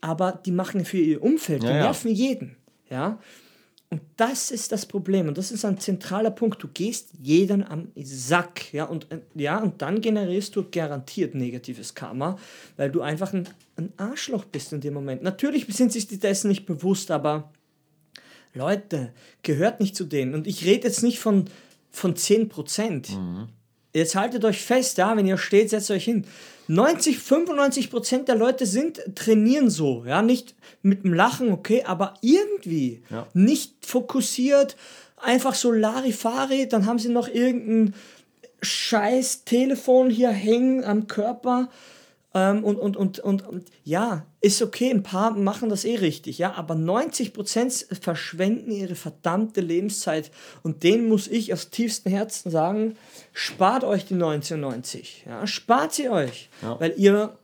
Aber 0.00 0.32
die 0.44 0.50
machen 0.52 0.84
für 0.84 0.98
ihr 0.98 1.22
Umfeld, 1.22 1.62
die 1.62 1.66
Ja, 1.66 1.76
ja. 1.76 1.82
nerven 1.84 2.10
jeden, 2.10 2.56
ja. 2.90 3.18
Und 3.92 4.00
das 4.16 4.50
ist 4.50 4.72
das 4.72 4.86
Problem 4.86 5.28
und 5.28 5.36
das 5.36 5.52
ist 5.52 5.66
ein 5.66 5.78
zentraler 5.78 6.30
Punkt. 6.30 6.62
Du 6.62 6.68
gehst 6.68 7.10
jeden 7.20 7.62
am 7.62 7.88
Sack, 8.02 8.72
ja, 8.72 8.84
und, 8.84 9.06
äh, 9.12 9.18
ja, 9.34 9.58
und 9.58 9.82
dann 9.82 10.00
generierst 10.00 10.56
du 10.56 10.64
garantiert 10.70 11.34
negatives 11.34 11.94
Karma, 11.94 12.38
weil 12.78 12.90
du 12.90 13.02
einfach 13.02 13.34
ein, 13.34 13.46
ein 13.76 13.92
Arschloch 13.98 14.46
bist 14.46 14.72
in 14.72 14.80
dem 14.80 14.94
Moment. 14.94 15.22
Natürlich 15.22 15.66
sind 15.66 15.92
sich 15.92 16.06
die 16.06 16.18
dessen 16.18 16.48
nicht 16.48 16.64
bewusst, 16.64 17.10
aber 17.10 17.52
Leute, 18.54 19.12
gehört 19.42 19.78
nicht 19.78 19.94
zu 19.94 20.04
denen. 20.04 20.32
Und 20.32 20.46
ich 20.46 20.64
rede 20.64 20.88
jetzt 20.88 21.02
nicht 21.02 21.18
von, 21.18 21.44
von 21.90 22.16
10 22.16 22.48
Prozent. 22.48 23.10
Jetzt 23.94 24.14
haltet 24.14 24.44
euch 24.44 24.62
fest, 24.62 24.98
ja, 24.98 25.16
wenn 25.16 25.26
ihr 25.26 25.36
steht, 25.38 25.70
setzt 25.70 25.90
euch 25.90 26.04
hin. 26.04 26.24
90, 26.68 27.18
95 27.18 27.90
Prozent 27.90 28.28
der 28.28 28.36
Leute 28.36 28.64
sind, 28.66 29.02
trainieren 29.14 29.68
so, 29.68 30.04
ja, 30.06 30.22
nicht 30.22 30.54
mit 30.82 31.04
dem 31.04 31.12
Lachen, 31.12 31.52
okay, 31.52 31.82
aber 31.84 32.14
irgendwie 32.22 33.02
Ja. 33.10 33.26
nicht 33.34 33.74
fokussiert, 33.84 34.76
einfach 35.16 35.54
so 35.54 35.70
Larifari, 35.70 36.68
dann 36.68 36.86
haben 36.86 36.98
sie 36.98 37.08
noch 37.10 37.28
irgendein 37.28 37.94
scheiß 38.62 39.44
Telefon 39.44 40.08
hier 40.08 40.30
hängen 40.30 40.84
am 40.84 41.06
Körper. 41.08 41.68
Ähm, 42.34 42.64
und, 42.64 42.76
und, 42.76 42.96
und, 42.96 43.18
und, 43.20 43.46
und 43.46 43.68
ja, 43.84 44.24
ist 44.40 44.62
okay, 44.62 44.90
ein 44.90 45.02
paar 45.02 45.32
machen 45.32 45.68
das 45.68 45.84
eh 45.84 45.96
richtig, 45.96 46.38
ja, 46.38 46.54
aber 46.54 46.74
90% 46.74 47.94
verschwenden 48.00 48.70
ihre 48.70 48.94
verdammte 48.94 49.60
Lebenszeit 49.60 50.30
und 50.62 50.82
denen 50.82 51.08
muss 51.08 51.28
ich 51.28 51.52
aus 51.52 51.68
tiefstem 51.68 52.10
Herzen 52.12 52.50
sagen, 52.50 52.96
spart 53.34 53.84
euch 53.84 54.06
die 54.06 54.14
1990, 54.14 55.24
ja, 55.26 55.46
spart 55.46 55.92
sie 55.92 56.08
euch, 56.08 56.48
Ja. 56.62 56.80
weil 56.80 56.94
ihr 56.96 57.36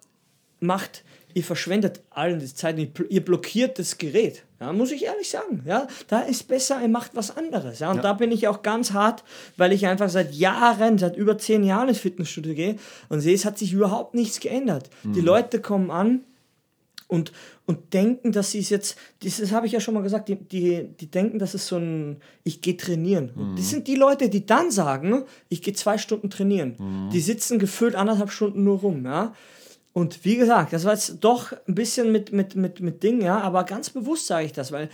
macht, 0.60 1.04
ihr 1.34 1.44
verschwendet 1.44 2.00
allen 2.10 2.40
die 2.40 2.52
Zeit, 2.54 2.78
ihr 2.78 2.86
bl- 2.88 3.08
ihr 3.10 3.24
blockiert 3.24 3.78
das 3.78 3.98
Gerät, 3.98 4.42
ja, 4.60 4.72
muss 4.72 4.90
ich 4.90 5.04
ehrlich 5.04 5.30
sagen, 5.30 5.62
ja, 5.64 5.86
da 6.08 6.20
ist 6.20 6.48
besser, 6.48 6.80
ihr 6.82 6.88
macht 6.88 7.12
was 7.14 7.36
anderes, 7.36 7.78
ja, 7.78 7.90
und 7.90 7.96
Ja. 7.96 8.02
da 8.02 8.12
bin 8.14 8.32
ich 8.32 8.48
auch 8.48 8.62
ganz 8.62 8.92
hart, 8.92 9.22
weil 9.56 9.72
ich 9.72 9.86
einfach 9.86 10.08
seit 10.08 10.34
Jahren, 10.34 10.98
seit 10.98 11.16
über 11.16 11.38
zehn 11.38 11.62
Jahren 11.64 11.88
ins 11.88 11.98
Fitnessstudio 11.98 12.54
gehe 12.54 12.76
und 13.08 13.20
sehe, 13.20 13.34
es 13.34 13.44
hat 13.44 13.56
sich 13.58 13.72
überhaupt 13.72 14.14
nichts 14.14 14.40
geändert. 14.40 14.90
Die 15.04 15.20
Leute 15.20 15.60
kommen 15.60 15.90
an 15.90 16.22
und, 17.06 17.32
und 17.66 17.94
denken, 17.94 18.32
dass 18.32 18.50
sie 18.50 18.58
es 18.58 18.68
jetzt, 18.68 18.98
das 19.22 19.50
habe 19.52 19.66
ich 19.66 19.72
ja 19.72 19.80
schon 19.80 19.94
mal 19.94 20.02
gesagt, 20.02 20.28
die, 20.28 20.36
die, 20.36 20.88
die 21.00 21.06
denken, 21.10 21.38
dass 21.38 21.54
es 21.54 21.66
so 21.66 21.76
ein, 21.76 22.20
ich 22.44 22.60
gehe 22.60 22.76
trainieren. 22.76 23.30
Und 23.34 23.58
das 23.58 23.70
sind 23.70 23.86
die 23.88 23.94
Leute, 23.94 24.28
die 24.28 24.44
dann 24.44 24.70
sagen, 24.70 25.24
ich 25.48 25.62
gehe 25.62 25.72
zwei 25.72 25.96
Stunden 25.96 26.28
trainieren. 26.30 27.08
Die 27.12 27.20
sitzen 27.20 27.58
gefühlt 27.58 27.94
anderthalb 27.94 28.30
Stunden 28.30 28.62
nur 28.64 28.80
rum, 28.80 29.04
ja. 29.06 29.34
Und 29.98 30.24
wie 30.24 30.36
gesagt, 30.36 30.72
das 30.72 30.84
war 30.84 30.92
jetzt 30.92 31.16
doch 31.22 31.52
ein 31.66 31.74
bisschen 31.74 32.12
mit, 32.12 32.32
mit, 32.32 32.54
mit, 32.54 32.78
mit 32.78 33.02
Ding, 33.02 33.20
ja, 33.20 33.40
aber 33.40 33.64
ganz 33.64 33.90
bewusst 33.90 34.28
sage 34.28 34.46
ich 34.46 34.52
das, 34.52 34.70
weil 34.70 34.88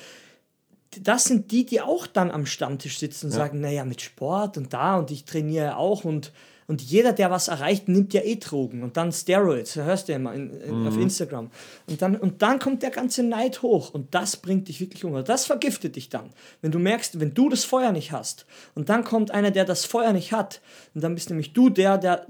das 1.03 1.25
sind 1.25 1.51
die, 1.51 1.67
die 1.67 1.83
auch 1.83 2.07
dann 2.07 2.31
am 2.31 2.47
Stammtisch 2.47 2.99
sitzen 2.99 3.27
und 3.27 3.33
sagen, 3.33 3.61
naja, 3.61 3.85
mit 3.85 4.01
Sport 4.01 4.57
und 4.57 4.73
da 4.73 4.97
und 4.97 5.11
ich 5.11 5.27
trainiere 5.27 5.77
auch 5.77 6.05
und, 6.05 6.33
und 6.69 6.81
jeder, 6.81 7.13
der 7.13 7.31
was 7.31 7.49
erreicht, 7.49 7.87
nimmt 7.87 8.15
ja 8.15 8.23
eh 8.23 8.37
Drogen 8.37 8.83
und 8.83 8.97
dann 8.97 9.13
Steroids, 9.13 9.77
hörst 9.77 10.09
du 10.09 10.13
ja 10.13 10.17
immer 10.17 10.33
in, 10.33 10.59
in, 10.63 10.87
auf 10.87 10.97
Instagram. 10.97 11.51
Und 11.87 12.01
dann, 12.01 12.17
und 12.17 12.41
dann 12.41 12.59
kommt 12.59 12.83
der 12.83 12.91
ganze 12.91 13.23
Neid 13.25 13.61
hoch 13.61 13.93
und 13.93 14.15
das 14.15 14.39
bringt 14.39 14.69
dich 14.69 14.81
wirklich 14.81 15.05
um. 15.05 15.23
Das 15.23 15.45
vergiftet 15.45 15.97
dich 15.97 16.09
dann. 16.09 16.31
Wenn 16.63 16.73
du 16.73 16.79
merkst, 16.79 17.21
wenn 17.21 17.35
du 17.35 17.51
das 17.51 17.65
Feuer 17.65 17.93
nicht 17.93 18.13
hast 18.13 18.47
und 18.75 18.89
dann 18.89 19.05
kommt 19.05 19.33
einer, 19.33 19.51
der 19.51 19.67
das 19.67 19.85
Feuer 19.85 20.15
nicht 20.15 20.33
hat 20.33 20.63
und 20.95 21.05
dann 21.05 21.15
bist 21.15 21.29
nämlich 21.29 21.53
du 21.53 21.69
der, 21.69 21.99
der 21.99 22.27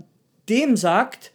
dem 0.48 0.76
sagt, 0.76 1.30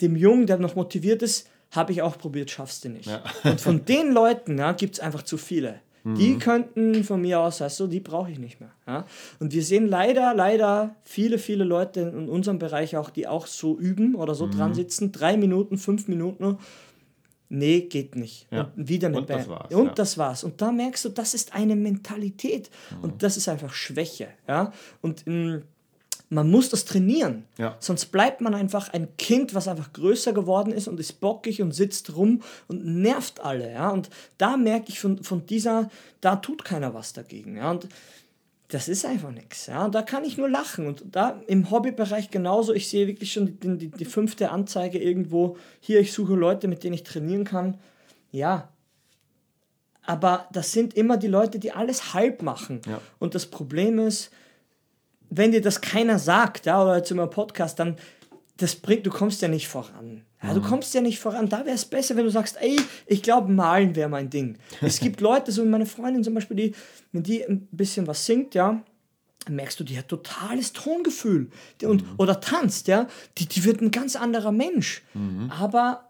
dem 0.00 0.16
Jungen, 0.16 0.46
der 0.46 0.58
noch 0.58 0.74
motiviert 0.74 1.22
ist, 1.22 1.48
habe 1.70 1.92
ich 1.92 2.02
auch 2.02 2.16
probiert, 2.18 2.50
schaffst 2.50 2.84
du 2.84 2.88
nicht. 2.88 3.08
Und 3.44 3.60
von 3.60 3.84
den 3.84 4.12
Leuten 4.12 4.58
ja, 4.58 4.72
gibt 4.72 4.94
es 4.94 5.00
einfach 5.00 5.22
zu 5.22 5.36
viele. 5.36 5.80
Die 6.16 6.38
könnten 6.38 7.04
von 7.04 7.20
mir 7.20 7.40
aus, 7.40 7.60
weißt 7.60 7.80
du, 7.80 7.86
die 7.86 8.00
brauche 8.00 8.30
ich 8.30 8.38
nicht 8.38 8.60
mehr. 8.60 8.70
Ja? 8.86 9.04
Und 9.40 9.52
wir 9.52 9.62
sehen 9.62 9.86
leider, 9.88 10.32
leider 10.32 10.94
viele, 11.04 11.38
viele 11.38 11.64
Leute 11.64 12.00
in 12.00 12.30
unserem 12.30 12.58
Bereich 12.58 12.96
auch, 12.96 13.10
die 13.10 13.26
auch 13.26 13.46
so 13.46 13.78
üben 13.78 14.14
oder 14.14 14.34
so 14.34 14.48
dran 14.48 14.74
sitzen, 14.74 15.12
drei 15.12 15.36
Minuten, 15.36 15.76
fünf 15.76 16.08
Minuten. 16.08 16.58
Nee, 17.50 17.82
geht 17.82 18.16
nicht. 18.16 18.46
Ja. 18.50 18.70
Und 18.74 18.88
wieder 18.88 19.08
eine 19.08 19.18
Und 19.18 19.28
das 19.28 19.46
Band. 19.46 19.48
war's, 19.48 19.74
Und 19.74 19.86
ja. 19.86 19.92
das 19.94 20.18
war's. 20.18 20.44
Und 20.44 20.62
da 20.62 20.72
merkst 20.72 21.04
du, 21.04 21.08
das 21.10 21.34
ist 21.34 21.54
eine 21.54 21.76
Mentalität. 21.76 22.70
Und 23.02 23.22
das 23.22 23.36
ist 23.36 23.48
einfach 23.48 23.72
Schwäche. 23.74 24.28
Ja? 24.46 24.72
Und 25.02 25.26
ähm, 25.26 25.62
man 26.30 26.50
muss 26.50 26.68
das 26.68 26.84
trainieren. 26.84 27.44
Ja. 27.56 27.76
Sonst 27.80 28.06
bleibt 28.06 28.40
man 28.40 28.54
einfach 28.54 28.92
ein 28.92 29.16
Kind, 29.16 29.54
was 29.54 29.66
einfach 29.66 29.92
größer 29.92 30.32
geworden 30.32 30.72
ist 30.72 30.88
und 30.88 31.00
ist 31.00 31.20
bockig 31.20 31.62
und 31.62 31.72
sitzt 31.72 32.14
rum 32.16 32.42
und 32.66 32.84
nervt 32.84 33.40
alle. 33.40 33.72
Ja? 33.72 33.90
Und 33.90 34.10
da 34.36 34.56
merke 34.56 34.90
ich 34.90 35.00
von, 35.00 35.22
von 35.22 35.46
dieser, 35.46 35.90
da 36.20 36.36
tut 36.36 36.64
keiner 36.64 36.92
was 36.92 37.14
dagegen. 37.14 37.56
Ja? 37.56 37.70
Und 37.70 37.88
das 38.68 38.88
ist 38.88 39.06
einfach 39.06 39.30
nichts. 39.30 39.66
Ja? 39.66 39.86
Und 39.86 39.94
da 39.94 40.02
kann 40.02 40.24
ich 40.24 40.36
nur 40.36 40.50
lachen. 40.50 40.86
Und 40.86 41.04
da 41.10 41.40
im 41.46 41.70
Hobbybereich 41.70 42.30
genauso. 42.30 42.74
Ich 42.74 42.88
sehe 42.88 43.06
wirklich 43.06 43.32
schon 43.32 43.58
die, 43.60 43.78
die, 43.78 43.88
die 43.88 44.04
fünfte 44.04 44.50
Anzeige 44.50 44.98
irgendwo. 44.98 45.56
Hier, 45.80 46.00
ich 46.00 46.12
suche 46.12 46.34
Leute, 46.34 46.68
mit 46.68 46.84
denen 46.84 46.94
ich 46.94 47.04
trainieren 47.04 47.44
kann. 47.44 47.78
Ja. 48.30 48.68
Aber 50.02 50.48
das 50.52 50.72
sind 50.72 50.92
immer 50.94 51.16
die 51.16 51.28
Leute, 51.28 51.58
die 51.58 51.72
alles 51.72 52.12
halb 52.12 52.42
machen. 52.42 52.82
Ja. 52.86 53.00
Und 53.18 53.34
das 53.34 53.46
Problem 53.46 53.98
ist, 53.98 54.30
wenn 55.30 55.52
dir 55.52 55.60
das 55.60 55.80
keiner 55.80 56.18
sagt, 56.18 56.66
ja, 56.66 56.82
oder 56.82 56.96
jetzt 56.96 57.10
immer 57.10 57.26
Podcast, 57.26 57.78
dann 57.78 57.96
das 58.56 58.74
bringt, 58.74 59.06
du 59.06 59.10
kommst 59.10 59.40
ja 59.40 59.48
nicht 59.48 59.68
voran. 59.68 60.22
Ja, 60.42 60.54
du 60.54 60.60
kommst 60.60 60.94
ja 60.94 61.00
nicht 61.00 61.18
voran. 61.18 61.48
Da 61.48 61.64
wäre 61.64 61.74
es 61.74 61.84
besser, 61.84 62.16
wenn 62.16 62.24
du 62.24 62.30
sagst, 62.30 62.56
ey, 62.60 62.76
ich 63.06 63.22
glaube, 63.22 63.52
malen 63.52 63.96
wäre 63.96 64.08
mein 64.08 64.30
Ding. 64.30 64.56
Es 64.80 65.00
gibt 65.00 65.20
Leute, 65.20 65.52
so 65.52 65.64
wie 65.64 65.68
meine 65.68 65.86
Freundin 65.86 66.24
zum 66.24 66.34
Beispiel, 66.34 66.56
die, 66.56 66.74
wenn 67.12 67.22
die 67.22 67.44
ein 67.44 67.68
bisschen 67.70 68.06
was 68.06 68.26
singt, 68.26 68.54
ja, 68.54 68.82
dann 69.44 69.54
merkst 69.54 69.78
du, 69.78 69.84
die 69.84 69.96
hat 69.96 70.08
totales 70.08 70.72
Tongefühl. 70.72 71.50
Und, 71.82 72.04
Oder 72.18 72.40
tanzt, 72.40 72.88
ja, 72.88 73.06
die, 73.38 73.46
die 73.46 73.64
wird 73.64 73.80
ein 73.80 73.90
ganz 73.90 74.16
anderer 74.16 74.52
Mensch. 74.52 75.02
Aber 75.50 76.07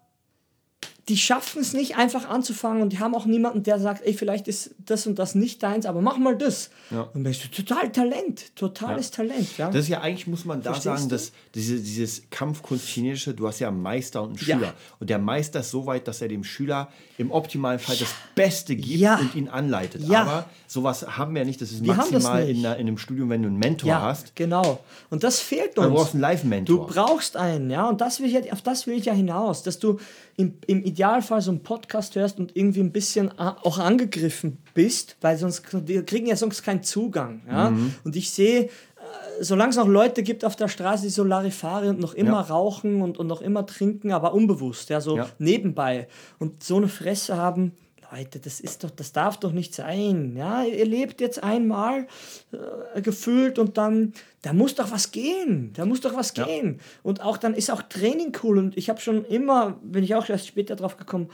die 1.09 1.17
schaffen 1.17 1.63
es 1.63 1.73
nicht 1.73 1.97
einfach 1.97 2.29
anzufangen 2.29 2.83
und 2.83 2.93
die 2.93 2.99
haben 2.99 3.15
auch 3.15 3.25
niemanden, 3.25 3.63
der 3.63 3.79
sagt, 3.79 4.05
ey, 4.05 4.13
vielleicht 4.13 4.47
ist 4.47 4.75
das 4.79 5.07
und 5.07 5.19
das 5.19 5.35
nicht 5.35 5.63
deins, 5.63 5.87
aber 5.87 6.03
mach 6.03 6.19
mal 6.19 6.37
das. 6.37 6.71
Ja. 6.91 7.03
Und 7.03 7.15
dann 7.15 7.23
bist 7.25 7.45
du 7.45 7.49
total 7.49 7.91
Talent, 7.91 8.55
totales 8.57 9.11
ja. 9.11 9.17
Talent. 9.17 9.57
Ja. 9.57 9.71
Das 9.71 9.85
ist 9.85 9.89
ja 9.89 10.03
eigentlich, 10.03 10.27
muss 10.27 10.45
man 10.45 10.63
da 10.63 10.73
Verstehst 10.73 10.97
sagen, 10.99 11.09
dass 11.09 11.33
diese, 11.55 11.77
dieses 11.77 12.23
Kampfkunst 12.31 12.87
chinesische, 12.87 13.33
du 13.33 13.47
hast 13.47 13.59
ja 13.59 13.69
einen 13.69 13.81
Meister 13.81 14.23
und 14.23 14.31
einen 14.31 14.39
Schüler. 14.39 14.61
Ja. 14.61 14.75
Und 15.01 15.09
der 15.09 15.19
Meister 15.19 15.61
ist 15.61 15.71
so 15.71 15.87
weit, 15.87 16.07
dass 16.07 16.21
er 16.21 16.29
dem 16.29 16.45
Schüler 16.45 16.89
im 17.17 17.31
optimalen 17.31 17.79
Fall 17.79 17.97
das 17.97 18.15
Beste 18.35 18.77
gibt 18.77 19.03
und 19.03 19.35
ihn 19.35 19.49
anleitet. 19.49 20.03
Aber 20.11 20.47
sowas 20.67 21.17
haben 21.17 21.35
wir 21.35 21.41
ja 21.41 21.47
nicht. 21.47 21.61
Das 21.61 21.73
ist 21.73 21.83
wir 21.83 21.95
maximal 21.95 22.43
das 22.43 22.51
in, 22.51 22.59
in, 22.59 22.67
einem 22.67 22.99
Studium, 22.99 23.31
wenn 23.31 23.43
du 23.43 23.49
einen 23.49 23.59
Mentor 23.59 24.01
hast. 24.01 24.37
Genau. 24.37 24.85
Und 25.11 25.25
das 25.25 25.41
fehlt 25.41 25.79
uns. 25.79 25.89
Du 25.89 25.95
brauchst 25.95 26.15
einen 26.15 26.21
Live-Mentor. 26.21 26.87
Du 26.87 26.93
brauchst 26.93 27.37
einen, 27.37 27.71
ja. 27.71 27.89
Und 27.89 28.01
das 28.01 28.21
will 28.21 28.27
ich, 28.27 28.53
auf 28.53 28.63
das 28.63 28.87
will 28.87 28.99
ich 28.99 29.07
ja 29.07 29.15
hinaus, 29.15 29.63
dass 29.63 29.79
du 29.79 29.99
im, 30.39 30.55
im 30.69 30.85
Idealfall 30.85 31.43
so 31.43 31.51
einen 31.51 31.65
Podcast 31.65 32.15
hörst 32.15 32.39
und 32.39 32.57
irgendwie 32.57 32.79
ein 32.79 32.93
bisschen 32.93 33.37
auch 33.39 33.79
angegriffen 33.79 34.59
bist, 34.73 35.17
weil 35.21 35.37
sonst 35.37 35.65
wir 35.89 36.07
kriegen 36.07 36.29
ja 36.29 36.37
sonst 36.37 36.63
keinen 36.63 36.85
Zugang. 36.85 37.43
Ja? 37.49 37.71
Mhm. 37.71 37.97
Und 38.05 38.15
ich 38.15 38.31
sehe, 38.31 38.67
äh, 38.67 38.69
solange 39.41 39.71
es 39.71 39.77
noch 39.77 39.89
Leute 39.89 40.23
gibt 40.23 40.45
auf 40.45 40.55
der 40.55 40.69
Straße, 40.69 41.03
die 41.03 41.09
so 41.09 41.25
Larifari 41.25 41.89
und 41.89 41.99
noch 41.99 42.15
immer 42.15 42.35
ja. 42.35 42.41
rauchen 42.43 43.03
und, 43.03 43.19
und 43.19 43.27
noch 43.27 43.41
immer 43.41 43.67
trinken, 43.67 44.13
aber 44.13 44.33
unbewusst, 44.33 44.91
ja, 44.91 45.01
so 45.01 45.17
ja. 45.17 45.29
nebenbei 45.41 46.07
und 46.39 46.63
so 46.63 46.77
eine 46.77 46.87
Fresse 46.87 47.37
haben, 47.37 47.73
Leute, 48.11 48.39
das 48.39 48.61
ist 48.61 48.85
doch, 48.85 48.91
das 48.91 49.13
darf 49.13 49.39
doch 49.39 49.53
nicht 49.53 49.75
sein. 49.75 50.35
Ja, 50.37 50.65
ihr 50.65 50.87
lebt 50.87 51.21
jetzt 51.21 51.43
einmal 51.43 52.07
äh, 52.53 53.01
gefühlt 53.03 53.59
und 53.59 53.77
dann, 53.77 54.13
da 54.43 54.53
muss 54.53 54.75
doch 54.75 54.91
was 54.91 55.11
gehen. 55.11 55.73
Da 55.75 55.85
muss 55.85 56.01
doch 56.01 56.15
was 56.15 56.33
ja. 56.37 56.45
gehen. 56.45 56.81
Und 57.03 57.21
auch 57.21 57.37
dann 57.37 57.55
ist 57.55 57.71
auch 57.71 57.83
Training 57.83 58.33
cool. 58.43 58.59
Und 58.59 58.77
ich 58.77 58.89
habe 58.89 59.01
schon 59.01 59.25
immer, 59.27 59.79
bin 59.83 60.05
ich 60.05 60.15
auch 60.15 60.29
erst 60.29 60.47
später 60.47 60.77
drauf 60.77 60.97
gekommen, 60.97 61.29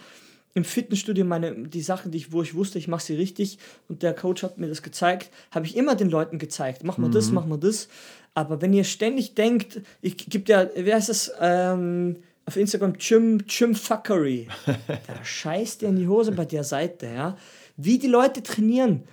im 0.54 0.64
Fitnessstudio 0.64 1.24
meine 1.24 1.52
die 1.68 1.82
Sachen, 1.82 2.12
die 2.12 2.18
ich, 2.18 2.32
wo 2.32 2.40
ich 2.40 2.54
wusste, 2.54 2.78
ich 2.78 2.86
mache 2.86 3.02
sie 3.02 3.16
richtig 3.16 3.58
und 3.88 4.04
der 4.04 4.14
Coach 4.14 4.44
hat 4.44 4.56
mir 4.56 4.68
das 4.68 4.82
gezeigt, 4.82 5.30
habe 5.50 5.66
ich 5.66 5.76
immer 5.76 5.96
den 5.96 6.10
Leuten 6.10 6.38
gezeigt. 6.38 6.84
Mach 6.84 6.96
mal 6.96 7.08
mhm. 7.08 7.12
das, 7.12 7.32
mach 7.32 7.44
mal 7.44 7.58
das. 7.58 7.88
Aber 8.34 8.62
wenn 8.62 8.72
ihr 8.72 8.84
ständig 8.84 9.34
denkt, 9.34 9.80
ich 10.00 10.16
gibt 10.16 10.48
ja, 10.48 10.68
wie 10.76 10.94
heißt 10.94 11.08
das? 11.08 11.32
Ähm, 11.40 12.16
auf 12.46 12.56
Instagram 12.56 12.94
Jim, 12.98 13.42
Jim 13.48 13.74
Fuckery. 13.74 14.48
Da 14.66 15.24
scheißt 15.24 15.82
dir 15.82 15.88
in 15.88 15.96
die 15.96 16.08
Hose 16.08 16.32
bei 16.32 16.44
der 16.44 16.64
Seite, 16.64 17.06
ja. 17.06 17.36
Wie 17.76 17.98
die 17.98 18.06
Leute 18.06 18.42
trainieren, 18.42 19.04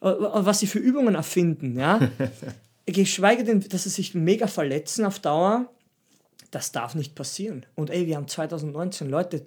äh, 0.00 0.08
äh, 0.08 0.16
was 0.18 0.60
sie 0.60 0.66
für 0.66 0.78
Übungen 0.78 1.14
erfinden, 1.14 1.78
ja. 1.78 2.00
Geschweige 2.86 3.44
denn, 3.44 3.60
dass 3.60 3.84
sie 3.84 3.90
sich 3.90 4.14
mega 4.14 4.46
verletzen 4.46 5.06
auf 5.06 5.18
Dauer, 5.18 5.70
das 6.50 6.70
darf 6.72 6.94
nicht 6.94 7.14
passieren. 7.14 7.64
Und 7.74 7.90
ey, 7.90 8.06
wir 8.06 8.16
haben 8.16 8.28
2019, 8.28 9.08
Leute. 9.08 9.44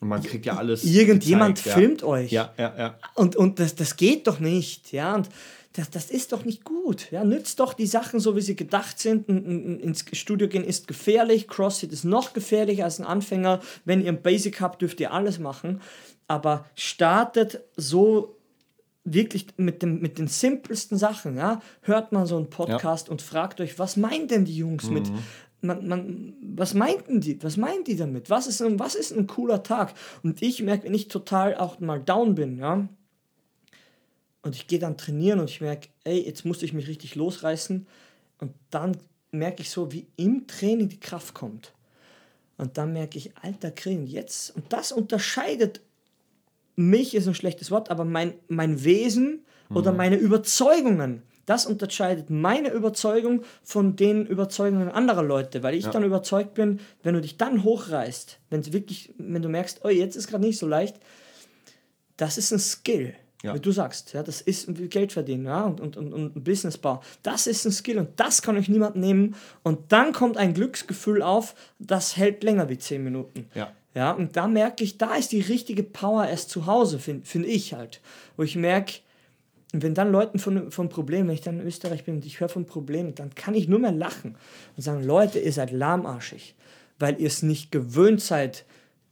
Und 0.00 0.08
man 0.08 0.22
kriegt 0.22 0.46
ja 0.46 0.56
alles. 0.56 0.84
Irgendjemand 0.84 1.56
gezeigt, 1.56 1.78
filmt 1.78 2.00
ja. 2.00 2.06
euch. 2.06 2.32
Ja, 2.32 2.54
ja, 2.56 2.74
ja. 2.78 2.98
Und, 3.14 3.36
und 3.36 3.60
das, 3.60 3.74
das 3.74 3.96
geht 3.96 4.26
doch 4.26 4.40
nicht, 4.40 4.92
ja. 4.92 5.14
Und 5.14 5.28
das, 5.72 5.90
das 5.90 6.10
ist 6.10 6.32
doch 6.32 6.44
nicht 6.44 6.64
gut. 6.64 7.10
Ja, 7.10 7.24
nützt 7.24 7.60
doch 7.60 7.74
die 7.74 7.86
Sachen 7.86 8.20
so, 8.20 8.36
wie 8.36 8.40
sie 8.40 8.56
gedacht 8.56 8.98
sind. 8.98 9.28
Ins 9.28 10.04
Studio 10.12 10.48
gehen 10.48 10.64
ist 10.64 10.88
gefährlich. 10.88 11.46
CrossFit 11.46 11.92
ist 11.92 12.04
noch 12.04 12.32
gefährlicher 12.32 12.84
als 12.84 12.98
ein 12.98 13.06
Anfänger. 13.06 13.60
Wenn 13.84 14.00
ihr 14.00 14.08
ein 14.08 14.22
Basic 14.22 14.60
habt, 14.60 14.82
dürft 14.82 15.00
ihr 15.00 15.12
alles 15.12 15.38
machen. 15.38 15.80
Aber 16.26 16.66
startet 16.74 17.60
so 17.76 18.36
wirklich 19.04 19.46
mit, 19.56 19.82
dem, 19.82 20.00
mit 20.00 20.18
den 20.18 20.28
simpelsten 20.28 20.98
Sachen. 20.98 21.36
Ja? 21.36 21.60
Hört 21.82 22.12
mal 22.12 22.26
so 22.26 22.36
einen 22.36 22.50
Podcast 22.50 23.08
ja. 23.08 23.12
und 23.12 23.22
fragt 23.22 23.60
euch, 23.60 23.78
was 23.78 23.96
meinen 23.96 24.28
denn 24.28 24.44
die 24.44 24.56
Jungs 24.56 24.88
mhm. 24.88 24.94
mit 24.94 25.12
man, 25.60 25.88
man, 25.88 26.34
was 26.40 26.74
meinten 26.74 27.20
die? 27.20 27.42
Was 27.42 27.56
meinen 27.56 27.84
die 27.84 27.96
damit? 27.96 28.30
Was 28.30 28.46
ist, 28.46 28.62
was 28.78 28.94
ist 28.94 29.12
ein 29.12 29.26
cooler 29.26 29.62
Tag? 29.62 29.94
Und 30.22 30.40
ich 30.42 30.62
merke, 30.62 30.84
wenn 30.84 30.94
ich 30.94 31.08
total 31.08 31.56
auch 31.56 31.80
mal 31.80 32.00
down 32.00 32.34
bin, 32.34 32.58
ja, 32.58 32.88
und 34.48 34.56
ich 34.56 34.66
gehe 34.66 34.78
dann 34.78 34.96
trainieren 34.96 35.40
und 35.40 35.50
ich 35.50 35.60
merke, 35.60 35.88
ey, 36.04 36.24
jetzt 36.24 36.46
musste 36.46 36.64
ich 36.64 36.72
mich 36.72 36.88
richtig 36.88 37.14
losreißen. 37.16 37.86
Und 38.38 38.52
dann 38.70 38.96
merke 39.30 39.60
ich 39.60 39.68
so, 39.68 39.92
wie 39.92 40.06
im 40.16 40.46
Training 40.46 40.88
die 40.88 40.98
Kraft 40.98 41.34
kommt. 41.34 41.74
Und 42.56 42.78
dann 42.78 42.94
merke 42.94 43.18
ich, 43.18 43.36
alter 43.42 43.70
Kring, 43.70 44.06
jetzt, 44.06 44.56
und 44.56 44.72
das 44.72 44.90
unterscheidet 44.90 45.82
mich, 46.76 47.14
ist 47.14 47.28
ein 47.28 47.34
schlechtes 47.34 47.70
Wort, 47.70 47.90
aber 47.90 48.06
mein, 48.06 48.32
mein 48.48 48.82
Wesen 48.84 49.44
mhm. 49.68 49.76
oder 49.76 49.92
meine 49.92 50.16
Überzeugungen. 50.16 51.22
Das 51.44 51.66
unterscheidet 51.66 52.30
meine 52.30 52.70
Überzeugung 52.70 53.42
von 53.62 53.96
den 53.96 54.24
Überzeugungen 54.24 54.88
anderer 54.88 55.22
Leute, 55.22 55.62
weil 55.62 55.74
ich 55.74 55.84
ja. 55.84 55.90
dann 55.90 56.04
überzeugt 56.04 56.54
bin, 56.54 56.80
wenn 57.02 57.14
du 57.14 57.20
dich 57.20 57.36
dann 57.36 57.64
hochreißt, 57.64 58.40
wenn 58.48 58.72
wirklich, 58.72 59.12
wenn 59.18 59.42
du 59.42 59.50
merkst, 59.50 59.80
oh, 59.84 59.90
jetzt 59.90 60.16
ist 60.16 60.28
gerade 60.28 60.44
nicht 60.44 60.58
so 60.58 60.66
leicht, 60.66 60.96
das 62.16 62.38
ist 62.38 62.50
ein 62.50 62.58
Skill. 62.58 63.14
Ja. 63.42 63.54
Wie 63.54 63.60
du 63.60 63.70
sagst, 63.70 64.14
ja, 64.14 64.24
das 64.24 64.40
ist 64.40 64.68
Geld 64.90 65.12
verdienen 65.12 65.46
ja, 65.46 65.62
und, 65.64 65.80
und, 65.80 65.96
und, 65.96 66.12
und 66.12 66.42
Businessbau. 66.42 67.02
Das 67.22 67.46
ist 67.46 67.64
ein 67.64 67.72
Skill 67.72 67.98
und 67.98 68.18
das 68.18 68.42
kann 68.42 68.56
euch 68.56 68.68
niemand 68.68 68.96
nehmen. 68.96 69.36
Und 69.62 69.92
dann 69.92 70.12
kommt 70.12 70.36
ein 70.36 70.54
Glücksgefühl 70.54 71.22
auf, 71.22 71.54
das 71.78 72.16
hält 72.16 72.42
länger 72.42 72.68
wie 72.68 72.78
10 72.78 73.04
Minuten. 73.04 73.48
Ja. 73.54 73.72
Ja, 73.94 74.12
und 74.12 74.36
da 74.36 74.46
merke 74.46 74.84
ich, 74.84 74.98
da 74.98 75.16
ist 75.16 75.32
die 75.32 75.40
richtige 75.40 75.82
Power 75.82 76.26
erst 76.26 76.50
zu 76.50 76.66
Hause, 76.66 76.98
finde 76.98 77.26
find 77.26 77.46
ich 77.46 77.74
halt. 77.74 78.00
Wo 78.36 78.44
ich 78.44 78.54
merke, 78.54 79.00
wenn 79.72 79.94
dann 79.94 80.12
Leuten 80.12 80.38
von, 80.38 80.70
von 80.70 80.88
Problemen, 80.88 81.28
wenn 81.28 81.34
ich 81.34 81.40
dann 81.40 81.60
in 81.60 81.66
Österreich 81.66 82.04
bin 82.04 82.16
und 82.16 82.26
ich 82.26 82.38
höre 82.40 82.48
von 82.48 82.64
Problemen, 82.64 83.14
dann 83.14 83.34
kann 83.34 83.54
ich 83.54 83.66
nur 83.66 83.78
mehr 83.78 83.92
lachen 83.92 84.36
und 84.76 84.82
sagen, 84.82 85.02
Leute, 85.02 85.38
ihr 85.40 85.52
seid 85.52 85.72
lahmarschig, 85.72 86.54
weil 86.98 87.20
ihr 87.20 87.26
es 87.26 87.42
nicht 87.42 87.72
gewöhnt 87.72 88.20
seid, 88.20 88.64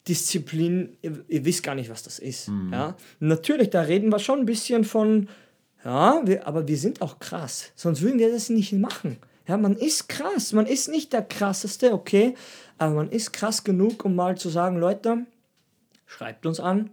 Disziplin, 0.09 0.97
ihr, 1.03 1.25
ihr, 1.29 1.45
wisst 1.45 1.62
gar 1.62 1.75
nicht, 1.75 1.90
was 1.90 2.03
das 2.03 2.19
ist. 2.19 2.49
Mhm. 2.49 2.73
Ja? 2.73 2.97
Natürlich, 3.21 3.71
da 3.71 3.83
reden 3.83 4.11
wir 4.11 4.19
schon 4.19 4.40
ein 4.40 4.47
bisschen 4.47 4.85
von, 4.85 5.29
ja, 5.85 6.21
wir, 6.25 6.47
aber 6.47 6.69
wir 6.69 6.77
sind 6.77 7.03
auch 7.03 7.19
krass, 7.19 7.73
sonst 7.75 8.03
würden 8.03 8.19
wir 8.19 8.31
das 8.31 8.49
nicht 8.49 8.73
machen. 8.73 9.19
Ja, 9.49 9.57
man 9.57 9.77
ist 9.77 10.09
krass, 10.09 10.53
man 10.53 10.66
ist 10.66 10.88
nicht 10.88 11.12
der 11.12 11.23
krasseste, 11.23 11.92
okay, 11.92 12.35
aber 12.79 12.95
man 12.95 13.11
ist 13.11 13.33
krass 13.33 13.62
genug, 13.62 14.05
um 14.05 14.16
mal 14.16 14.37
zu 14.37 14.49
sagen, 14.49 14.79
Leute, 14.79 15.27
schreibt 16.05 16.47
uns 16.47 16.59
an, 16.59 16.90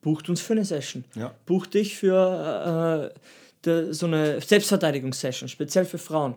bucht 0.00 0.28
uns 0.28 0.40
für 0.40 0.54
eine 0.54 0.64
Session, 0.64 1.04
ja. 1.14 1.32
bucht 1.46 1.74
dich 1.74 1.96
für 1.96 3.12
äh, 3.14 3.18
de, 3.64 3.92
so 3.92 4.06
eine 4.06 4.40
Selbstverteidigungssession, 4.40 5.48
speziell 5.48 5.84
für 5.84 5.98
Frauen 5.98 6.34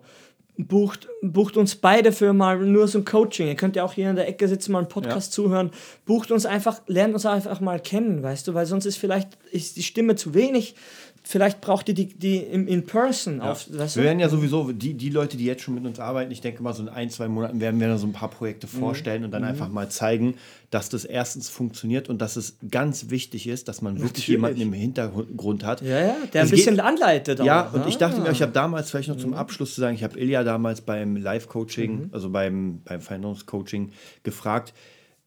bucht, 0.57 1.07
bucht 1.21 1.57
uns 1.57 1.75
beide 1.75 2.11
für 2.11 2.33
mal 2.33 2.57
nur 2.57 2.87
so 2.87 2.99
ein 2.99 3.05
Coaching. 3.05 3.47
Ihr 3.47 3.55
könnt 3.55 3.75
ja 3.75 3.83
auch 3.83 3.93
hier 3.93 4.09
in 4.09 4.15
der 4.15 4.27
Ecke 4.27 4.47
sitzen, 4.47 4.71
mal 4.71 4.79
einen 4.79 4.87
Podcast 4.87 5.31
ja. 5.31 5.35
zuhören. 5.35 5.71
Bucht 6.05 6.31
uns 6.31 6.45
einfach, 6.45 6.81
lernt 6.87 7.13
uns 7.13 7.25
einfach 7.25 7.59
mal 7.59 7.79
kennen, 7.79 8.23
weißt 8.23 8.47
du, 8.47 8.53
weil 8.53 8.65
sonst 8.65 8.85
ist 8.85 8.97
vielleicht 8.97 9.37
ist 9.51 9.77
die 9.77 9.83
Stimme 9.83 10.15
zu 10.15 10.33
wenig 10.33 10.75
vielleicht 11.25 11.59
braucht 11.59 11.89
ihr 11.89 11.95
die, 11.95 12.07
die 12.07 12.38
in, 12.38 12.67
in 12.67 12.85
person. 12.85 13.38
Ja. 13.38 13.51
Auf, 13.51 13.67
weißt 13.69 13.95
du? 13.95 13.99
Wir 13.99 14.05
werden 14.05 14.19
ja 14.19 14.29
sowieso, 14.29 14.71
die, 14.71 14.93
die 14.93 15.09
Leute, 15.09 15.38
die 15.38 15.45
jetzt 15.45 15.63
schon 15.63 15.73
mit 15.73 15.85
uns 15.85 15.99
arbeiten, 15.99 16.31
ich 16.31 16.41
denke 16.41 16.61
mal, 16.61 16.73
so 16.73 16.83
in 16.83 16.89
ein, 16.89 17.09
zwei 17.09 17.27
Monaten 17.27 17.59
werden 17.59 17.79
wir 17.79 17.88
dann 17.88 17.97
so 17.97 18.05
ein 18.05 18.13
paar 18.13 18.29
Projekte 18.29 18.67
mhm. 18.67 18.79
vorstellen 18.79 19.23
und 19.25 19.31
dann 19.31 19.41
mhm. 19.41 19.49
einfach 19.49 19.69
mal 19.69 19.89
zeigen, 19.89 20.35
dass 20.69 20.89
das 20.89 21.03
erstens 21.03 21.49
funktioniert 21.49 22.09
und 22.09 22.21
dass 22.21 22.35
es 22.35 22.57
ganz 22.69 23.09
wichtig 23.09 23.47
ist, 23.47 23.67
dass 23.67 23.81
man 23.81 23.95
wirklich 23.95 24.11
Natürlich. 24.11 24.27
jemanden 24.29 24.61
im 24.61 24.73
Hintergrund 24.73 25.63
hat. 25.65 25.81
Ja, 25.81 25.99
ja, 25.99 26.15
der 26.31 26.43
es 26.43 26.49
ein 26.49 26.55
bisschen 26.55 26.75
geht, 26.75 26.85
anleitet. 26.85 27.41
Auch, 27.41 27.45
ja, 27.45 27.69
und 27.69 27.81
ja? 27.81 27.88
ich 27.88 27.97
dachte 27.97 28.21
mir, 28.21 28.31
ich 28.31 28.41
habe 28.41 28.51
damals, 28.51 28.91
vielleicht 28.91 29.09
noch 29.09 29.17
zum 29.17 29.31
mhm. 29.31 29.38
Abschluss 29.38 29.73
zu 29.73 29.81
sagen, 29.81 29.95
ich 29.95 30.03
habe 30.03 30.19
Ilja 30.19 30.43
damals 30.43 30.81
beim 30.81 31.15
Live-Coaching, 31.15 31.91
mhm. 31.95 32.09
also 32.11 32.29
beim, 32.29 32.81
beim 32.83 33.01
Veränderungscoaching 33.01 33.91
gefragt, 34.23 34.73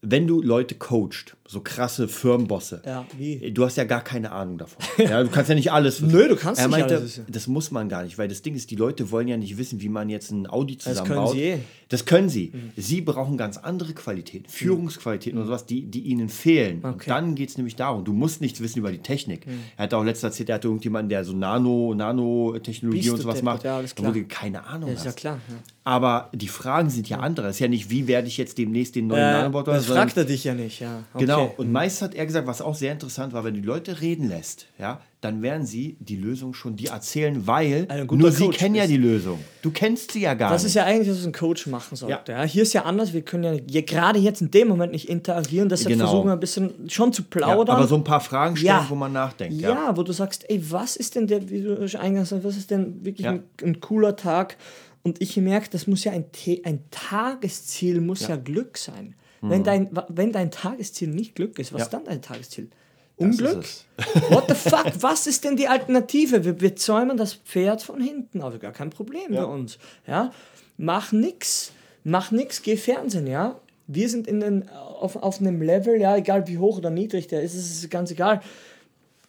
wenn 0.01 0.29
du 0.29 0.41
Leute 0.41 0.77
coacht, 0.77 1.37
so 1.45 1.61
krasse 1.61 2.07
Firmenbosse, 2.07 2.83
ja, 2.87 3.05
wie? 3.17 3.51
du 3.51 3.65
hast 3.65 3.77
ja 3.77 3.85
gar 3.85 4.03
keine 4.03 4.31
Ahnung 4.31 4.59
davon. 4.59 4.81
ja, 5.05 5.25
du 5.25 5.29
kannst 5.29 5.49
ja 5.49 5.57
nicht 5.57 5.73
alles. 5.73 6.01
Nö, 6.01 6.29
du 6.29 6.37
kannst 6.37 6.61
er 6.61 6.69
meinte, 6.69 6.95
nicht 6.95 7.19
alles. 7.19 7.21
Das 7.29 7.49
muss 7.49 7.73
man 7.73 7.89
gar 7.89 8.05
nicht, 8.05 8.17
weil 8.17 8.29
das 8.29 8.43
Ding 8.43 8.55
ist, 8.55 8.71
die 8.71 8.77
Leute 8.77 9.11
wollen 9.11 9.27
ja 9.27 9.37
nicht 9.37 9.59
wissen, 9.59 9.81
wie 9.81 9.89
man 9.89 10.09
jetzt 10.09 10.31
ein 10.31 10.49
Audi 10.49 10.79
zusammenbaut. 10.79 11.31
Das 11.31 11.33
können 11.33 11.41
sie. 11.41 11.49
Eh. 11.49 11.59
Das 11.89 12.05
können 12.05 12.29
sie. 12.29 12.53
Mhm. 12.53 12.73
Sie 12.77 13.01
brauchen 13.01 13.37
ganz 13.37 13.57
andere 13.57 13.93
Qualitäten, 13.95 14.45
mhm. 14.45 14.53
Führungsqualitäten 14.53 15.37
mhm. 15.37 15.43
und 15.43 15.47
sowas, 15.49 15.67
die, 15.67 15.87
die 15.87 16.03
ihnen 16.03 16.29
fehlen. 16.29 16.79
Okay. 16.79 16.91
Und 16.91 17.09
dann 17.09 17.35
geht 17.35 17.49
es 17.49 17.57
nämlich 17.57 17.75
darum, 17.75 18.05
du 18.05 18.13
musst 18.13 18.41
nichts 18.41 18.61
wissen 18.61 18.79
über 18.79 18.93
die 18.93 18.99
Technik. 18.99 19.47
Mhm. 19.47 19.61
Er 19.77 19.85
hat 19.85 19.95
auch 19.95 20.05
letzter 20.05 20.29
erzählt, 20.29 20.51
er 20.51 20.57
hatte 20.57 20.69
irgendjemanden, 20.69 21.09
der 21.09 21.25
so 21.25 21.33
Nano, 21.33 21.95
Nanotechnologie 21.95 23.11
und 23.11 23.21
sowas 23.21 23.43
macht, 23.43 23.65
ja, 23.65 23.83
wo 23.97 24.11
du 24.13 24.25
keine 24.27 24.65
Ahnung 24.65 24.91
ja, 24.91 24.95
ist 24.95 25.01
hast. 25.01 25.07
Ja, 25.07 25.13
klar. 25.13 25.41
Ja. 25.49 25.57
Aber 25.89 26.29
die 26.35 26.49
Fragen 26.49 26.91
sind 26.91 27.09
ja 27.09 27.21
andere. 27.21 27.47
Es 27.47 27.57
ist 27.57 27.61
ja 27.61 27.69
nicht, 27.69 27.89
wie 27.89 28.07
werde 28.07 28.29
ich 28.29 28.37
jetzt 28.37 28.59
demnächst 28.59 28.95
den 28.95 29.07
neuen 29.07 29.23
äh, 29.23 29.33
Nanobot 29.33 29.69
Das 29.69 29.87
fragt 29.87 30.19
er 30.19 30.27
dich 30.27 30.45
ja 30.45 30.53
nicht, 30.53 30.81
ja. 30.81 31.05
Okay. 31.15 31.25
Genau. 31.25 31.55
Und 31.57 31.73
meist 31.73 32.03
hat 32.03 32.15
er 32.15 32.27
gesagt, 32.27 32.47
was 32.47 32.61
auch 32.61 32.75
sehr 32.75 32.93
interessant 32.93 33.33
war, 33.33 33.43
wenn 33.43 33.55
du 33.55 33.63
die 33.63 33.67
Leute 33.67 34.03
reden 34.03 34.29
lässt, 34.29 34.67
ja, 34.79 35.01
dann 35.23 35.41
werden 35.41 35.65
sie 35.65 35.97
die 35.99 36.17
Lösung 36.17 36.53
schon 36.53 36.77
dir 36.77 36.91
erzählen, 36.91 37.47
weil 37.47 37.89
nur 38.11 38.31
sie 38.31 38.51
kennen 38.51 38.75
ja 38.75 38.87
die 38.87 38.99
Lösung. 38.99 39.41
Du 39.63 39.71
kennst 39.71 40.13
sie 40.13 40.21
ja 40.21 40.35
gar 40.35 40.51
das 40.51 40.63
nicht. 40.63 40.67
Das 40.67 40.71
ist 40.71 40.75
ja 40.75 40.85
eigentlich, 40.85 41.09
was 41.09 41.25
ein 41.25 41.33
Coach 41.33 41.67
machen 41.69 41.97
sollte. 41.97 42.33
Ja. 42.33 42.41
ja. 42.41 42.45
Hier 42.45 42.63
ist 42.63 42.75
ja 42.75 42.83
anders, 42.83 43.15
wir 43.15 43.23
können 43.23 43.43
ja, 43.43 43.55
ja 43.67 43.81
gerade 43.81 44.19
jetzt 44.19 44.43
in 44.43 44.51
dem 44.51 44.69
Moment 44.69 44.93
nicht 44.93 45.09
interagieren, 45.09 45.71
deshalb 45.71 45.89
genau. 45.89 46.05
versuchen 46.05 46.29
wir 46.29 46.35
ein 46.35 46.41
bisschen 46.41 46.91
schon 46.91 47.15
zu 47.15 47.23
plaudern. 47.23 47.67
Ja, 47.67 47.79
aber 47.79 47.87
so 47.89 47.97
ein 47.97 48.05
paar 48.05 48.21
Fragen 48.21 48.59
stellen, 48.59 48.85
wo 48.91 48.95
man 48.95 49.13
nachdenkt. 49.15 49.59
Ja. 49.59 49.97
wo 49.97 50.03
du 50.03 50.13
sagst, 50.13 50.45
ey, 50.51 50.63
was 50.71 50.97
ist 50.97 51.15
denn 51.15 51.27
der, 51.27 51.49
wie 51.49 51.63
du 51.63 51.99
eingangs 51.99 52.29
sagst, 52.29 52.45
was 52.45 52.59
ist 52.59 52.71
denn 52.71 53.05
wirklich 53.07 53.27
ein, 53.27 53.43
ein 53.63 53.81
cooler 53.81 54.15
Tag? 54.17 54.59
Und 55.09 55.23
ich 55.23 55.39
merke, 55.39 55.71
das 55.71 55.87
muss 55.87 56.05
ja 56.05 56.13
ein, 56.13 56.27
ein 56.65 56.81
Tagesziel, 56.91 58.03
muss 58.03 58.21
ja. 58.21 58.31
ja 58.31 58.37
Glück 58.37 58.77
sein. 58.77 59.15
Wenn, 59.41 59.65
dein, 59.65 59.89
wenn 60.09 60.33
dein 60.33 60.51
Tagesziel 60.51 61.09
nicht 61.09 61.35
Glück 61.35 61.59
ist, 61.59 61.73
was 61.73 61.79
Ja. 61.81 61.85
ist 61.87 61.93
dann 61.95 62.05
dein 62.05 62.21
Tagesziel? 62.21 62.69
Unglück? 63.17 63.65
What 64.29 64.45
the 64.49 64.55
fuck? 64.55 64.93
Was 65.01 65.27
ist 65.27 65.45
denn 65.45 65.57
die 65.57 65.67
Alternative? 65.67 66.45
Wir, 66.45 66.61
wir 66.61 66.77
zäumen 66.77 67.17
das 67.17 67.35
Pferd 67.35 67.83
von 67.83 68.03
hinten, 68.03 68.43
aber 68.43 68.59
gar 68.59 68.73
kein 68.73 68.91
Problem 68.91 69.33
Ja. 69.33 69.47
bei 69.47 69.53
uns. 69.53 69.79
Ja? 70.07 70.31
Mach 70.77 71.11
nix. 71.13 71.73
Mach 72.05 72.31
nix, 72.33 72.63
geh 72.63 72.77
Fernsehen, 72.77 73.27
ja. 73.27 73.59
Wir 73.87 74.11
sind 74.11 74.27
in 74.27 74.41
den, 74.41 74.69
auf, 74.69 75.17
auf 75.17 75.41
einem 75.41 75.63
Level, 75.63 75.99
ja, 75.99 76.17
egal 76.17 76.47
wie 76.49 76.59
hoch 76.59 76.77
oder 76.77 76.91
niedrig 76.91 77.29
der 77.29 77.43
ist, 77.43 77.55
es 77.55 77.71
ist 77.71 77.91
ganz 77.91 78.11
egal, 78.11 78.43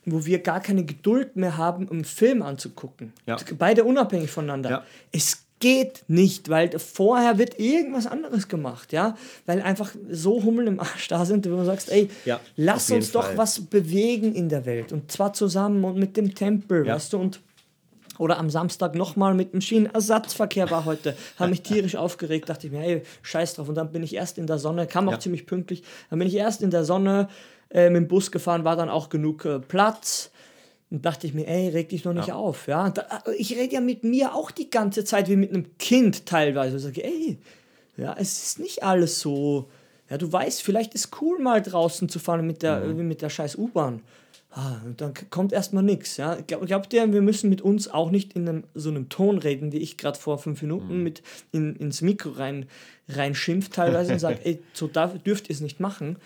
wo 0.06 0.26
wir 0.26 0.40
gar 0.40 0.60
keine 0.60 0.84
Geduld 0.84 1.36
mehr 1.38 1.56
haben, 1.56 1.88
um 1.88 1.98
einen 1.98 2.06
Film 2.06 2.42
anzugucken. 2.42 3.14
Ja. 3.26 3.38
Beide 3.58 3.86
unabhängig 3.86 4.30
voneinander. 4.30 4.70
Ja. 4.70 4.84
Es 5.12 5.46
geht 5.60 6.04
nicht, 6.08 6.50
weil 6.50 6.78
vorher 6.80 7.38
wird 7.38 7.60
irgendwas 7.60 8.08
anderes 8.08 8.48
gemacht, 8.48 8.94
ja, 8.94 9.16
weil 9.46 9.62
einfach 9.62 9.92
so 10.10 10.44
Hummel 10.44 10.68
im 10.68 10.80
Arsch 10.80 11.08
da 11.10 11.26
sind, 11.26 11.46
wo 11.52 11.56
du 11.58 11.66
sagst, 11.66 11.92
ey, 11.92 12.10
Ja, 12.26 12.40
lass 12.56 12.90
uns 12.92 13.12
doch 13.12 13.26
Fall. 13.26 13.38
was 13.38 13.62
bewegen 13.62 14.34
in 14.34 14.50
der 14.50 14.66
Welt 14.66 14.92
und 14.94 15.12
zwar 15.12 15.34
zusammen 15.34 15.84
und 15.84 15.98
mit 15.98 16.16
dem 16.18 16.34
Tempel, 16.36 16.86
Ja. 16.88 16.96
weißt 16.96 17.14
du, 17.14 17.18
und 17.20 17.42
oder 18.18 18.38
am 18.38 18.50
Samstag 18.50 18.96
nochmal 18.96 19.34
mit 19.34 19.54
dem 19.54 19.62
Schienenersatzverkehr 19.62 20.70
war 20.70 20.84
heute, 20.86 21.16
habe 21.38 21.52
mich 21.52 21.62
tierisch 21.62 21.96
aufgeregt, 21.96 22.50
dachte 22.50 22.68
ich 22.68 22.74
mir, 22.74 22.80
hey, 22.80 23.04
scheiß 23.22 23.54
drauf. 23.56 23.70
Und 23.70 23.76
dann 23.76 23.92
bin 23.94 24.04
ich 24.04 24.14
erst 24.14 24.38
in 24.38 24.46
der 24.46 24.60
Sonne, 24.60 24.88
kam 24.88 25.08
auch 25.08 25.14
Ja. 25.14 25.20
ziemlich 25.20 25.46
pünktlich, 25.46 25.84
dann 26.10 26.20
bin 26.20 26.28
ich 26.28 26.36
erst 26.36 26.62
in 26.62 26.70
der 26.70 26.84
Sonne 26.84 27.30
äh, 27.70 27.90
mit 27.90 27.96
dem 28.04 28.08
Bus 28.10 28.32
gefahren, 28.32 28.66
war 28.66 28.76
dann 28.76 28.90
auch 28.90 29.08
genug 29.10 29.46
äh, 29.46 29.60
Platz. 29.60 30.32
Und 30.92 31.06
dachte 31.06 31.28
ich 31.28 31.34
mir, 31.36 31.48
ey, 31.48 31.70
reg 31.70 31.90
dich 31.90 32.04
noch 32.04 32.14
nicht 32.14 32.30
Ja. 32.30 32.36
auf. 32.36 32.68
Ja? 32.68 32.90
Da, 32.90 33.24
ich 33.38 33.56
rede 33.56 33.76
ja 33.76 33.82
mit 33.82 34.04
mir 34.04 34.34
auch 34.34 34.50
die 34.50 34.70
ganze 34.72 35.04
Zeit 35.04 35.30
wie 35.30 35.36
mit 35.36 35.52
einem 35.52 35.78
Kind 35.78 36.26
teilweise. 36.26 36.78
Ich 36.78 36.84
sage, 36.84 37.04
ey, 37.04 37.38
ja, 37.98 38.16
es 38.18 38.42
ist 38.44 38.60
nicht 38.60 38.84
alles 38.84 39.20
so. 39.20 39.70
Ja, 40.10 40.18
du 40.18 40.32
weißt, 40.32 40.64
vielleicht 40.64 40.96
ist 40.96 41.22
cool 41.22 41.38
mal 41.40 41.62
draußen 41.62 42.10
zu 42.10 42.18
fahren 42.18 42.48
mit 42.48 42.64
der, 42.64 42.80
Mhm. 42.80 42.98
wie 42.98 43.04
mit 43.04 43.22
der 43.22 43.30
scheiß 43.30 43.56
U-Bahn. 43.58 44.02
Ah, 44.52 44.78
und 44.84 45.00
dann 45.00 45.14
kommt 45.30 45.54
erstmal 45.54 45.84
nichts. 45.84 46.18
Ja? 46.18 46.34
Glaub, 46.48 46.66
glaubt 46.66 46.92
ihr, 46.92 47.14
wir 47.14 47.22
müssen 47.22 47.52
mit 47.52 47.62
uns 47.62 47.88
auch 47.88 48.10
nicht 48.10 48.34
in 48.34 48.50
einem, 48.50 48.64
so 48.74 48.90
einem 48.90 49.08
Ton 49.10 49.38
reden, 49.38 49.72
wie 49.72 49.78
ich 49.78 49.96
gerade 49.96 50.18
vor 50.18 50.40
fünf 50.40 50.64
Minuten 50.64 50.98
Mhm. 50.98 51.04
mit 51.04 51.22
in, 51.52 51.76
ins 51.76 52.02
Mikro 52.02 52.32
rein, 52.32 52.66
reinschimpft 53.10 53.74
teilweise 53.74 54.14
und 54.14 54.20
sage, 54.20 54.40
ey, 54.44 54.60
so 54.74 54.88
darf, 54.88 55.16
dürft 55.22 55.50
ihr 55.50 55.54
es 55.54 55.62
nicht 55.62 55.80
machen. 55.80 56.18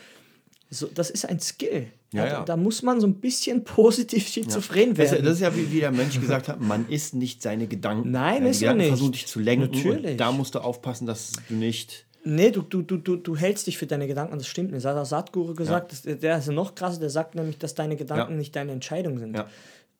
So, 0.78 0.86
das 0.92 1.10
ist 1.10 1.24
ein 1.28 1.40
Skill. 1.40 1.86
Ja, 2.12 2.24
Da, 2.24 2.30
ja. 2.32 2.44
da 2.44 2.56
muss 2.56 2.82
man 2.82 3.00
so 3.00 3.06
ein 3.06 3.14
bisschen 3.14 3.64
positiv 3.64 4.26
schizophren 4.28 4.94
Das, 4.94 5.10
werden. 5.12 5.24
das 5.24 5.34
ist 5.34 5.40
ja 5.40 5.54
wie, 5.56 5.70
wie 5.72 5.80
der 5.80 5.90
Mönch 5.92 6.20
gesagt 6.20 6.48
hat, 6.48 6.60
man 6.60 6.88
ist 6.88 7.14
nicht 7.14 7.42
seine 7.42 7.66
Gedanken. 7.66 8.10
Nein, 8.10 8.44
ist 8.46 8.60
Gedanken 8.60 8.78
nicht. 8.78 8.88
versuchen 8.88 9.12
dich 9.12 9.26
zu 9.26 9.40
lenken. 9.40 9.70
Natürlich. 9.74 10.12
Und 10.12 10.16
da 10.18 10.32
musst 10.32 10.54
du 10.54 10.58
aufpassen, 10.60 11.06
dass 11.06 11.32
du 11.48 11.54
nicht. 11.54 12.06
Nee, 12.26 12.50
du, 12.50 12.62
du, 12.62 12.80
du, 12.82 12.96
du, 12.96 13.16
du 13.16 13.36
hältst 13.36 13.66
dich 13.66 13.76
für 13.76 13.86
deine 13.86 14.06
Gedanken, 14.06 14.38
das 14.38 14.46
stimmt 14.46 14.70
nicht. 14.72 14.84
Das 14.84 14.90
hat 14.90 14.96
der 14.96 15.04
Sadhguru 15.04 15.54
gesagt, 15.54 15.92
das, 15.92 16.02
der 16.02 16.38
ist 16.38 16.46
ja 16.46 16.52
noch 16.54 16.74
krasser, 16.74 16.98
der 17.00 17.10
sagt 17.10 17.34
nämlich, 17.34 17.58
dass 17.58 17.74
deine 17.74 17.96
Gedanken 17.96 18.32
Ja. 18.32 18.38
nicht 18.38 18.56
deine 18.56 18.72
Entscheidung 18.72 19.18
sind. 19.18 19.36
Ja. 19.36 19.46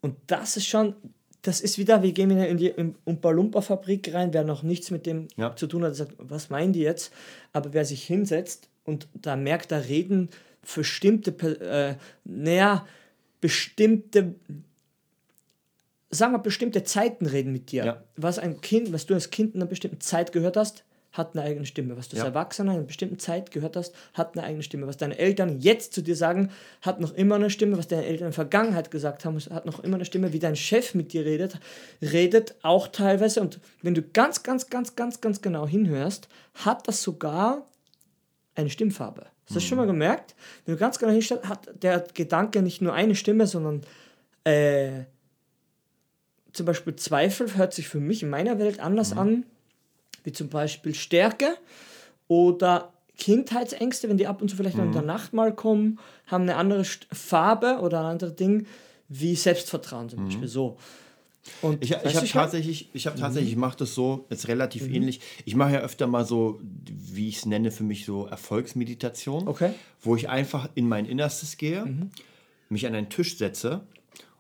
Und 0.01 0.17
das 0.29 0.57
ist 0.57 0.67
schon, 0.67 0.95
das 1.43 1.61
ist 1.61 1.77
wieder, 1.77 2.03
wir 2.03 2.13
gehen 2.13 2.31
in 2.31 2.57
die 2.57 2.69
in 2.69 2.95
Umpa 3.05 3.31
Lumpa 3.31 3.61
Fabrik 3.61 4.15
rein, 4.15 4.33
wer 4.33 4.45
noch 4.45 4.63
nichts 4.63 4.91
mit 4.91 5.05
dem 5.05 5.29
Ja. 5.37 5.55
zu 5.55 5.67
tun 5.67 5.85
hat, 5.85 5.95
sagt, 5.97 6.13
was 6.19 6.49
meinen 6.49 6.73
die 6.73 6.81
jetzt? 6.81 7.13
Aber 7.53 7.75
wer 7.75 7.85
sich 7.85 8.05
hinsetzt 8.05 8.69
und 8.85 9.07
da 9.13 9.37
merkt, 9.37 9.71
da 9.71 9.77
reden 9.77 10.31
bestimmte, 10.65 11.31
äh, 11.61 11.97
naja, 12.25 12.87
bestimmte, 13.41 14.35
sagen 16.11 16.33
wir, 16.33 16.39
bestimmte 16.39 16.85
Zeiten 16.85 17.27
reden 17.27 17.53
mit 17.53 17.73
dir. 17.73 17.85
Ja. 17.85 18.05
Was 18.17 18.39
ein 18.39 18.61
Kind, 18.61 18.93
was 18.93 19.07
du 19.07 19.15
als 19.15 19.31
Kind 19.31 19.55
in 19.55 19.61
einer 19.61 19.69
bestimmten 19.69 20.01
Zeit 20.01 20.33
gehört 20.33 20.57
hast, 20.57 20.85
hat 21.15 21.37
eine 21.37 21.45
eigene 21.45 21.65
Stimme. 21.65 21.97
Was 21.97 22.09
du 22.09 22.17
als 22.17 22.25
Ja. 22.25 22.29
Erwachsener 22.29 22.73
in 22.73 22.79
einer 22.79 22.87
bestimmten 22.87 23.19
Zeit 23.21 23.53
gehört 23.53 23.77
hast, 23.77 23.95
hat 24.15 24.37
eine 24.37 24.45
eigene 24.45 24.63
Stimme. 24.65 24.87
Was 24.89 24.97
deine 24.97 25.17
Eltern 25.17 25.61
jetzt 25.61 25.95
zu 25.95 26.03
dir 26.03 26.17
sagen, 26.17 26.51
hat 26.83 27.01
noch 27.01 27.13
immer 27.13 27.37
eine 27.37 27.51
Stimme. 27.51 27.79
Was 27.79 27.87
deine 27.87 28.03
Eltern 28.05 28.27
in 28.27 28.31
der 28.31 28.33
Vergangenheit 28.33 28.91
gesagt 28.91 29.25
haben, 29.25 29.39
hat 29.39 29.65
noch 29.65 29.79
immer 29.81 29.95
eine 29.95 30.05
Stimme. 30.05 30.33
Wie 30.33 30.41
dein 30.41 30.57
Chef 30.57 30.95
mit 30.95 31.13
dir 31.13 31.25
redet, 31.25 31.59
redet 32.03 32.57
auch 32.63 32.89
teilweise. 32.89 33.41
Und 33.41 33.61
wenn 33.81 33.95
du 33.95 34.03
ganz, 34.03 34.43
ganz, 34.43 34.69
ganz, 34.71 34.97
ganz, 34.97 35.21
ganz 35.21 35.41
genau 35.41 35.69
hinhörst, 35.69 36.29
hat 36.55 36.89
das 36.89 37.03
sogar 37.03 37.65
eine 38.57 38.71
Stimmfarbe. 38.71 39.27
Hast 39.45 39.51
du 39.51 39.55
das 39.55 39.65
schon 39.65 39.79
mal 39.79 39.87
gemerkt? 39.87 40.35
Wenn 40.65 40.75
du 40.75 40.81
ganz 40.81 40.99
genau 40.99 41.13
hinstellst, 41.13 41.49
hat 41.49 41.69
der 41.83 42.05
Gedanke 42.15 42.63
nicht 42.63 42.81
nur 42.81 42.95
eine 42.95 43.15
Stimme, 43.15 43.47
sondern 43.47 43.83
äh, 44.45 45.05
zum 46.53 46.67
Beispiel 46.67 46.97
Zweifel 46.97 47.55
hört 47.57 47.75
sich 47.75 47.89
für 47.89 48.01
mich 48.01 48.23
in 48.23 48.31
meiner 48.31 48.59
Welt 48.59 48.81
anders 48.81 49.13
an, 49.13 49.45
wie 50.23 50.33
zum 50.33 50.49
Beispiel 50.49 50.95
Stärke 50.95 51.57
oder 52.29 52.93
Kindheitsängste, 53.19 54.09
wenn 54.09 54.17
die 54.17 54.27
ab 54.27 54.41
und 54.41 54.49
zu 54.49 54.57
vielleicht 54.57 54.79
in 54.79 54.93
der 54.93 55.03
Nacht 55.03 55.33
mal 55.33 55.55
kommen, 55.55 56.01
haben 56.27 56.43
eine 56.43 56.57
andere 56.57 56.85
Farbe 57.13 57.79
oder 57.81 58.01
ein 58.01 58.07
anderes 58.07 58.35
Ding, 58.35 58.67
wie 59.09 59.37
Selbstvertrauen 59.37 60.09
zum 60.09 60.25
Beispiel. 60.25 60.49
So. 60.49 60.79
Und 61.63 61.83
Ich, 61.83 61.91
ich 61.91 62.17
habe 62.17 62.27
tatsächlich, 62.29 62.89
ich 62.95 63.07
habe 63.07 63.19
tatsächlich, 63.19 63.53
ich 63.53 63.57
mache 63.59 63.77
das 63.77 63.95
so, 63.95 64.25
jetzt 64.31 64.49
relativ 64.49 64.89
ähnlich. 64.89 65.21
Ich 65.45 65.55
mache 65.55 65.73
ja 65.75 65.81
öfter 65.81 66.07
mal 66.07 66.25
so, 66.25 66.61
wie 66.87 67.29
ich 67.29 67.37
es 67.39 67.47
nenne, 67.47 67.71
für 67.71 67.85
mich 67.85 68.05
so 68.07 68.27
Erfolgsmeditation, 68.27 69.47
Okay. 69.49 69.73
wo 70.01 70.17
ich 70.17 70.29
einfach 70.29 70.69
in 70.75 70.89
mein 70.89 71.07
Innerstes 71.07 71.57
gehe, 71.57 72.09
mich 72.69 72.87
an 72.87 72.95
einen 72.95 73.09
Tisch 73.11 73.37
setze 73.37 73.83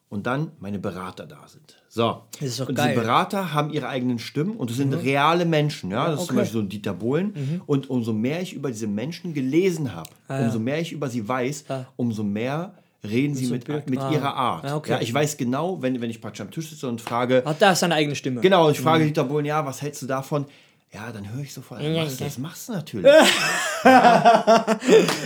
und 0.09 0.26
dann 0.26 0.52
meine 0.61 0.78
Berater 0.78 1.26
da 1.26 1.46
sind. 1.46 1.76
So. 1.88 2.22
Das 2.40 2.48
ist 2.48 2.61
doch 2.61 2.68
und 2.68 2.74
geil. 2.76 2.88
diese 2.92 3.00
Berater 3.02 3.52
haben 3.52 3.70
ihre 3.70 3.88
eigenen 3.88 4.18
Stimmen 4.18 4.57
und 4.57 4.70
das 4.70 4.76
sind 4.78 4.92
reale 4.94 5.44
Menschen. 5.44 5.90
Ja? 5.90 6.11
Das 6.11 6.20
ist 6.20 6.26
zum 6.26 6.36
okay. 6.36 6.42
Beispiel 6.42 6.61
so 6.61 6.64
ein 6.64 6.68
Dieter 6.68 6.94
Bohlen. 6.94 7.61
Und 7.66 7.90
umso 7.90 8.12
mehr 8.12 8.40
ich 8.42 8.52
über 8.55 8.70
diese 8.70 8.86
Menschen 8.86 9.34
gelesen 9.34 9.94
habe, 9.94 10.11
umso 10.28 10.59
mehr 10.59 10.80
ich 10.80 10.92
über 10.92 11.09
sie 11.09 11.26
weiß, 11.28 11.64
umso 11.96 12.22
mehr 12.24 12.74
reden 13.05 13.34
sie 13.34 13.46
So 13.46 13.55
mit, 13.55 13.68
mit 13.88 14.00
ah. 14.00 14.11
ihrer 14.12 14.34
Art. 14.34 14.64
Ja, 14.64 14.76
okay. 14.76 14.90
Ja, 14.92 15.00
ich 15.00 15.12
weiß 15.12 15.36
genau, 15.36 15.80
wenn, 15.82 16.00
wenn 16.00 16.11
ich 16.11 16.20
praktisch 16.20 16.40
am 16.40 16.50
Tisch 16.50 16.70
sitze 16.70 16.88
und 16.88 17.00
frage, 17.00 17.42
Hat 17.44 17.61
da 17.61 17.74
seine 17.74 17.94
eigene 17.94 18.16
Stimme. 18.16 18.40
Genau, 18.40 18.70
ich 18.70 18.78
Mhm. 18.80 18.84
frage 18.84 19.05
Dieter 19.05 19.24
Bohlen, 19.24 19.44
ja, 19.46 19.64
was 19.66 19.82
hältst 19.82 20.02
du 20.02 20.07
davon? 20.07 20.46
Ja, 20.92 21.11
dann 21.11 21.28
höre 21.32 21.42
ich 21.42 21.52
sofort, 21.52 21.82
ja, 21.82 22.05
machst 22.05 22.20
das 22.20 22.38
machst 22.38 22.68
du 22.68 22.72
natürlich. 22.72 23.05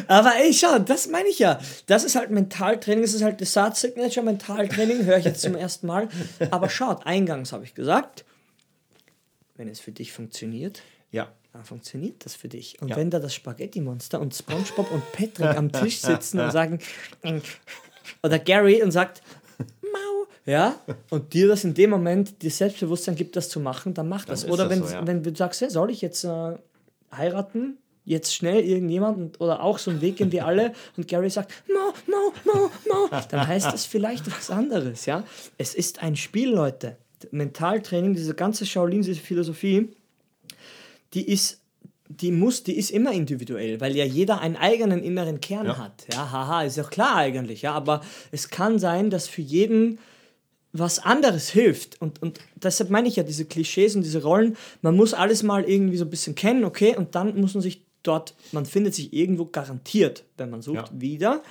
Aber 0.08 0.32
ey, 0.40 0.52
schau, 0.54 0.78
das 0.78 1.08
meine 1.08 1.28
ich 1.28 1.38
ja. 1.38 1.60
Das 1.86 2.04
ist 2.04 2.16
halt 2.16 2.30
Mentaltraining, 2.30 3.02
das 3.02 3.12
ist 3.12 3.22
halt 3.22 3.40
das 3.40 3.52
Sat 3.52 3.76
Signature 3.76 4.24
Mentaltraining, 4.24 5.04
höre 5.04 5.18
ich 5.18 5.26
jetzt 5.26 5.42
zum 5.42 5.54
ersten 5.54 5.86
Mal. 5.86 6.08
Aber 6.50 6.70
schaut, 6.70 7.06
eingangs 7.06 7.52
habe 7.52 7.64
ich 7.64 7.74
gesagt, 7.74 8.24
wenn 9.56 9.68
es 9.68 9.78
für 9.80 9.92
dich 9.92 10.12
funktioniert, 10.12 10.82
Ja, 11.10 11.28
dann 11.58 11.64
funktioniert 11.64 12.24
das 12.24 12.36
für 12.36 12.46
dich. 12.46 12.80
Und 12.80 12.88
Ja. 12.88 12.96
wenn 12.96 13.10
da 13.10 13.18
das 13.18 13.34
Spaghetti-Monster 13.34 14.20
und 14.20 14.32
Spongebob 14.32 14.92
und 14.92 15.02
Patrick 15.10 15.56
am 15.58 15.72
Tisch 15.72 15.98
sitzen 15.98 16.38
und 16.38 16.52
sagen, 16.52 16.78
oder 18.22 18.38
Gary 18.38 18.80
und 18.80 18.92
sagt, 18.92 19.22
Mau, 19.82 20.26
ja, 20.46 20.76
und 21.10 21.32
dir 21.34 21.48
das 21.48 21.64
in 21.64 21.74
dem 21.74 21.90
Moment 21.90 22.42
dir 22.42 22.50
Selbstbewusstsein 22.52 23.16
gibt, 23.16 23.34
das 23.34 23.48
zu 23.48 23.58
machen, 23.58 23.92
dann 23.92 24.08
mach 24.08 24.24
das. 24.24 24.44
ist 24.44 24.50
Oder 24.50 24.68
das 24.68 24.70
wenn, 24.78 24.86
so, 24.86 24.94
ja. 24.94 25.06
wenn 25.06 25.22
du 25.24 25.34
sagst, 25.34 25.60
ja, 25.60 25.68
soll 25.68 25.90
ich 25.90 26.00
jetzt 26.00 26.22
äh, 26.22 26.52
heiraten? 27.12 27.78
Jetzt 28.04 28.34
schnell 28.34 28.60
irgendjemanden 28.60 29.32
oder 29.40 29.60
auch 29.62 29.78
so 29.78 29.90
einen 29.90 30.00
Weg 30.00 30.16
gehen 30.16 30.30
wir 30.30 30.46
alle 30.46 30.72
und 30.96 31.08
Gary 31.08 31.28
sagt, 31.28 31.52
Mo, 31.68 31.92
Mo, 32.06 32.32
Mo, 32.44 32.70
Mo, 32.88 33.18
dann 33.30 33.46
heißt 33.48 33.66
das 33.66 33.84
vielleicht 33.84 34.30
was 34.30 34.48
anderes, 34.50 35.06
ja. 35.06 35.24
Es 35.58 35.74
ist 35.74 36.02
ein 36.04 36.14
Spiel, 36.14 36.50
Leute. 36.50 36.96
Mentaltraining, 37.32 38.14
diese 38.14 38.34
ganze 38.34 38.64
Shaolin, 38.64 39.02
diese 39.02 39.20
Philosophie, 39.20 39.90
die 41.14 41.28
ist, 41.28 41.60
die 42.08 42.32
muss, 42.32 42.62
die 42.62 42.76
ist 42.78 42.90
immer 42.90 43.12
individuell, 43.12 43.80
weil 43.80 43.94
ja 43.96 44.04
jeder 44.04 44.40
einen 44.40 44.56
eigenen 44.56 45.02
inneren 45.02 45.40
Kern 45.40 45.66
Ja. 45.66 45.78
hat. 45.78 46.06
Ja, 46.12 46.30
haha, 46.30 46.62
ist 46.62 46.76
ja 46.76 46.84
klar 46.84 47.16
eigentlich, 47.16 47.62
ja, 47.62 47.72
aber 47.74 48.00
es 48.30 48.48
kann 48.48 48.78
sein, 48.78 49.10
dass 49.10 49.28
für 49.28 49.42
jeden 49.42 49.98
was 50.72 50.98
anderes 50.98 51.48
hilft. 51.50 52.00
Und, 52.00 52.20
und 52.22 52.40
deshalb 52.56 52.90
meine 52.90 53.08
ich 53.08 53.16
ja, 53.16 53.22
diese 53.22 53.44
Klischees 53.46 53.96
und 53.96 54.02
diese 54.04 54.22
Rollen, 54.22 54.56
man 54.82 54.96
muss 54.96 55.14
alles 55.14 55.42
mal 55.42 55.64
irgendwie 55.64 55.96
so 55.96 56.04
ein 56.04 56.10
bisschen 56.10 56.34
kennen, 56.34 56.64
okay, 56.64 56.94
und 56.96 57.14
dann 57.14 57.38
muss 57.40 57.54
man 57.54 57.62
sich 57.62 57.82
dort, 58.02 58.34
man 58.52 58.64
findet 58.66 58.94
sich 58.94 59.12
irgendwo 59.12 59.46
garantiert, 59.46 60.24
wenn 60.36 60.50
man 60.50 60.62
sucht, 60.62 60.76
Ja. 60.76 61.00
wieder. 61.00 61.42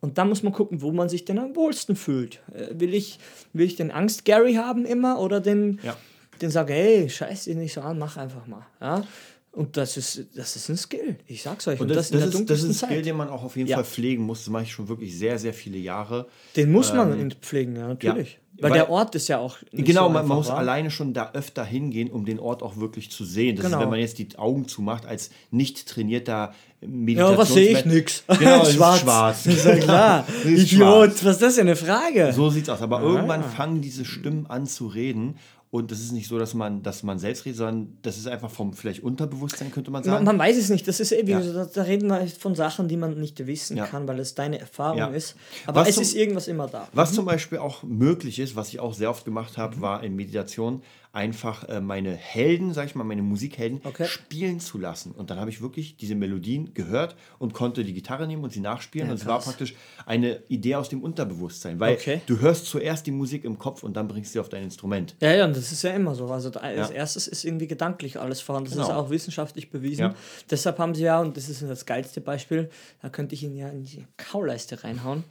Und 0.00 0.16
dann 0.16 0.28
muss 0.28 0.42
man 0.44 0.52
gucken, 0.52 0.80
wo 0.80 0.92
man 0.92 1.08
sich 1.08 1.24
denn 1.24 1.38
am 1.40 1.56
wohlsten 1.56 1.96
fühlt. 1.96 2.40
Äh, 2.54 2.78
will, 2.78 2.94
ich, 2.94 3.18
will 3.52 3.66
ich 3.66 3.74
den 3.76 3.90
Angst-Gary 3.90 4.54
haben 4.54 4.84
immer 4.84 5.18
oder 5.18 5.40
den, 5.40 5.80
Ja. 5.82 5.96
Den 6.42 6.50
sage, 6.50 6.72
hey, 6.72 7.08
scheiß 7.10 7.44
dich 7.44 7.56
nicht 7.56 7.72
so 7.72 7.80
an, 7.80 7.98
mach 7.98 8.16
einfach 8.16 8.46
mal. 8.46 8.66
Ja? 8.80 9.04
Und 9.52 9.76
das 9.76 9.96
ist, 9.96 10.26
das 10.36 10.54
ist 10.56 10.68
ein 10.68 10.76
Skill. 10.76 11.16
Ich 11.26 11.42
sag's 11.42 11.66
euch. 11.66 11.80
und 11.80 11.88
das, 11.88 12.10
das, 12.10 12.34
ist, 12.34 12.48
das 12.50 12.58
ist 12.62 12.64
ein 12.68 12.74
Skill, 12.74 12.96
Zeit. 12.98 13.06
den 13.06 13.16
man 13.16 13.28
auch 13.28 13.42
auf 13.42 13.56
jeden 13.56 13.68
Ja. 13.68 13.76
Fall 13.76 13.84
pflegen 13.84 14.22
muss. 14.22 14.40
Das 14.40 14.50
mache 14.50 14.64
ich 14.64 14.72
schon 14.72 14.88
wirklich 14.88 15.16
sehr, 15.18 15.38
sehr 15.38 15.54
viele 15.54 15.78
Jahre. 15.78 16.28
Den 16.54 16.70
muss 16.70 16.92
man 16.92 17.18
in- 17.18 17.32
pflegen, 17.32 17.74
ja, 17.74 17.88
natürlich. 17.88 18.32
ja. 18.34 18.38
Weil, 18.60 18.70
Weil- 18.72 18.78
der 18.78 18.90
Ort 18.90 19.14
ist 19.14 19.28
ja 19.28 19.38
auch. 19.38 19.56
Genau, 19.72 20.08
so 20.08 20.12
man, 20.12 20.26
muss 20.26 20.48
wa? 20.48 20.54
alleine 20.56 20.90
schon 20.90 21.12
da 21.14 21.30
öfter 21.32 21.64
hingehen, 21.64 22.10
um 22.10 22.24
den 22.24 22.40
Ort 22.40 22.62
auch 22.64 22.76
wirklich 22.76 23.08
zu 23.10 23.24
sehen. 23.24 23.54
Das 23.54 23.64
Genau. 23.66 23.78
ist, 23.78 23.82
wenn 23.84 23.90
man 23.90 24.00
jetzt 24.00 24.18
die 24.18 24.28
Augen 24.36 24.66
zumacht, 24.66 25.06
als 25.06 25.30
nicht 25.52 25.86
trainierter 25.88 26.52
Ja, 26.80 26.88
Meditations... 26.88 27.38
was 27.38 27.54
sehe 27.54 27.78
ich? 27.78 27.84
Nix. 27.84 28.24
Genau, 28.26 28.62
ist 28.64 28.72
schwarz. 28.74 29.46
Ist 29.46 29.64
ja 29.64 29.76
klar. 29.76 30.26
Ist 30.44 30.72
Idiot, 30.72 31.12
schwarz. 31.12 31.24
was 31.24 31.32
ist 31.36 31.42
das 31.42 31.54
für 31.54 31.60
eine 31.62 31.76
Frage? 31.76 32.32
So 32.32 32.50
sieht's 32.50 32.68
aus. 32.68 32.82
Aber 32.82 33.00
irgendwann 33.00 33.40
Ah. 33.42 33.48
fangen 33.48 33.80
diese 33.80 34.04
Stimmen 34.04 34.46
an 34.46 34.66
zu 34.66 34.88
reden 34.88 35.36
Und 35.70 35.90
das 35.90 36.00
ist 36.00 36.12
nicht 36.12 36.28
so, 36.28 36.38
dass 36.38 36.54
man, 36.54 36.82
dass 36.82 37.02
man 37.02 37.18
selbst 37.18 37.44
redet, 37.44 37.58
sondern 37.58 37.98
das 38.00 38.16
ist 38.16 38.26
einfach 38.26 38.50
vom 38.50 38.72
vielleicht 38.72 39.02
Unterbewusstsein, 39.02 39.70
könnte 39.70 39.90
man 39.90 40.00
Man, 40.02 40.10
sagen. 40.10 40.24
man 40.24 40.38
weiß 40.38 40.56
es 40.56 40.70
nicht, 40.70 40.88
das 40.88 40.98
ist 40.98 41.12
eben, 41.12 41.28
Ja. 41.28 41.40
da, 41.40 41.66
da 41.66 41.82
reden 41.82 42.08
wir 42.08 42.26
von 42.26 42.54
Sachen, 42.54 42.88
die 42.88 42.96
man 42.96 43.20
nicht 43.20 43.46
wissen 43.46 43.76
Ja. 43.76 43.84
kann, 43.86 44.08
weil 44.08 44.18
es 44.18 44.34
deine 44.34 44.58
Erfahrung 44.58 44.98
Ja. 44.98 45.08
ist. 45.08 45.36
Aber 45.66 45.82
Was 45.82 45.88
es 45.90 45.94
zum- 45.96 46.02
ist 46.04 46.14
irgendwas 46.14 46.48
immer 46.48 46.68
da. 46.68 46.88
Was 46.94 47.12
zum 47.12 47.26
Beispiel 47.26 47.58
auch 47.58 47.82
möglich 47.82 48.38
ist, 48.38 48.56
was 48.56 48.68
ich 48.70 48.80
auch 48.80 48.94
sehr 48.94 49.10
oft 49.10 49.26
gemacht 49.26 49.58
habe, 49.58 49.76
Mhm. 49.76 49.80
war 49.82 50.02
in 50.02 50.16
Meditation 50.16 50.82
einfach 51.12 51.64
äh, 51.68 51.80
meine 51.80 52.12
Helden, 52.14 52.72
sag 52.74 52.86
ich 52.86 52.94
mal, 52.94 53.04
meine 53.04 53.22
Musikhelden 53.22 53.80
Okay. 53.84 54.06
spielen 54.06 54.60
zu 54.60 54.78
lassen. 54.78 55.12
Und 55.12 55.30
dann 55.30 55.38
habe 55.40 55.50
ich 55.50 55.60
wirklich 55.60 55.96
diese 55.96 56.14
Melodien 56.14 56.74
gehört 56.74 57.16
und 57.38 57.54
konnte 57.54 57.84
die 57.84 57.92
Gitarre 57.94 58.26
nehmen 58.26 58.44
und 58.44 58.52
sie 58.52 58.60
nachspielen. 58.60 59.08
Ja, 59.08 59.12
und 59.12 59.20
es 59.20 59.26
war 59.26 59.40
praktisch 59.40 59.74
eine 60.06 60.42
Idee 60.48 60.74
aus 60.76 60.88
dem 60.88 61.02
Unterbewusstsein, 61.02 61.80
weil 61.80 61.94
Okay. 61.94 62.20
du 62.26 62.40
hörst 62.40 62.66
zuerst 62.66 63.06
die 63.06 63.10
Musik 63.10 63.44
im 63.44 63.58
Kopf 63.58 63.82
und 63.82 63.96
dann 63.96 64.06
bringst 64.08 64.30
du 64.30 64.32
sie 64.34 64.40
auf 64.40 64.48
dein 64.48 64.64
Instrument. 64.64 65.16
Ja, 65.20 65.32
ja, 65.34 65.44
und 65.44 65.56
das 65.56 65.72
ist 65.72 65.82
ja 65.82 65.90
immer 65.90 66.14
so. 66.14 66.26
Also 66.28 66.50
als 66.52 66.90
Ja. 66.90 66.94
erstes 66.94 67.26
ist 67.28 67.44
irgendwie 67.44 67.66
gedanklich 67.66 68.18
alles 68.20 68.40
vorhanden. 68.40 68.70
Das 68.70 68.78
ist 68.78 68.86
Genau. 68.86 68.98
auch 69.00 69.10
wissenschaftlich 69.10 69.70
bewiesen. 69.70 70.02
Ja. 70.02 70.14
Deshalb 70.50 70.78
haben 70.78 70.94
sie 70.94 71.02
ja, 71.04 71.20
und 71.20 71.36
das 71.36 71.48
ist 71.48 71.62
das 71.62 71.86
geilste 71.86 72.20
Beispiel, 72.20 72.70
da 73.02 73.08
könnte 73.08 73.34
ich 73.34 73.42
Ihnen 73.42 73.56
ja 73.56 73.68
in 73.68 73.84
die 73.84 74.04
Kauleiste 74.16 74.84
reinhauen. 74.84 75.24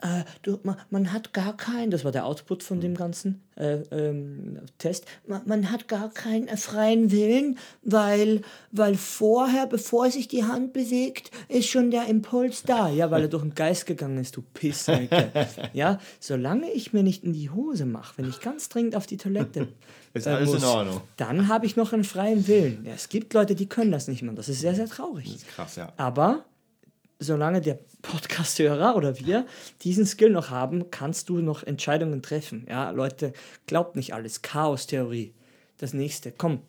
Äh, 0.00 0.24
du, 0.42 0.58
man, 0.62 0.76
man 0.90 1.12
hat 1.12 1.32
gar 1.32 1.56
keinen, 1.56 1.90
das 1.90 2.04
war 2.04 2.12
der 2.12 2.24
Output 2.24 2.62
von 2.62 2.80
dem 2.80 2.94
ganzen 2.94 3.42
äh, 3.56 3.78
ähm, 3.90 4.60
Test, 4.78 5.06
man, 5.26 5.42
man 5.46 5.70
hat 5.70 5.88
gar 5.88 6.10
keinen 6.10 6.46
äh, 6.46 6.56
freien 6.56 7.10
Willen, 7.10 7.58
weil, 7.82 8.42
weil 8.70 8.94
vorher, 8.94 9.66
bevor 9.66 10.10
sich 10.10 10.28
die 10.28 10.44
Hand 10.44 10.72
bewegt, 10.72 11.30
ist 11.48 11.68
schon 11.68 11.90
der 11.90 12.06
Impuls 12.06 12.62
da. 12.62 12.88
Ja, 12.88 13.10
weil 13.10 13.22
er 13.22 13.28
durch 13.28 13.42
den 13.42 13.54
Geist 13.54 13.86
gegangen 13.86 14.18
ist, 14.18 14.36
du 14.36 14.42
Pissnelke. 14.42 15.30
ja, 15.72 15.98
solange 16.20 16.70
ich 16.70 16.92
mir 16.92 17.02
nicht 17.02 17.24
in 17.24 17.32
die 17.32 17.50
Hose 17.50 17.84
mache, 17.84 18.14
wenn 18.18 18.28
ich 18.28 18.40
ganz 18.40 18.68
dringend 18.68 18.94
auf 18.94 19.06
die 19.06 19.16
Toilette 19.16 19.68
Ist 20.14 20.26
äh, 20.26 20.30
alles 20.30 20.48
in 20.48 20.54
muss, 20.56 20.64
Ordnung. 20.64 21.00
dann 21.16 21.48
habe 21.48 21.66
ich 21.66 21.76
noch 21.76 21.92
einen 21.92 22.04
freien 22.04 22.46
Willen. 22.46 22.84
Ja, 22.84 22.92
es 22.92 23.08
gibt 23.08 23.34
Leute, 23.34 23.54
die 23.54 23.68
können 23.68 23.92
das 23.92 24.08
nicht 24.08 24.22
mehr. 24.22 24.32
Das 24.32 24.48
ist 24.48 24.60
sehr, 24.60 24.74
sehr 24.74 24.88
traurig. 24.88 25.26
Das 25.26 25.42
ist 25.42 25.48
krass, 25.48 25.76
ja. 25.76 25.92
Aber 25.96 26.44
solange 27.18 27.60
der 27.60 27.78
Podcast-Hörer 28.02 28.96
oder 28.96 29.18
wir 29.18 29.46
diesen 29.82 30.06
Skill 30.06 30.30
noch 30.30 30.50
haben, 30.50 30.90
kannst 30.90 31.28
du 31.28 31.38
noch 31.38 31.62
Entscheidungen 31.62 32.22
treffen. 32.22 32.66
Ja, 32.68 32.90
Leute, 32.90 33.32
glaubt 33.66 33.96
nicht 33.96 34.14
alles. 34.14 34.42
Chaos-Theorie. 34.42 35.32
Das 35.78 35.94
nächste. 35.94 36.32
Komm. 36.32 36.60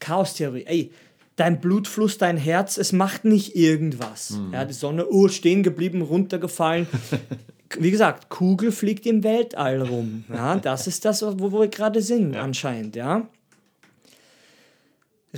Chaos-Theorie. 0.00 0.64
Ey, 0.66 0.92
dein 1.36 1.60
Blutfluss, 1.60 2.18
dein 2.18 2.36
Herz, 2.36 2.76
es 2.78 2.92
macht 2.92 3.24
nicht 3.24 3.56
irgendwas. 3.56 4.30
Mhm. 4.30 4.54
Ja, 4.54 4.64
die 4.64 4.74
Sonne, 4.74 5.06
oh, 5.08 5.28
stehen 5.28 5.62
geblieben, 5.62 6.02
runtergefallen. 6.02 6.86
Wie 7.78 7.90
gesagt, 7.90 8.28
Kugel 8.30 8.72
fliegt 8.72 9.06
im 9.06 9.22
Weltall 9.24 9.82
rum. 9.82 10.24
Ja, 10.32 10.56
das 10.56 10.86
ist 10.86 11.04
das, 11.04 11.22
wo 11.22 11.52
wo 11.52 11.60
wir 11.60 11.68
gerade 11.68 12.00
sind, 12.00 12.34
anscheinend, 12.34 12.96
ja. 12.96 13.28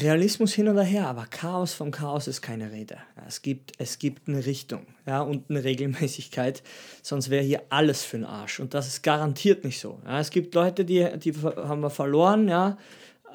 Realismus 0.01 0.53
hin 0.53 0.69
oder 0.69 0.83
her, 0.83 1.09
aber 1.09 1.27
Chaos 1.27 1.73
vom 1.73 1.91
Chaos 1.91 2.27
ist 2.27 2.43
keine 2.43 2.73
Rede. 2.73 2.99
Es, 3.27 3.43
gibt, 3.43 3.73
es 3.79 3.99
gibt 3.99 4.29
eine 4.29 4.45
Richtung 4.47 4.87
ja, 5.07 5.21
und 5.23 5.51
eine 5.51 5.65
Regelmäßigkeit, 5.65 6.63
sonst 7.03 7.31
wäre 7.31 7.43
hier 7.45 7.63
alles 7.71 8.03
für 8.05 8.19
den 8.19 8.27
Arsch. 8.27 8.61
Und 8.61 8.75
das 8.75 8.87
ist 8.87 9.03
garantiert 9.03 9.65
nicht 9.65 9.81
so. 9.81 10.01
Ja, 10.05 10.21
es 10.21 10.31
gibt 10.31 10.55
Leute, 10.55 10.85
die, 10.85 11.07
die 11.19 11.35
haben 11.35 11.81
wir 11.81 11.91
verloren, 11.91 12.49
ja. 12.49 12.77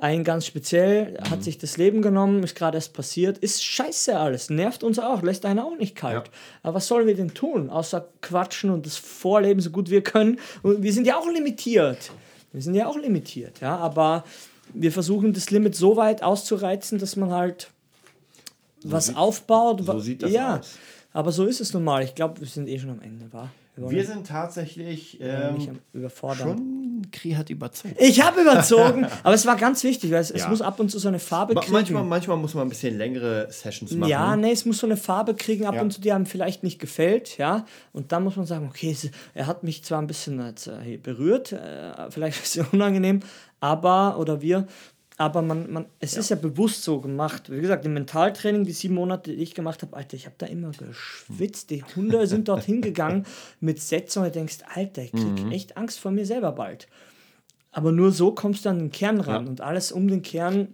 Ein 0.01 0.25
ganz 0.25 0.45
speziell 0.45 1.17
hat 1.29 1.41
sich 1.41 1.57
das 1.57 1.77
Leben 1.77 2.01
genommen, 2.01 2.43
ist 2.43 2.55
gerade 2.55 2.75
erst 2.77 2.93
passiert, 2.93 3.37
ist 3.37 3.63
scheiße 3.63 4.19
alles, 4.19 4.49
nervt 4.49 4.83
uns 4.83 4.99
auch, 4.99 5.21
lässt 5.21 5.45
einen 5.45 5.59
auch 5.59 5.77
nicht 5.77 5.95
kalt. 5.95 6.27
Ja. 6.27 6.33
Aber 6.63 6.75
was 6.75 6.87
sollen 6.87 7.07
wir 7.07 7.15
denn 7.15 7.33
tun, 7.33 7.69
außer 7.69 8.09
quatschen 8.21 8.71
und 8.71 8.85
das 8.85 8.97
Vorleben 8.97 9.61
so 9.61 9.69
gut 9.69 9.89
wir 9.89 10.03
können? 10.03 10.39
Und 10.63 10.83
wir 10.83 10.91
sind 10.91 11.07
ja 11.07 11.17
auch 11.17 11.29
limitiert. 11.29 12.11
Wir 12.51 12.61
sind 12.61 12.75
ja 12.75 12.87
auch 12.87 12.97
limitiert, 12.97 13.61
ja, 13.61 13.77
aber 13.77 14.25
wir 14.73 14.91
versuchen 14.91 15.33
das 15.33 15.51
Limit 15.51 15.75
so 15.75 15.95
weit 15.97 16.23
auszureizen, 16.23 16.99
dass 16.99 17.15
man 17.15 17.31
halt 17.31 17.69
was 18.83 19.07
sieht- 19.07 19.17
aufbaut. 19.17 19.83
so 19.85 19.99
sieht 19.99 20.23
das 20.23 20.31
ja, 20.31 20.57
aus. 20.59 20.77
aber 21.13 21.31
so 21.31 21.45
ist 21.45 21.61
es 21.61 21.73
nun 21.73 21.83
mal. 21.83 22.03
Ich 22.03 22.15
glaube, 22.15 22.39
wir 22.39 22.47
sind 22.47 22.67
eh 22.67 22.77
schon 22.79 22.91
am 22.91 23.01
Ende, 23.01 23.31
war. 23.33 23.49
wollen 23.77 23.95
Wir 23.95 24.05
sind 24.05 24.27
tatsächlich 24.27 24.85
nicht 24.85 25.17
ähm, 25.21 25.59
schon. 25.59 27.11
Kri 27.11 27.31
hat 27.33 27.49
überzogen. 27.49 27.93
Ich 27.99 28.21
habe 28.23 28.41
überzogen, 28.41 29.05
aber 29.23 29.33
es 29.33 29.45
war 29.45 29.55
ganz 29.57 29.83
wichtig, 29.83 30.11
weil 30.11 30.21
es, 30.21 30.31
es 30.31 30.41
Ja. 30.43 30.49
muss 30.49 30.61
ab 30.61 30.79
und 30.79 30.89
zu 30.89 30.97
so 30.99 31.07
eine 31.07 31.19
Farbe 31.19 31.55
kriegen. 31.55 31.73
Manchmal, 31.73 32.03
manchmal 32.03 32.37
muss 32.37 32.53
man 32.53 32.65
ein 32.67 32.69
bisschen 32.69 32.97
längere 32.97 33.47
Sessions 33.51 33.91
machen. 33.93 34.09
Ja, 34.09 34.35
nee, 34.37 34.51
es 34.51 34.65
muss 34.65 34.77
so 34.79 34.87
eine 34.87 34.97
Farbe 34.97 35.33
kriegen, 35.35 35.65
ab 35.65 35.75
Ja. 35.75 35.81
und 35.81 35.91
zu, 35.91 35.99
die 36.01 36.11
einem 36.11 36.25
vielleicht 36.25 36.63
nicht 36.63 36.79
gefällt, 36.79 37.37
ja. 37.37 37.65
Und 37.91 38.11
dann 38.11 38.23
muss 38.23 38.35
man 38.37 38.45
sagen, 38.45 38.67
okay, 38.69 38.91
es, 38.91 39.09
er 39.33 39.47
hat 39.47 39.63
mich 39.63 39.83
zwar 39.83 39.99
ein 40.01 40.07
bisschen 40.07 40.39
äh, 40.39 40.97
berührt, 40.97 41.51
äh, 41.51 42.09
vielleicht 42.11 42.37
ein 42.37 42.41
bisschen 42.41 42.65
unangenehm, 42.71 43.19
aber, 43.59 44.17
oder 44.19 44.41
wir, 44.41 44.67
aber 45.17 45.41
man, 45.41 45.71
man, 45.71 45.85
es 45.99 46.17
ist 46.17 46.29
ja 46.29 46.35
bewusst 46.35 46.83
so 46.83 46.99
gemacht. 46.99 47.49
Wie 47.49 47.61
gesagt, 47.61 47.85
im 47.85 47.93
Mentaltraining, 47.93 48.65
die 48.65 48.73
sieben 48.73 48.95
Monate, 48.95 49.31
die 49.31 49.41
ich 49.41 49.53
gemacht 49.55 49.81
habe, 49.81 49.95
Alter, 49.95 50.15
ich 50.15 50.25
habe 50.25 50.35
da 50.37 50.45
immer 50.45 50.71
geschwitzt. 50.71 51.69
Die 51.69 51.83
Hunde 51.95 52.27
sind 52.27 52.47
dort 52.49 52.63
hingegangen 52.65 53.25
mit 53.61 53.79
Sätzen 53.81 54.19
und 54.19 54.25
du 54.25 54.31
denkst, 54.31 54.57
Alter, 54.73 55.03
ich 55.03 55.11
krieg 55.13 55.45
Mhm. 55.45 55.51
echt 55.51 55.77
Angst 55.77 55.99
vor 55.99 56.11
mir 56.11 56.25
selber 56.25 56.51
bald. 56.51 56.87
Aber 57.71 57.91
nur 57.91 58.11
so 58.11 58.31
kommst 58.33 58.65
du 58.65 58.69
an 58.69 58.79
den 58.79 58.91
Kern 58.91 59.19
ran 59.21 59.43
Ja. 59.45 59.49
und 59.49 59.61
alles 59.61 59.91
um 59.91 60.07
den 60.07 60.21
Kern 60.21 60.69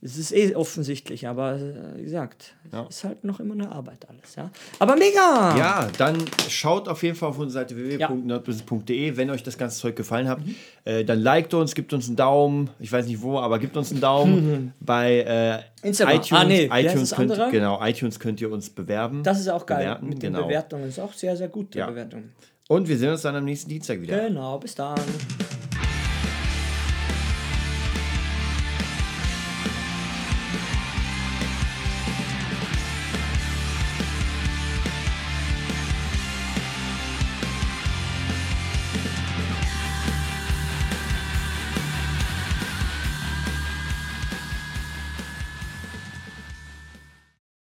es 0.00 0.16
ist 0.16 0.32
eh 0.32 0.54
offensichtlich, 0.54 1.26
aber 1.26 1.56
äh, 1.56 1.96
wie 1.96 2.02
gesagt, 2.04 2.54
Ja. 2.72 2.86
es 2.88 2.98
ist 2.98 3.04
halt 3.04 3.24
noch 3.24 3.40
immer 3.40 3.54
eine 3.54 3.72
Arbeit 3.72 4.06
alles, 4.08 4.36
ja. 4.36 4.50
Aber 4.78 4.94
mega! 4.96 5.56
Ja, 5.58 5.88
dann 5.98 6.16
schaut 6.48 6.86
auf 6.88 7.02
jeden 7.02 7.16
Fall 7.16 7.30
auf 7.30 7.38
unsere 7.38 7.64
Seite 7.64 7.74
www.nerdbusiness.de, 7.76 9.16
wenn 9.16 9.30
euch 9.30 9.42
das 9.42 9.58
ganze 9.58 9.78
Zeug 9.80 9.96
gefallen 9.96 10.28
hat. 10.28 10.38
Äh, 10.84 11.04
dann 11.04 11.20
liked 11.20 11.52
uns, 11.54 11.74
gibt 11.74 11.92
uns 11.92 12.06
einen 12.06 12.16
Daumen, 12.16 12.70
ich 12.78 12.92
weiß 12.92 13.06
nicht 13.06 13.20
wo, 13.22 13.38
aber 13.40 13.58
gibt 13.58 13.76
uns 13.76 13.90
einen 13.90 14.00
Daumen 14.00 14.72
bei 14.80 15.62
äh, 15.82 15.86
Instagram. 15.86 16.16
iTunes. 16.16 16.32
Ah, 16.32 16.44
nee, 16.44 16.64
iTunes 16.72 17.10
könnt, 17.14 17.32
andere? 17.32 17.50
genau, 17.50 17.84
iTunes 17.84 18.20
könnt 18.20 18.40
ihr 18.40 18.52
uns 18.52 18.70
bewerben. 18.70 19.22
Das 19.24 19.40
ist 19.40 19.48
auch 19.48 19.66
geil. 19.66 19.78
Bewerten, 19.84 20.08
Mit 20.08 20.22
den 20.22 20.32
genau. 20.32 20.46
Bewertungen 20.46 20.88
ist 20.88 21.00
auch 21.00 21.12
sehr, 21.12 21.36
sehr 21.36 21.48
gut, 21.48 21.74
die 21.74 21.78
Ja. 21.78 21.86
Bewertung. 21.90 22.30
Und 22.68 22.86
wir 22.86 22.98
sehen 22.98 23.10
uns 23.10 23.22
dann 23.22 23.34
am 23.34 23.44
nächsten 23.44 23.68
Dienstag 23.70 24.00
wieder. 24.00 24.28
Genau, 24.28 24.58
bis 24.58 24.74
dann. 24.74 24.98